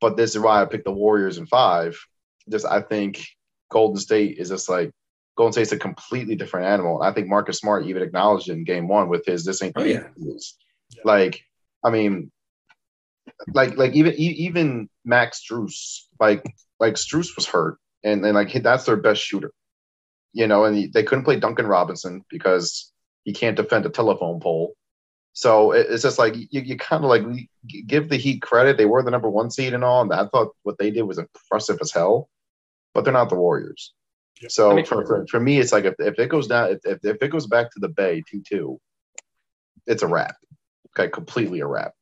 But 0.00 0.16
this 0.16 0.34
is 0.34 0.40
why 0.40 0.60
I 0.60 0.64
picked 0.64 0.84
the 0.84 0.92
Warriors 0.92 1.38
in 1.38 1.46
five. 1.46 1.98
Just 2.48 2.64
I 2.64 2.80
think 2.80 3.22
Golden 3.70 3.98
State 3.98 4.38
is 4.38 4.48
just 4.48 4.68
like 4.68 4.90
Golden 5.36 5.52
State's 5.52 5.72
a 5.72 5.78
completely 5.78 6.36
different 6.36 6.66
animal. 6.66 7.02
I 7.02 7.12
think 7.12 7.28
Marcus 7.28 7.58
Smart 7.58 7.86
even 7.86 8.02
acknowledged 8.02 8.48
in 8.48 8.64
game 8.64 8.88
one 8.88 9.08
with 9.08 9.24
his 9.26 9.44
this 9.44 9.62
ain't 9.62 9.74
oh, 9.76 9.84
yeah. 9.84 10.04
like 11.04 11.42
I 11.84 11.90
mean 11.90 12.30
like 13.54 13.76
like 13.76 13.92
even 13.92 14.14
even 14.14 14.88
Max 15.04 15.42
Strus 15.42 16.04
like 16.18 16.44
like 16.78 16.94
Strus 16.94 17.36
was 17.36 17.46
hurt 17.46 17.78
and 18.02 18.24
and 18.24 18.34
like 18.34 18.52
that's 18.62 18.84
their 18.84 18.96
best 18.96 19.20
shooter, 19.20 19.52
you 20.32 20.46
know, 20.46 20.64
and 20.64 20.76
he, 20.76 20.86
they 20.86 21.02
couldn't 21.02 21.24
play 21.24 21.38
Duncan 21.38 21.66
Robinson 21.66 22.24
because 22.30 22.92
he 23.24 23.32
can't 23.32 23.56
defend 23.56 23.86
a 23.86 23.90
telephone 23.90 24.40
pole. 24.40 24.74
So 25.32 25.72
it, 25.72 25.86
it's 25.90 26.02
just 26.02 26.18
like 26.18 26.34
you, 26.36 26.46
you 26.50 26.76
kind 26.76 27.04
of 27.04 27.10
like 27.10 27.22
give 27.86 28.08
the 28.08 28.16
Heat 28.16 28.42
credit. 28.42 28.76
They 28.76 28.86
were 28.86 29.02
the 29.02 29.10
number 29.10 29.30
one 29.30 29.50
seed 29.50 29.74
and 29.74 29.84
all, 29.84 30.02
and 30.02 30.12
I 30.12 30.26
thought 30.26 30.54
what 30.62 30.78
they 30.78 30.90
did 30.90 31.02
was 31.02 31.18
impressive 31.18 31.78
as 31.80 31.92
hell. 31.92 32.28
But 32.92 33.04
they're 33.04 33.12
not 33.12 33.28
the 33.28 33.36
Warriors. 33.36 33.94
So 34.48 34.70
I 34.70 34.74
mean, 34.74 34.86
for, 34.86 35.06
for, 35.06 35.26
for, 35.28 35.38
me, 35.38 35.58
it's 35.58 35.70
like 35.70 35.84
if, 35.84 35.94
if 35.98 36.18
it 36.18 36.28
goes 36.28 36.48
down, 36.48 36.78
if, 36.84 36.98
if 37.04 37.22
it 37.22 37.30
goes 37.30 37.46
back 37.46 37.70
to 37.72 37.78
the 37.78 37.88
Bay 37.88 38.22
T 38.26 38.42
two, 38.46 38.80
it's 39.86 40.02
a 40.02 40.06
wrap. 40.06 40.34
Okay, 40.98 41.10
completely 41.10 41.60
a 41.60 41.66
wrap. 41.66 41.92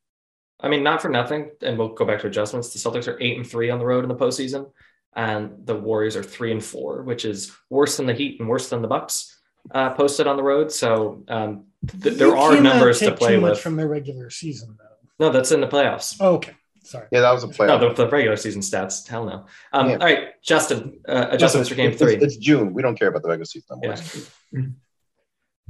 I 0.60 0.68
mean, 0.68 0.82
not 0.82 1.02
for 1.02 1.08
nothing, 1.08 1.50
and 1.62 1.78
we'll 1.78 1.94
go 1.94 2.04
back 2.04 2.20
to 2.20 2.26
adjustments. 2.26 2.72
The 2.72 2.78
Celtics 2.78 3.06
are 3.06 3.20
eight 3.20 3.36
and 3.36 3.46
three 3.46 3.70
on 3.70 3.78
the 3.78 3.86
road 3.86 4.04
in 4.04 4.08
the 4.08 4.16
postseason, 4.16 4.70
and 5.14 5.66
the 5.66 5.74
Warriors 5.74 6.16
are 6.16 6.22
three 6.22 6.52
and 6.52 6.64
four, 6.64 7.02
which 7.02 7.24
is 7.24 7.52
worse 7.70 7.96
than 7.96 8.06
the 8.06 8.14
Heat 8.14 8.40
and 8.40 8.48
worse 8.48 8.68
than 8.68 8.82
the 8.82 8.88
Bucks 8.88 9.36
uh, 9.72 9.90
posted 9.90 10.26
on 10.26 10.36
the 10.36 10.42
road. 10.42 10.70
So 10.70 11.24
um, 11.28 11.66
th- 12.02 12.16
there 12.16 12.36
are 12.36 12.60
numbers 12.60 13.00
to 13.00 13.12
play 13.12 13.36
Too 13.36 13.42
with 13.42 13.60
from 13.60 13.76
their 13.76 13.88
regular 13.88 14.30
season, 14.30 14.76
though. 14.78 15.26
No, 15.26 15.32
that's 15.32 15.50
in 15.50 15.60
the 15.60 15.66
playoffs. 15.66 16.16
Oh, 16.20 16.34
okay. 16.34 16.54
Sorry. 16.84 17.06
Yeah, 17.12 17.20
that 17.20 17.32
was 17.32 17.44
a 17.44 17.48
playoff. 17.48 17.80
No, 17.80 17.88
the, 17.88 18.04
the 18.04 18.08
regular 18.08 18.36
season 18.36 18.62
stats. 18.62 19.06
Hell 19.06 19.26
no. 19.26 19.46
Um, 19.72 19.90
yeah. 19.90 19.96
All 19.96 20.06
right, 20.06 20.42
Justin, 20.42 21.00
uh, 21.06 21.26
adjustments 21.30 21.68
for 21.68 21.74
game 21.74 21.90
it's, 21.90 22.00
three. 22.00 22.16
It's, 22.16 22.36
June. 22.36 22.72
We 22.72 22.80
don't 22.80 22.98
care 22.98 23.08
about 23.08 23.22
the 23.22 23.28
regular 23.28 23.44
season. 23.44 23.80
Yeah. 23.82 24.00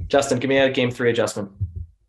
Justin, 0.07 0.39
give 0.39 0.47
me 0.47 0.59
a 0.59 0.69
game 0.69 0.91
three 0.91 1.09
adjustment. 1.09 1.51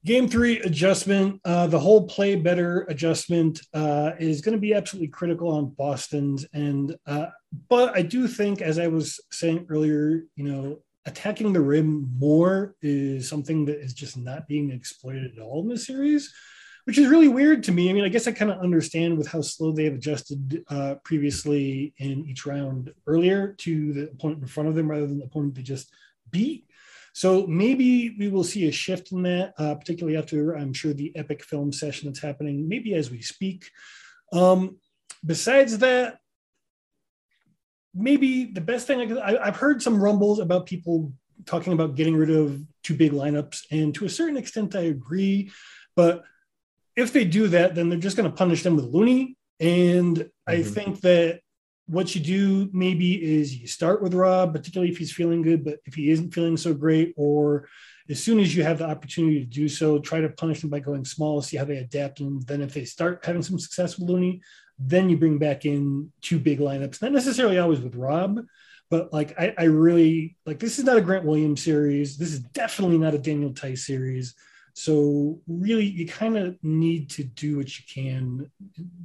Game 0.04 0.28
three 0.28 0.60
adjustment. 0.60 1.40
Uh, 1.44 1.66
the 1.66 1.78
whole 1.78 2.06
play 2.06 2.34
better 2.34 2.86
adjustment 2.88 3.60
uh, 3.74 4.12
is 4.18 4.40
going 4.40 4.56
to 4.56 4.60
be 4.60 4.72
absolutely 4.72 5.08
critical 5.08 5.48
on 5.50 5.74
Boston's 5.76 6.46
end. 6.54 6.96
Uh, 7.06 7.26
but 7.68 7.94
I 7.96 8.02
do 8.02 8.26
think, 8.26 8.62
as 8.62 8.78
I 8.78 8.86
was 8.86 9.20
saying 9.30 9.66
earlier, 9.68 10.24
you 10.36 10.44
know, 10.44 10.78
attacking 11.04 11.52
the 11.52 11.60
rim 11.60 12.10
more 12.18 12.74
is 12.80 13.28
something 13.28 13.66
that 13.66 13.78
is 13.78 13.92
just 13.92 14.16
not 14.16 14.48
being 14.48 14.70
exploited 14.70 15.32
at 15.36 15.42
all 15.42 15.62
in 15.62 15.68
this 15.68 15.86
series 15.86 16.32
which 16.84 16.98
is 16.98 17.08
really 17.08 17.28
weird 17.28 17.62
to 17.64 17.72
me. 17.72 17.90
I 17.90 17.92
mean, 17.92 18.04
I 18.04 18.08
guess 18.08 18.26
I 18.26 18.32
kind 18.32 18.50
of 18.50 18.60
understand 18.60 19.16
with 19.16 19.28
how 19.28 19.40
slow 19.42 19.72
they 19.72 19.84
have 19.84 19.94
adjusted 19.94 20.64
uh, 20.68 20.96
previously 21.04 21.94
in 21.98 22.24
each 22.26 22.46
round 22.46 22.92
earlier 23.06 23.54
to 23.58 23.92
the 23.92 24.10
opponent 24.10 24.42
in 24.42 24.48
front 24.48 24.68
of 24.68 24.74
them 24.74 24.90
rather 24.90 25.06
than 25.06 25.18
the 25.18 25.24
opponent 25.24 25.54
they 25.54 25.62
just 25.62 25.92
beat. 26.30 26.66
So 27.12 27.46
maybe 27.46 28.16
we 28.18 28.28
will 28.28 28.44
see 28.44 28.68
a 28.68 28.72
shift 28.72 29.12
in 29.12 29.22
that, 29.22 29.54
uh, 29.58 29.74
particularly 29.74 30.16
after 30.16 30.52
I'm 30.52 30.72
sure 30.72 30.92
the 30.92 31.14
epic 31.16 31.42
film 31.44 31.72
session 31.72 32.08
that's 32.08 32.20
happening, 32.20 32.68
maybe 32.68 32.94
as 32.94 33.10
we 33.10 33.20
speak. 33.20 33.70
Um, 34.32 34.78
besides 35.24 35.78
that, 35.78 36.18
maybe 37.94 38.44
the 38.44 38.60
best 38.60 38.86
thing 38.86 39.00
I 39.00 39.06
could, 39.06 39.18
I, 39.18 39.36
I've 39.46 39.56
heard 39.56 39.82
some 39.82 40.02
rumbles 40.02 40.38
about 40.38 40.66
people 40.66 41.12
talking 41.46 41.72
about 41.72 41.96
getting 41.96 42.16
rid 42.16 42.30
of 42.30 42.62
two 42.82 42.94
big 42.94 43.12
lineups, 43.12 43.64
and 43.70 43.94
to 43.94 44.04
a 44.04 44.10
certain 44.10 44.36
extent, 44.36 44.76
I 44.76 44.82
agree. 44.82 45.50
But 45.96 46.22
if 46.96 47.12
they 47.12 47.24
do 47.24 47.48
that, 47.48 47.74
then 47.74 47.88
they're 47.88 47.98
just 47.98 48.16
going 48.16 48.30
to 48.30 48.36
punish 48.36 48.62
them 48.62 48.76
with 48.76 48.84
Looney. 48.84 49.36
And 49.58 50.16
mm-hmm. 50.16 50.28
I 50.46 50.62
think 50.62 51.00
that 51.00 51.40
what 51.90 52.14
you 52.14 52.20
do 52.20 52.70
maybe 52.72 53.22
is 53.22 53.56
you 53.56 53.66
start 53.66 54.00
with 54.00 54.14
Rob, 54.14 54.54
particularly 54.54 54.92
if 54.92 54.98
he's 54.98 55.12
feeling 55.12 55.42
good, 55.42 55.64
but 55.64 55.80
if 55.86 55.94
he 55.94 56.10
isn't 56.10 56.32
feeling 56.32 56.56
so 56.56 56.72
great, 56.72 57.12
or 57.16 57.68
as 58.08 58.22
soon 58.22 58.38
as 58.38 58.54
you 58.54 58.62
have 58.62 58.78
the 58.78 58.88
opportunity 58.88 59.40
to 59.40 59.44
do 59.44 59.68
so, 59.68 59.98
try 59.98 60.20
to 60.20 60.28
punish 60.28 60.60
them 60.60 60.70
by 60.70 60.78
going 60.78 61.04
small, 61.04 61.42
see 61.42 61.56
how 61.56 61.64
they 61.64 61.78
adapt. 61.78 62.20
And 62.20 62.46
then 62.46 62.62
if 62.62 62.72
they 62.72 62.84
start 62.84 63.24
having 63.24 63.42
some 63.42 63.58
success 63.58 63.98
with 63.98 64.08
Looney, 64.08 64.40
then 64.78 65.10
you 65.10 65.16
bring 65.16 65.38
back 65.38 65.64
in 65.64 66.12
two 66.22 66.38
big 66.38 66.60
lineups, 66.60 67.02
not 67.02 67.10
necessarily 67.10 67.58
always 67.58 67.80
with 67.80 67.96
Rob, 67.96 68.40
but 68.88 69.12
like 69.12 69.38
I, 69.38 69.52
I 69.58 69.64
really 69.64 70.36
like 70.46 70.60
this 70.60 70.78
is 70.78 70.84
not 70.84 70.96
a 70.96 71.02
Grant 71.02 71.24
Williams 71.24 71.62
series. 71.62 72.16
This 72.16 72.32
is 72.32 72.40
definitely 72.40 72.98
not 72.98 73.14
a 73.14 73.18
Daniel 73.18 73.52
Theis 73.52 73.84
series. 73.84 74.34
So 74.80 75.42
really, 75.46 75.84
you 75.84 76.06
kind 76.06 76.38
of 76.38 76.56
need 76.62 77.10
to 77.10 77.22
do 77.22 77.58
what 77.58 77.78
you 77.78 77.84
can, 77.86 78.50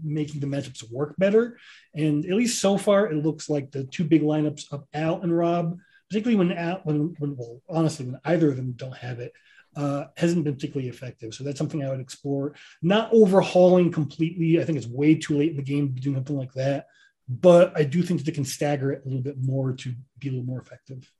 making 0.01 0.39
the 0.39 0.47
matchups 0.47 0.89
work 0.89 1.15
better. 1.17 1.57
And 1.93 2.23
at 2.25 2.31
least 2.31 2.61
so 2.61 2.77
far, 2.77 3.11
it 3.11 3.25
looks 3.25 3.49
like 3.49 3.71
the 3.71 3.83
two 3.83 4.05
big 4.05 4.21
lineups 4.21 4.71
of 4.71 4.85
Al 4.93 5.21
and 5.21 5.37
Rob, 5.37 5.77
particularly 6.09 6.37
when 6.37 6.57
Al, 6.57 6.79
when, 6.85 7.13
when 7.19 7.35
well, 7.35 7.61
honestly, 7.67 8.05
when 8.05 8.21
either 8.23 8.51
of 8.51 8.55
them 8.55 8.71
don't 8.77 8.95
have 8.95 9.19
it, 9.19 9.33
uh, 9.75 10.05
hasn't 10.15 10.45
been 10.45 10.55
particularly 10.55 10.87
effective. 10.87 11.33
So 11.33 11.43
that's 11.43 11.57
something 11.57 11.83
I 11.83 11.89
would 11.89 11.99
explore. 11.99 12.55
Not 12.81 13.09
overhauling 13.11 13.91
completely. 13.91 14.61
I 14.61 14.63
think 14.63 14.77
it's 14.77 14.87
way 14.87 15.15
too 15.15 15.37
late 15.37 15.51
in 15.51 15.57
the 15.57 15.61
game 15.61 15.93
to 15.93 16.01
doing 16.01 16.15
something 16.15 16.37
like 16.37 16.53
that. 16.53 16.87
But 17.27 17.73
I 17.75 17.83
do 17.83 18.01
think 18.01 18.21
that 18.21 18.25
they 18.25 18.31
can 18.31 18.45
stagger 18.45 18.93
it 18.93 19.01
a 19.03 19.07
little 19.09 19.23
bit 19.23 19.43
more 19.43 19.73
to 19.73 19.93
be 20.19 20.29
a 20.29 20.31
little 20.31 20.45
more 20.45 20.61
effective. 20.61 21.11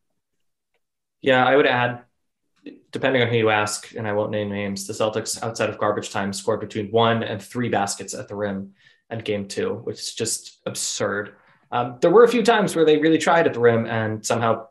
Yeah, 1.19 1.45
I 1.45 1.57
would 1.57 1.67
add 1.67 2.05
depending 2.91 3.21
on 3.21 3.27
who 3.27 3.37
you 3.37 3.49
ask, 3.49 3.93
and 3.95 4.07
I 4.07 4.13
won't 4.13 4.31
name 4.31 4.49
names, 4.49 4.87
the 4.87 4.93
Celtics 4.93 5.41
outside 5.43 5.69
of 5.69 5.77
garbage 5.77 6.11
time 6.11 6.33
scored 6.33 6.59
between 6.59 6.91
one 6.91 7.23
and 7.23 7.41
three 7.41 7.69
baskets 7.69 8.13
at 8.13 8.27
the 8.27 8.35
rim 8.35 8.73
at 9.09 9.23
game 9.23 9.47
two, 9.47 9.75
which 9.83 9.99
is 9.99 10.13
just 10.13 10.61
absurd. 10.65 11.35
Um, 11.71 11.97
there 12.01 12.11
were 12.11 12.23
a 12.23 12.27
few 12.27 12.43
times 12.43 12.75
where 12.75 12.85
they 12.85 12.97
really 12.97 13.17
tried 13.17 13.47
at 13.47 13.53
the 13.53 13.59
rim 13.59 13.85
and 13.85 14.25
somehow 14.25 14.67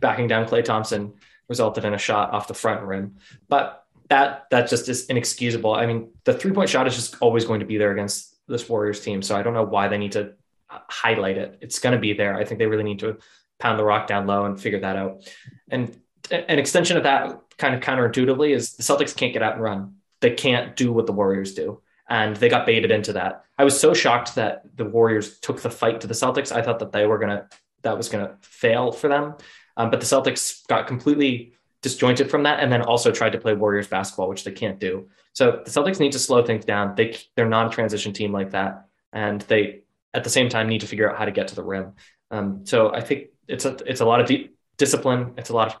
backing 0.00 0.28
down 0.28 0.46
Klay 0.46 0.64
Thompson 0.64 1.14
resulted 1.48 1.84
in 1.84 1.94
a 1.94 1.98
shot 1.98 2.32
off 2.32 2.48
the 2.48 2.54
front 2.54 2.82
rim. 2.82 3.16
But 3.48 3.84
that 4.08 4.46
that 4.50 4.68
just 4.68 4.88
is 4.88 5.06
inexcusable. 5.06 5.74
I 5.74 5.86
mean, 5.86 6.10
the 6.24 6.34
three 6.34 6.52
point 6.52 6.70
shot 6.70 6.86
is 6.86 6.94
just 6.94 7.16
always 7.20 7.44
going 7.44 7.60
to 7.60 7.66
be 7.66 7.78
there 7.78 7.92
against 7.92 8.34
this 8.48 8.68
Warriors 8.68 9.00
team. 9.00 9.22
So 9.22 9.36
I 9.36 9.42
don't 9.42 9.54
know 9.54 9.64
why 9.64 9.88
they 9.88 9.98
need 9.98 10.12
to 10.12 10.32
highlight 10.68 11.38
it. 11.38 11.58
It's 11.60 11.78
going 11.78 11.94
to 11.94 12.00
be 12.00 12.14
there. 12.14 12.36
I 12.36 12.44
think 12.44 12.58
they 12.58 12.66
really 12.66 12.84
need 12.84 13.00
to 13.00 13.18
pound 13.58 13.78
the 13.78 13.84
rock 13.84 14.06
down 14.06 14.26
low 14.26 14.44
and 14.46 14.60
figure 14.60 14.80
that 14.80 14.96
out. 14.96 15.28
And 15.70 15.98
an 16.30 16.58
extension 16.58 16.96
of 16.96 17.02
that 17.04 17.40
kind 17.58 17.74
of 17.74 17.80
counterintuitively 17.80 18.54
is 18.54 18.74
the 18.74 18.82
Celtics 18.82 19.16
can't 19.16 19.32
get 19.32 19.42
out 19.42 19.54
and 19.54 19.62
run. 19.62 19.94
They 20.20 20.30
can't 20.30 20.76
do 20.76 20.92
what 20.92 21.06
the 21.06 21.12
Warriors 21.12 21.54
do. 21.54 21.80
And 22.08 22.36
they 22.36 22.48
got 22.48 22.66
baited 22.66 22.90
into 22.90 23.12
that. 23.14 23.44
I 23.58 23.64
was 23.64 23.78
so 23.78 23.92
shocked 23.92 24.34
that 24.36 24.62
the 24.76 24.84
Warriors 24.84 25.38
took 25.40 25.60
the 25.60 25.70
fight 25.70 26.00
to 26.00 26.06
the 26.06 26.14
Celtics. 26.14 26.50
I 26.50 26.62
thought 26.62 26.78
that 26.78 26.92
they 26.92 27.06
were 27.06 27.18
going 27.18 27.30
to, 27.30 27.48
that 27.82 27.96
was 27.96 28.08
going 28.08 28.26
to 28.26 28.34
fail 28.40 28.92
for 28.92 29.08
them. 29.08 29.34
Um, 29.76 29.90
but 29.90 30.00
the 30.00 30.06
Celtics 30.06 30.66
got 30.66 30.86
completely 30.86 31.52
disjointed 31.82 32.30
from 32.30 32.42
that 32.44 32.60
and 32.60 32.72
then 32.72 32.82
also 32.82 33.12
tried 33.12 33.30
to 33.30 33.38
play 33.38 33.54
Warriors 33.54 33.86
basketball, 33.86 34.28
which 34.28 34.44
they 34.44 34.52
can't 34.52 34.80
do. 34.80 35.08
So 35.34 35.62
the 35.64 35.70
Celtics 35.70 36.00
need 36.00 36.12
to 36.12 36.18
slow 36.18 36.42
things 36.42 36.64
down. 36.64 36.94
They, 36.96 37.16
they're 37.36 37.48
not 37.48 37.66
a 37.66 37.70
transition 37.70 38.12
team 38.12 38.32
like 38.32 38.50
that. 38.52 38.86
And 39.12 39.42
they, 39.42 39.82
at 40.14 40.24
the 40.24 40.30
same 40.30 40.48
time, 40.48 40.68
need 40.68 40.80
to 40.80 40.86
figure 40.86 41.10
out 41.10 41.18
how 41.18 41.26
to 41.26 41.30
get 41.30 41.48
to 41.48 41.54
the 41.54 41.62
rim. 41.62 41.92
Um, 42.30 42.66
so 42.66 42.92
I 42.92 43.00
think 43.00 43.28
it's 43.46 43.64
a, 43.64 43.76
it's 43.86 44.00
a 44.00 44.04
lot 44.04 44.20
of 44.20 44.26
deep 44.26 44.56
discipline. 44.78 45.34
It's 45.36 45.50
a 45.50 45.54
lot 45.54 45.74
of 45.74 45.80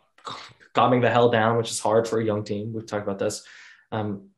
calming 0.72 1.00
the 1.00 1.10
hell 1.10 1.30
down, 1.30 1.56
which 1.56 1.70
is 1.70 1.80
hard 1.80 2.06
for 2.06 2.20
a 2.20 2.24
young 2.24 2.44
team. 2.44 2.72
We've 2.72 2.86
talked 2.86 3.04
about 3.06 3.18
this. 3.18 3.44
Um, 3.90 4.28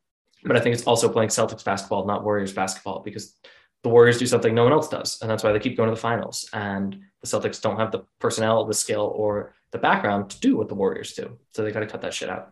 but 0.43 0.55
I 0.55 0.59
think 0.59 0.73
it's 0.73 0.87
also 0.87 1.09
playing 1.09 1.29
Celtics 1.29 1.63
basketball, 1.63 2.05
not 2.05 2.23
Warriors 2.23 2.53
basketball, 2.53 3.01
because 3.03 3.35
the 3.83 3.89
Warriors 3.89 4.17
do 4.17 4.25
something 4.25 4.53
no 4.53 4.63
one 4.63 4.73
else 4.73 4.89
does. 4.89 5.21
And 5.21 5.29
that's 5.29 5.43
why 5.43 5.51
they 5.51 5.59
keep 5.59 5.77
going 5.77 5.89
to 5.89 5.95
the 5.95 6.01
finals. 6.01 6.49
And 6.53 6.99
the 7.21 7.27
Celtics 7.27 7.61
don't 7.61 7.77
have 7.77 7.91
the 7.91 8.03
personnel, 8.19 8.65
the 8.65 8.73
skill, 8.73 9.13
or 9.15 9.53
the 9.71 9.77
background 9.77 10.29
to 10.31 10.39
do 10.39 10.57
what 10.57 10.67
the 10.67 10.75
Warriors 10.75 11.13
do. 11.13 11.37
So 11.53 11.63
they 11.63 11.71
got 11.71 11.81
to 11.81 11.87
cut 11.87 12.01
that 12.01 12.13
shit 12.13 12.29
out. 12.29 12.51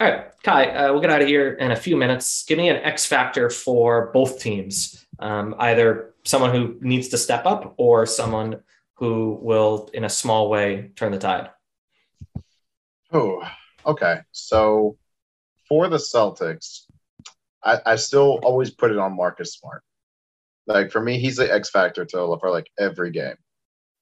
All 0.00 0.10
right, 0.10 0.26
Ky, 0.42 0.50
uh, 0.50 0.92
we'll 0.92 1.02
get 1.02 1.10
out 1.10 1.22
of 1.22 1.28
here 1.28 1.52
in 1.54 1.72
a 1.72 1.76
few 1.76 1.96
minutes. 1.96 2.44
Give 2.44 2.58
me 2.58 2.68
an 2.68 2.76
X 2.76 3.06
factor 3.06 3.50
for 3.50 4.10
both 4.12 4.40
teams, 4.40 5.04
um, 5.18 5.54
either 5.58 6.14
someone 6.24 6.54
who 6.54 6.78
needs 6.80 7.08
to 7.08 7.18
step 7.18 7.44
up 7.46 7.74
or 7.76 8.06
someone 8.06 8.60
who 8.94 9.38
will, 9.42 9.90
in 9.92 10.04
a 10.04 10.08
small 10.08 10.48
way, 10.48 10.90
turn 10.96 11.12
the 11.12 11.18
tide. 11.18 11.50
Oh, 13.12 13.42
okay. 13.86 14.20
So 14.32 14.96
for 15.68 15.88
the 15.88 15.96
Celtics, 15.96 16.82
I, 17.62 17.78
I 17.84 17.96
still 17.96 18.38
always 18.42 18.70
put 18.70 18.90
it 18.90 18.98
on 18.98 19.16
Marcus 19.16 19.54
Smart. 19.54 19.82
Like 20.66 20.90
for 20.90 21.00
me, 21.00 21.18
he's 21.18 21.36
the 21.36 21.52
X 21.52 21.70
factor 21.70 22.04
to 22.04 22.36
for 22.40 22.50
like 22.50 22.70
every 22.78 23.10
game. 23.10 23.36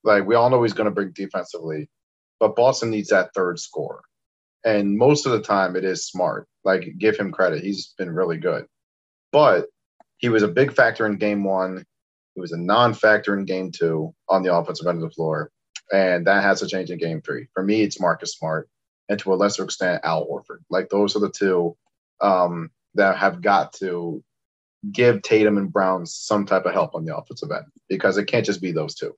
Like 0.05 0.27
we 0.27 0.35
all 0.35 0.51
know 0.51 0.63
he's 0.63 0.75
going 0.75 0.87
to 0.87 0.95
bring 0.95 1.13
defensively, 1.13 1.89
but 2.39 2.57
Boston 2.57 2.91
needs 2.91 3.09
that 3.09 3.33
third 3.35 3.59
score, 3.59 4.03
and 4.65 4.97
most 4.97 5.27
of 5.27 5.33
the 5.33 5.41
time 5.41 5.77
it 5.77 5.85
is 5.85 6.07
Smart. 6.07 6.47
Like 6.65 6.87
give 6.99 7.17
him 7.17 7.33
credit, 7.33 7.65
he's 7.65 7.95
been 7.99 8.11
really 8.11 8.37
good, 8.37 8.67
but 9.33 9.67
he 10.19 10.29
was 10.29 10.43
a 10.43 10.49
big 10.49 10.73
factor 10.73 11.07
in 11.07 11.17
Game 11.17 11.45
One. 11.45 11.85
He 12.35 12.41
was 12.41 12.53
a 12.53 12.59
non-factor 12.59 13.37
in 13.37 13.45
Game 13.45 13.73
Two 13.73 14.15
on 14.29 14.43
the 14.43 14.55
offensive 14.55 14.87
end 14.87 15.03
of 15.03 15.09
the 15.09 15.15
floor, 15.15 15.51
and 15.93 16.27
that 16.27 16.43
has 16.43 16.61
to 16.61 16.69
change 16.69 16.91
in 16.91 16.99
Game 16.99 17.23
Three. 17.23 17.49
For 17.55 17.63
me, 17.63 17.83
it's 17.83 18.01
Marcus 18.01 18.33
Smart, 18.33 18.69
and 19.09 19.19
to 19.21 19.33
a 19.33 19.37
lesser 19.37 19.65
extent, 19.65 20.01
Al 20.05 20.27
Horford. 20.27 20.61
Like 20.71 20.89
those 20.89 21.17
are 21.17 21.21
the 21.21 21.31
two 21.31 21.77
um, 22.21 22.71
that 22.95 23.17
have 23.17 23.43
got 23.43 23.73
to 23.75 24.23
give 24.93 25.23
Tatum 25.23 25.59
and 25.59 25.73
Brown 25.73 26.07
some 26.07 26.47
type 26.47 26.65
of 26.67 26.73
help 26.73 26.95
on 26.95 27.05
the 27.05 27.17
offensive 27.17 27.51
end 27.51 27.67
because 27.89 28.17
it 28.17 28.27
can't 28.27 28.47
just 28.47 28.63
be 28.63 28.73
those 28.73 28.95
two. 28.95 29.15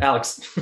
Alex. 0.00 0.40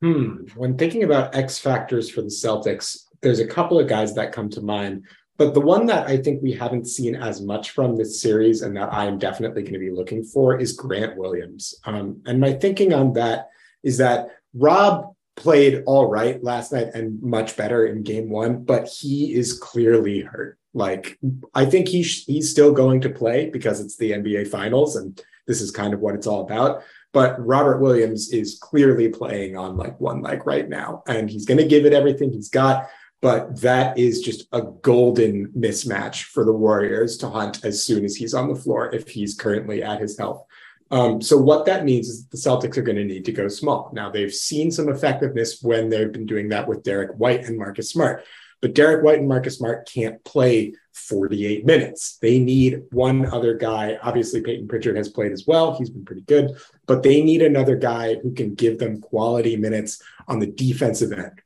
hmm. 0.00 0.46
When 0.54 0.78
thinking 0.78 1.02
about 1.02 1.34
X 1.34 1.58
factors 1.58 2.08
for 2.10 2.22
the 2.22 2.28
Celtics, 2.28 3.06
there's 3.22 3.40
a 3.40 3.46
couple 3.46 3.78
of 3.78 3.88
guys 3.88 4.14
that 4.14 4.32
come 4.32 4.48
to 4.50 4.60
mind. 4.60 5.04
But 5.36 5.54
the 5.54 5.60
one 5.60 5.86
that 5.86 6.06
I 6.06 6.16
think 6.18 6.42
we 6.42 6.52
haven't 6.52 6.86
seen 6.86 7.16
as 7.16 7.40
much 7.40 7.70
from 7.70 7.96
this 7.96 8.20
series 8.20 8.62
and 8.62 8.76
that 8.76 8.92
I 8.92 9.06
am 9.06 9.18
definitely 9.18 9.62
going 9.62 9.74
to 9.74 9.80
be 9.80 9.90
looking 9.90 10.22
for 10.22 10.58
is 10.58 10.72
Grant 10.72 11.16
Williams. 11.16 11.74
Um, 11.84 12.20
and 12.24 12.40
my 12.40 12.52
thinking 12.52 12.94
on 12.94 13.14
that 13.14 13.48
is 13.82 13.98
that 13.98 14.28
Rob 14.54 15.14
played 15.36 15.82
all 15.86 16.08
right 16.08 16.42
last 16.42 16.72
night 16.72 16.88
and 16.94 17.20
much 17.20 17.56
better 17.56 17.86
in 17.86 18.04
game 18.04 18.30
one, 18.30 18.62
but 18.62 18.88
he 18.88 19.34
is 19.34 19.58
clearly 19.58 20.20
hurt. 20.20 20.58
Like, 20.72 21.18
I 21.54 21.66
think 21.66 21.88
he 21.88 22.04
sh- 22.04 22.24
he's 22.26 22.50
still 22.50 22.72
going 22.72 23.00
to 23.02 23.10
play 23.10 23.50
because 23.50 23.80
it's 23.80 23.96
the 23.96 24.12
NBA 24.12 24.48
finals 24.48 24.94
and 24.94 25.20
this 25.46 25.60
is 25.60 25.70
kind 25.70 25.94
of 25.94 26.00
what 26.00 26.14
it's 26.14 26.26
all 26.26 26.42
about. 26.42 26.82
But 27.12 27.44
Robert 27.44 27.80
Williams 27.80 28.32
is 28.32 28.58
clearly 28.60 29.08
playing 29.08 29.56
on 29.56 29.76
like 29.76 30.00
one 30.00 30.20
leg 30.20 30.46
right 30.46 30.68
now, 30.68 31.04
and 31.06 31.30
he's 31.30 31.44
going 31.44 31.58
to 31.58 31.66
give 31.66 31.86
it 31.86 31.92
everything 31.92 32.32
he's 32.32 32.48
got. 32.48 32.88
But 33.24 33.62
that 33.62 33.96
is 33.96 34.20
just 34.20 34.46
a 34.52 34.60
golden 34.60 35.48
mismatch 35.52 36.24
for 36.24 36.44
the 36.44 36.52
Warriors 36.52 37.16
to 37.16 37.30
hunt 37.30 37.64
as 37.64 37.82
soon 37.82 38.04
as 38.04 38.14
he's 38.14 38.34
on 38.34 38.50
the 38.50 38.54
floor 38.54 38.94
if 38.94 39.08
he's 39.08 39.34
currently 39.34 39.82
at 39.82 39.98
his 39.98 40.18
health. 40.18 40.44
Um, 40.90 41.22
so 41.22 41.38
what 41.38 41.64
that 41.64 41.86
means 41.86 42.10
is 42.10 42.26
the 42.26 42.36
Celtics 42.36 42.76
are 42.76 42.82
going 42.82 42.98
to 42.98 43.04
need 43.06 43.24
to 43.24 43.32
go 43.32 43.48
small. 43.48 43.90
Now 43.94 44.10
they've 44.10 44.30
seen 44.30 44.70
some 44.70 44.90
effectiveness 44.90 45.62
when 45.62 45.88
they've 45.88 46.12
been 46.12 46.26
doing 46.26 46.50
that 46.50 46.68
with 46.68 46.82
Derrick 46.82 47.12
White 47.16 47.44
and 47.46 47.56
Marcus 47.56 47.88
Smart, 47.88 48.26
but 48.60 48.74
Derrick 48.74 49.02
White 49.02 49.20
and 49.20 49.28
Marcus 49.28 49.56
Smart 49.56 49.90
can't 49.90 50.22
play 50.24 50.74
48 50.92 51.64
minutes. 51.64 52.18
They 52.20 52.38
need 52.38 52.82
one 52.90 53.24
other 53.24 53.54
guy. 53.54 53.98
Obviously, 54.02 54.42
Payton 54.42 54.68
Pritchard 54.68 54.98
has 54.98 55.08
played 55.08 55.32
as 55.32 55.46
well. 55.46 55.78
He's 55.78 55.88
been 55.88 56.04
pretty 56.04 56.20
good, 56.20 56.58
but 56.84 57.02
they 57.02 57.22
need 57.22 57.40
another 57.40 57.76
guy 57.76 58.16
who 58.16 58.34
can 58.34 58.54
give 58.54 58.78
them 58.78 59.00
quality 59.00 59.56
minutes 59.56 60.02
on 60.28 60.40
the 60.40 60.46
defensive 60.46 61.10
end. 61.10 61.40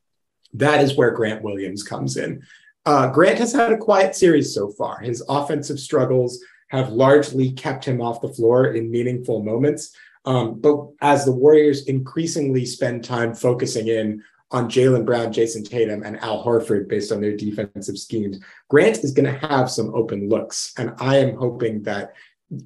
That 0.54 0.82
is 0.82 0.96
where 0.96 1.10
Grant 1.10 1.42
Williams 1.42 1.82
comes 1.82 2.16
in. 2.16 2.42
Uh, 2.86 3.10
Grant 3.10 3.38
has 3.38 3.52
had 3.52 3.72
a 3.72 3.76
quiet 3.78 4.14
series 4.14 4.54
so 4.54 4.70
far. 4.70 5.00
His 5.00 5.22
offensive 5.28 5.78
struggles 5.78 6.42
have 6.68 6.90
largely 6.90 7.52
kept 7.52 7.84
him 7.84 8.00
off 8.00 8.20
the 8.20 8.32
floor 8.32 8.72
in 8.72 8.90
meaningful 8.90 9.42
moments. 9.42 9.94
Um, 10.24 10.60
but 10.60 10.88
as 11.00 11.24
the 11.24 11.32
Warriors 11.32 11.86
increasingly 11.86 12.64
spend 12.66 13.04
time 13.04 13.34
focusing 13.34 13.88
in 13.88 14.22
on 14.50 14.70
Jaylen 14.70 15.04
Brown, 15.04 15.32
Jayson 15.32 15.64
Tatum, 15.64 16.02
and 16.02 16.18
Al 16.20 16.44
Horford 16.44 16.88
based 16.88 17.12
on 17.12 17.20
their 17.20 17.36
defensive 17.36 17.98
schemes, 17.98 18.38
Grant 18.68 18.98
is 18.98 19.12
going 19.12 19.32
to 19.32 19.46
have 19.46 19.70
some 19.70 19.94
open 19.94 20.28
looks. 20.28 20.72
And 20.78 20.94
I 20.98 21.18
am 21.18 21.36
hoping 21.36 21.82
that 21.82 22.14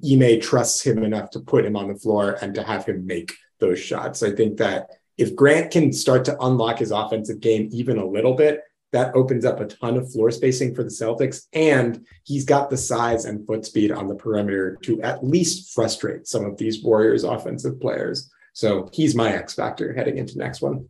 Ime 0.09 0.39
trusts 0.39 0.81
him 0.85 1.03
enough 1.03 1.29
to 1.31 1.41
put 1.41 1.65
him 1.65 1.75
on 1.75 1.89
the 1.89 1.99
floor 1.99 2.37
and 2.41 2.55
to 2.55 2.63
have 2.63 2.85
him 2.85 3.05
make 3.05 3.33
those 3.59 3.79
shots. 3.79 4.23
I 4.23 4.31
think 4.31 4.57
that 4.57 4.89
if 5.17 5.35
Grant 5.35 5.71
can 5.71 5.93
start 5.93 6.25
to 6.25 6.39
unlock 6.41 6.79
his 6.79 6.91
offensive 6.91 7.39
game 7.39 7.69
even 7.71 7.97
a 7.97 8.05
little 8.05 8.33
bit, 8.33 8.61
that 8.93 9.15
opens 9.15 9.43
up 9.43 9.59
a 9.59 9.65
ton 9.65 9.97
of 9.97 10.11
floor 10.11 10.29
spacing 10.31 10.73
for 10.73 10.83
the 10.83 10.89
Celtics. 10.89 11.47
And 11.51 12.05
he's 12.23 12.45
got 12.45 12.69
the 12.69 12.77
size 12.77 13.25
and 13.25 13.45
foot 13.45 13.65
speed 13.65 13.91
on 13.91 14.07
the 14.07 14.15
perimeter 14.15 14.77
to 14.83 15.01
at 15.01 15.23
least 15.23 15.73
frustrate 15.73 16.27
some 16.27 16.45
of 16.45 16.57
these 16.57 16.83
Warriors 16.83 17.23
offensive 17.23 17.81
players. 17.81 18.31
So 18.53 18.89
he's 18.93 19.15
my 19.15 19.33
X 19.33 19.55
factor 19.55 19.93
heading 19.93 20.17
into 20.17 20.37
next 20.37 20.61
one. 20.61 20.89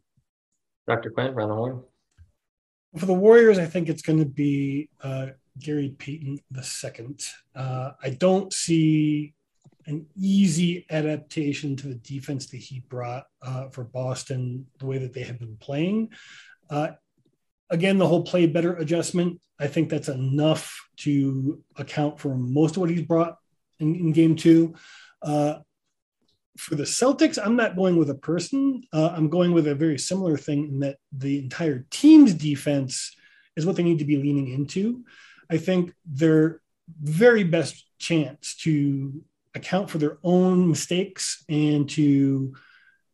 Dr. 0.85 1.11
Quinn, 1.11 1.33
round 1.33 1.51
the 1.51 1.55
horn. 1.55 1.83
For 2.97 3.05
the 3.05 3.13
Warriors, 3.13 3.57
I 3.57 3.65
think 3.65 3.87
it's 3.87 4.01
going 4.01 4.19
to 4.19 4.25
be 4.25 4.89
uh, 5.01 5.27
Gary 5.57 5.95
Payton 5.97 6.39
the 6.51 6.61
second. 6.61 7.25
Uh, 7.55 7.91
I 8.03 8.09
don't 8.11 8.51
see 8.51 9.33
an 9.85 10.05
easy 10.17 10.85
adaptation 10.89 11.75
to 11.77 11.87
the 11.87 11.95
defense 11.95 12.47
that 12.47 12.57
he 12.57 12.79
brought 12.89 13.25
uh, 13.41 13.69
for 13.69 13.83
Boston, 13.83 14.65
the 14.79 14.85
way 14.85 14.97
that 14.97 15.13
they 15.13 15.23
have 15.23 15.39
been 15.39 15.57
playing. 15.57 16.09
Uh, 16.69 16.89
again, 17.69 17.97
the 17.97 18.07
whole 18.07 18.23
play 18.23 18.47
better 18.47 18.75
adjustment, 18.75 19.39
I 19.59 19.67
think 19.67 19.89
that's 19.89 20.09
enough 20.09 20.79
to 20.97 21.61
account 21.75 22.19
for 22.19 22.35
most 22.35 22.75
of 22.75 22.81
what 22.81 22.89
he's 22.89 23.01
brought 23.01 23.37
in, 23.79 23.95
in 23.95 24.11
game 24.11 24.35
two. 24.35 24.75
Uh, 25.21 25.59
for 26.57 26.75
the 26.75 26.83
Celtics, 26.83 27.39
I'm 27.43 27.55
not 27.55 27.75
going 27.75 27.95
with 27.97 28.09
a 28.09 28.15
person. 28.15 28.83
Uh, 28.93 29.11
I'm 29.15 29.29
going 29.29 29.53
with 29.53 29.67
a 29.67 29.75
very 29.75 29.97
similar 29.97 30.37
thing 30.37 30.65
in 30.65 30.79
that 30.81 30.97
the 31.11 31.39
entire 31.39 31.85
team's 31.89 32.33
defense 32.33 33.15
is 33.55 33.65
what 33.65 33.75
they 33.75 33.83
need 33.83 33.99
to 33.99 34.05
be 34.05 34.17
leaning 34.17 34.49
into. 34.49 35.03
I 35.49 35.57
think 35.57 35.93
their 36.05 36.61
very 37.01 37.43
best 37.43 37.85
chance 37.97 38.55
to 38.61 39.23
account 39.55 39.89
for 39.89 39.97
their 39.97 40.17
own 40.23 40.69
mistakes 40.69 41.43
and 41.49 41.89
to 41.91 42.53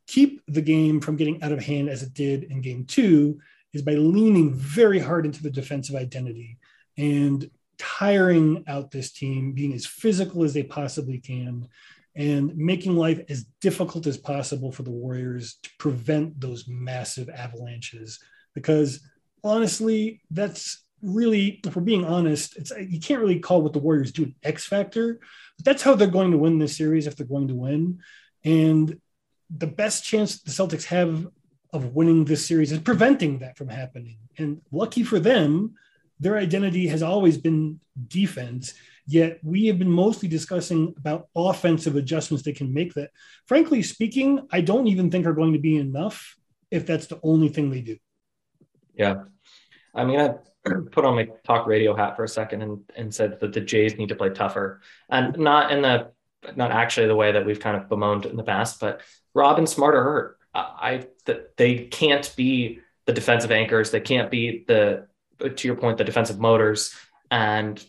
keep 0.08 0.42
the 0.48 0.62
game 0.62 1.00
from 1.00 1.16
getting 1.16 1.42
out 1.44 1.52
of 1.52 1.64
hand 1.64 1.90
as 1.90 2.02
it 2.02 2.14
did 2.14 2.44
in 2.46 2.62
game 2.62 2.86
two 2.86 3.40
is 3.74 3.82
by 3.82 3.94
leaning 3.94 4.54
very 4.54 5.00
hard 5.00 5.26
into 5.26 5.44
the 5.44 5.52
defensive 5.52 5.96
identity 5.96 6.58
and 6.98 7.50
tiring 7.78 8.64
out 8.68 8.92
this 8.92 9.12
team, 9.12 9.54
being 9.54 9.74
as 9.74 9.86
physical 9.86 10.44
as 10.44 10.54
they 10.54 10.64
possibly 10.64 11.18
can, 11.18 11.68
and 12.16 12.56
making 12.58 12.96
life 12.96 13.22
as 13.30 13.46
difficult 13.62 14.06
as 14.06 14.18
possible 14.18 14.72
for 14.72 14.84
the 14.84 14.92
Warriors 14.92 15.58
to 15.64 15.70
prevent 15.80 16.40
those 16.40 16.68
massive 16.68 17.30
avalanches. 17.30 18.20
Because 18.54 19.00
honestly, 19.44 20.22
that's 20.32 20.84
really, 21.02 21.60
if 21.66 21.76
we're 21.76 21.82
being 21.82 22.06
honest, 22.06 22.58
it's 22.58 22.72
you 22.72 23.00
can't 23.00 23.22
really 23.22 23.40
call 23.40 23.62
what 23.62 23.74
the 23.74 23.80
Warriors 23.80 24.12
do 24.12 24.24
an 24.24 24.36
X 24.44 24.66
factor, 24.66 25.20
but 25.58 25.66
that's 25.66 25.84
how 25.84 25.96
they're 25.96 26.08
going 26.08 26.32
to 26.32 26.38
win 26.38 26.60
this 26.60 26.78
series 26.78 27.08
if 27.08 27.16
they're 27.16 27.26
going 27.26 27.48
to 27.48 27.56
win. 27.56 28.00
And 28.44 29.00
the 29.50 29.68
best 29.68 30.04
chance 30.04 30.42
the 30.42 30.52
Celtics 30.52 30.86
have 30.86 31.28
of 31.72 31.96
winning 31.96 32.26
this 32.26 32.46
series 32.46 32.72
is 32.72 32.80
preventing 32.80 33.40
that 33.40 33.58
from 33.58 33.70
happening. 33.70 34.18
And 34.38 34.62
lucky 34.72 35.04
for 35.04 35.20
them, 35.20 35.76
their 36.20 36.38
identity 36.38 36.88
has 36.88 37.04
always 37.04 37.38
been 37.38 37.80
defense. 38.08 38.74
Yet 39.06 39.40
we 39.44 39.68
have 39.68 39.80
been 39.80 39.92
mostly 39.92 40.30
discussing 40.30 40.94
about 40.98 41.28
offensive 41.36 41.96
adjustments 41.96 42.44
they 42.44 42.54
can 42.54 42.74
make 42.74 42.94
that, 42.94 43.12
frankly 43.48 43.82
speaking, 43.82 44.48
I 44.52 44.62
don't 44.62 44.88
even 44.88 45.10
think 45.10 45.26
are 45.26 45.34
going 45.34 45.54
to 45.54 45.60
be 45.60 45.78
enough 45.78 46.38
if 46.70 46.86
that's 46.86 47.08
the 47.08 47.20
only 47.24 47.50
thing 47.50 47.70
they 47.70 47.82
do. 47.82 47.98
Yeah. 48.94 49.24
I 49.96 50.06
mean, 50.06 50.20
I 50.20 50.36
put 50.92 51.06
on 51.06 51.16
my 51.16 51.28
talk 51.46 51.68
radio 51.68 51.96
hat 51.96 52.16
for 52.16 52.24
a 52.24 52.28
second 52.28 52.62
and, 52.62 52.82
and 52.96 53.14
said 53.14 53.40
that 53.40 53.54
the 53.54 53.62
Jays 53.62 53.98
need 53.98 54.10
to 54.10 54.16
play 54.16 54.30
tougher 54.30 54.82
and 55.10 55.38
not 55.38 55.72
in 55.72 55.82
the, 55.82 56.12
not 56.56 56.72
actually 56.72 57.08
the 57.08 57.16
way 57.16 57.32
that 57.32 57.46
we've 57.46 57.60
kind 57.60 57.76
of 57.76 57.90
bemoaned 57.90 58.26
in 58.26 58.38
the 58.38 58.44
past, 58.44 58.80
but 58.80 59.02
Robin 59.34 59.68
Smart 59.68 59.96
are 59.96 60.04
hurt. 60.04 60.40
I 60.54 61.08
that 61.26 61.58
they 61.58 61.86
can't 61.86 62.34
be 62.36 62.80
the 63.06 63.14
defensive 63.14 63.52
anchors. 63.52 63.92
They 63.92 64.00
can't 64.00 64.32
be 64.32 64.64
the 64.68 65.08
to 65.40 65.68
your 65.68 65.78
point 65.78 65.98
the 65.98 66.04
defensive 66.04 66.40
motors, 66.40 66.94
and 67.30 67.84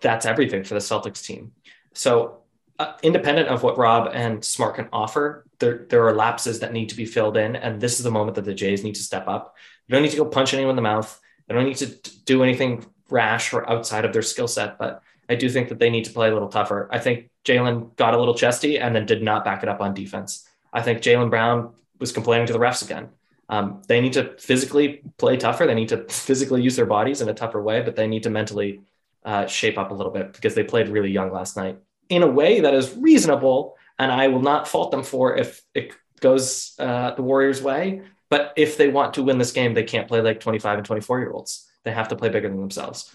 that's 0.00 0.26
everything 0.26 0.64
for 0.64 0.74
the 0.74 0.80
Celtics 0.80 1.24
team. 1.24 1.52
So 1.94 2.42
uh, 2.78 2.94
independent 3.02 3.48
of 3.48 3.62
what 3.62 3.78
Rob 3.78 4.10
and 4.12 4.44
Smart 4.44 4.76
can 4.76 4.88
offer, 4.92 5.46
there 5.58 5.86
there 5.88 6.06
are 6.06 6.14
lapses 6.14 6.60
that 6.60 6.72
need 6.72 6.88
to 6.88 6.96
be 6.96 7.04
filled 7.04 7.36
in, 7.36 7.56
and 7.56 7.80
this 7.80 7.98
is 7.98 8.04
the 8.04 8.10
moment 8.10 8.34
that 8.36 8.44
the 8.44 8.54
Jays 8.54 8.82
need 8.82 8.96
to 8.96 9.02
step 9.02 9.28
up. 9.28 9.54
You 9.86 9.94
don't 9.94 10.02
need 10.02 10.12
to 10.12 10.16
go 10.16 10.24
punch 10.24 10.54
anyone 10.54 10.70
in 10.70 10.76
the 10.76 10.82
mouth. 10.82 11.20
They 11.50 11.56
don't 11.56 11.64
need 11.64 11.78
to 11.78 11.86
do 12.26 12.44
anything 12.44 12.86
rash 13.08 13.52
or 13.52 13.68
outside 13.68 14.04
of 14.04 14.12
their 14.12 14.22
skill 14.22 14.46
set, 14.46 14.78
but 14.78 15.02
I 15.28 15.34
do 15.34 15.48
think 15.48 15.68
that 15.70 15.80
they 15.80 15.90
need 15.90 16.04
to 16.04 16.12
play 16.12 16.30
a 16.30 16.32
little 16.32 16.48
tougher. 16.48 16.88
I 16.92 17.00
think 17.00 17.28
Jaylen 17.44 17.96
got 17.96 18.14
a 18.14 18.18
little 18.18 18.36
chesty 18.36 18.78
and 18.78 18.94
then 18.94 19.04
did 19.04 19.20
not 19.20 19.44
back 19.44 19.64
it 19.64 19.68
up 19.68 19.80
on 19.80 19.92
defense. 19.92 20.48
I 20.72 20.80
think 20.80 21.00
Jaylen 21.00 21.28
Brown 21.28 21.72
was 21.98 22.12
complaining 22.12 22.46
to 22.46 22.52
the 22.52 22.60
refs 22.60 22.84
again. 22.84 23.08
Um, 23.48 23.82
they 23.88 24.00
need 24.00 24.12
to 24.12 24.38
physically 24.38 25.02
play 25.18 25.36
tougher. 25.38 25.66
They 25.66 25.74
need 25.74 25.88
to 25.88 26.04
physically 26.08 26.62
use 26.62 26.76
their 26.76 26.86
bodies 26.86 27.20
in 27.20 27.28
a 27.28 27.34
tougher 27.34 27.60
way, 27.60 27.80
but 27.80 27.96
they 27.96 28.06
need 28.06 28.22
to 28.22 28.30
mentally 28.30 28.82
uh, 29.24 29.48
shape 29.48 29.76
up 29.76 29.90
a 29.90 29.94
little 29.94 30.12
bit 30.12 30.32
because 30.32 30.54
they 30.54 30.62
played 30.62 30.88
really 30.88 31.10
young 31.10 31.32
last 31.32 31.56
night 31.56 31.78
in 32.10 32.22
a 32.22 32.28
way 32.28 32.60
that 32.60 32.74
is 32.74 32.96
reasonable. 32.96 33.76
And 33.98 34.12
I 34.12 34.28
will 34.28 34.40
not 34.40 34.68
fault 34.68 34.92
them 34.92 35.02
for 35.02 35.36
if 35.36 35.62
it 35.74 35.94
goes 36.20 36.76
uh, 36.78 37.10
the 37.16 37.22
Warriors' 37.22 37.60
way. 37.60 38.02
But 38.30 38.52
if 38.56 38.76
they 38.76 38.88
want 38.88 39.14
to 39.14 39.22
win 39.22 39.38
this 39.38 39.52
game, 39.52 39.74
they 39.74 39.82
can't 39.82 40.08
play 40.08 40.20
like 40.20 40.40
25 40.40 40.78
and 40.78 40.86
24 40.86 41.18
year 41.18 41.32
olds. 41.32 41.68
They 41.84 41.90
have 41.90 42.08
to 42.08 42.16
play 42.16 42.28
bigger 42.28 42.48
than 42.48 42.60
themselves. 42.60 43.14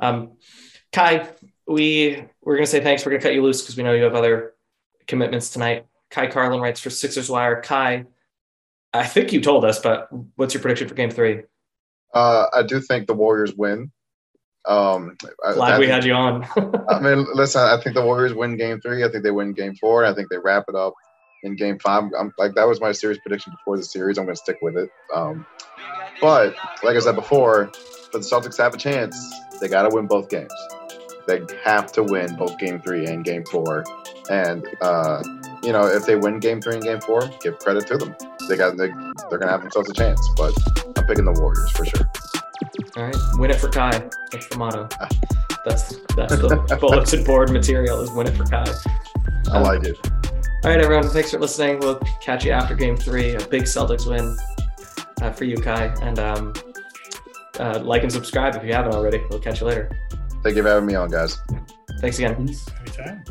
Um, 0.00 0.32
Ky, 0.92 1.20
we 1.66 2.24
we're 2.42 2.56
gonna 2.56 2.66
say 2.66 2.80
thanks. 2.80 3.04
We're 3.04 3.12
gonna 3.12 3.22
cut 3.22 3.34
you 3.34 3.42
loose 3.42 3.62
because 3.62 3.76
we 3.76 3.82
know 3.82 3.92
you 3.92 4.04
have 4.04 4.14
other 4.14 4.54
commitments 5.06 5.50
tonight. 5.50 5.86
Ky 6.10 6.26
Carlin 6.28 6.60
writes 6.60 6.80
for 6.80 6.90
Sixers 6.90 7.30
Wire. 7.30 7.60
Ky, 7.60 8.04
I 8.92 9.06
think 9.06 9.32
you 9.32 9.40
told 9.40 9.64
us, 9.64 9.78
but 9.78 10.08
what's 10.36 10.54
your 10.54 10.60
prediction 10.60 10.88
for 10.88 10.94
Game 10.94 11.10
Three? 11.10 11.42
Uh, 12.12 12.46
I 12.52 12.62
do 12.62 12.80
think 12.80 13.06
the 13.06 13.14
Warriors 13.14 13.54
win. 13.54 13.92
Um, 14.64 15.16
Glad 15.54 15.74
I, 15.74 15.78
we 15.78 15.86
had 15.86 16.04
you 16.04 16.12
on. 16.14 16.44
I 16.88 16.98
mean, 16.98 17.26
listen, 17.34 17.60
I 17.62 17.80
think 17.80 17.94
the 17.94 18.04
Warriors 18.04 18.34
win 18.34 18.56
Game 18.56 18.80
Three. 18.80 19.04
I 19.04 19.08
think 19.08 19.22
they 19.22 19.30
win 19.30 19.52
Game 19.52 19.76
Four. 19.76 20.04
I 20.04 20.14
think 20.14 20.30
they 20.30 20.38
wrap 20.38 20.64
it 20.68 20.74
up 20.74 20.94
in 21.42 21.56
Game 21.56 21.78
Five. 21.78 22.04
I'm 22.18 22.32
like 22.38 22.54
that 22.54 22.66
was 22.66 22.80
my 22.80 22.92
series 22.92 23.18
prediction 23.18 23.52
before 23.52 23.76
the 23.76 23.82
series. 23.82 24.18
I'm 24.18 24.24
going 24.24 24.36
to 24.36 24.40
stick 24.40 24.58
with 24.62 24.76
it. 24.76 24.90
Um, 25.14 25.46
but 26.20 26.54
like 26.82 26.96
I 26.96 27.00
said 27.00 27.14
before, 27.14 27.70
for 28.10 28.18
the 28.18 28.24
Celtics 28.24 28.56
to 28.56 28.62
have 28.62 28.74
a 28.74 28.78
chance, 28.78 29.16
they 29.60 29.68
got 29.68 29.82
to 29.82 29.94
win 29.94 30.06
both 30.06 30.28
games. 30.28 30.52
They 31.26 31.42
have 31.64 31.90
to 31.92 32.02
win 32.02 32.36
both 32.36 32.58
Game 32.58 32.80
Three 32.80 33.06
and 33.06 33.24
Game 33.24 33.44
Four. 33.44 33.84
And 34.30 34.66
uh, 34.80 35.22
you 35.62 35.72
know, 35.72 35.86
if 35.86 36.06
they 36.06 36.16
win 36.16 36.38
Game 36.40 36.60
Three 36.60 36.74
and 36.74 36.82
Game 36.82 37.00
Four, 37.00 37.28
give 37.42 37.58
credit 37.58 37.86
to 37.88 37.98
them. 37.98 38.14
They 38.48 38.56
got 38.56 38.76
they, 38.76 38.88
they're 38.88 39.38
going 39.38 39.42
to 39.42 39.48
have 39.48 39.62
themselves 39.62 39.90
a 39.90 39.94
chance. 39.94 40.20
But 40.36 40.54
I'm 40.96 41.06
picking 41.06 41.24
the 41.24 41.32
Warriors 41.32 41.70
for 41.72 41.84
sure. 41.84 42.08
All 42.96 43.04
right, 43.04 43.16
win 43.34 43.50
it 43.50 43.56
for 43.56 43.68
Ky. 43.68 44.08
That's 44.30 44.46
the 44.48 44.56
motto. 44.56 44.88
That's 45.64 45.96
that's 46.14 46.36
the 46.36 46.76
bulletin 46.80 47.24
board 47.24 47.50
material. 47.50 48.00
Is 48.00 48.10
win 48.12 48.28
it 48.28 48.36
for 48.36 48.44
Ky. 48.44 48.70
I 49.50 49.60
like 49.60 49.84
it. 49.84 49.98
All 50.66 50.72
right, 50.72 50.82
everyone. 50.82 51.08
Thanks 51.08 51.30
for 51.30 51.38
listening. 51.38 51.78
We'll 51.78 52.00
catch 52.20 52.44
you 52.44 52.50
after 52.50 52.74
Game 52.74 52.96
Three. 52.96 53.36
A 53.36 53.46
big 53.46 53.62
Celtics 53.62 54.04
win 54.04 54.36
uh, 55.22 55.30
for 55.30 55.44
you, 55.44 55.54
Ky. 55.54 55.92
And 56.02 56.18
um, 56.18 56.52
uh, 57.60 57.78
like 57.84 58.02
and 58.02 58.10
subscribe 58.10 58.56
if 58.56 58.64
you 58.64 58.72
haven't 58.72 58.92
already. 58.92 59.22
We'll 59.30 59.38
catch 59.38 59.60
you 59.60 59.68
later. 59.68 59.96
Thank 60.42 60.56
you 60.56 60.64
for 60.64 60.68
having 60.70 60.86
me 60.86 60.96
on, 60.96 61.08
guys. 61.08 61.38
Thanks 62.00 62.18
again. 62.18 62.34
Anytime. 62.34 63.22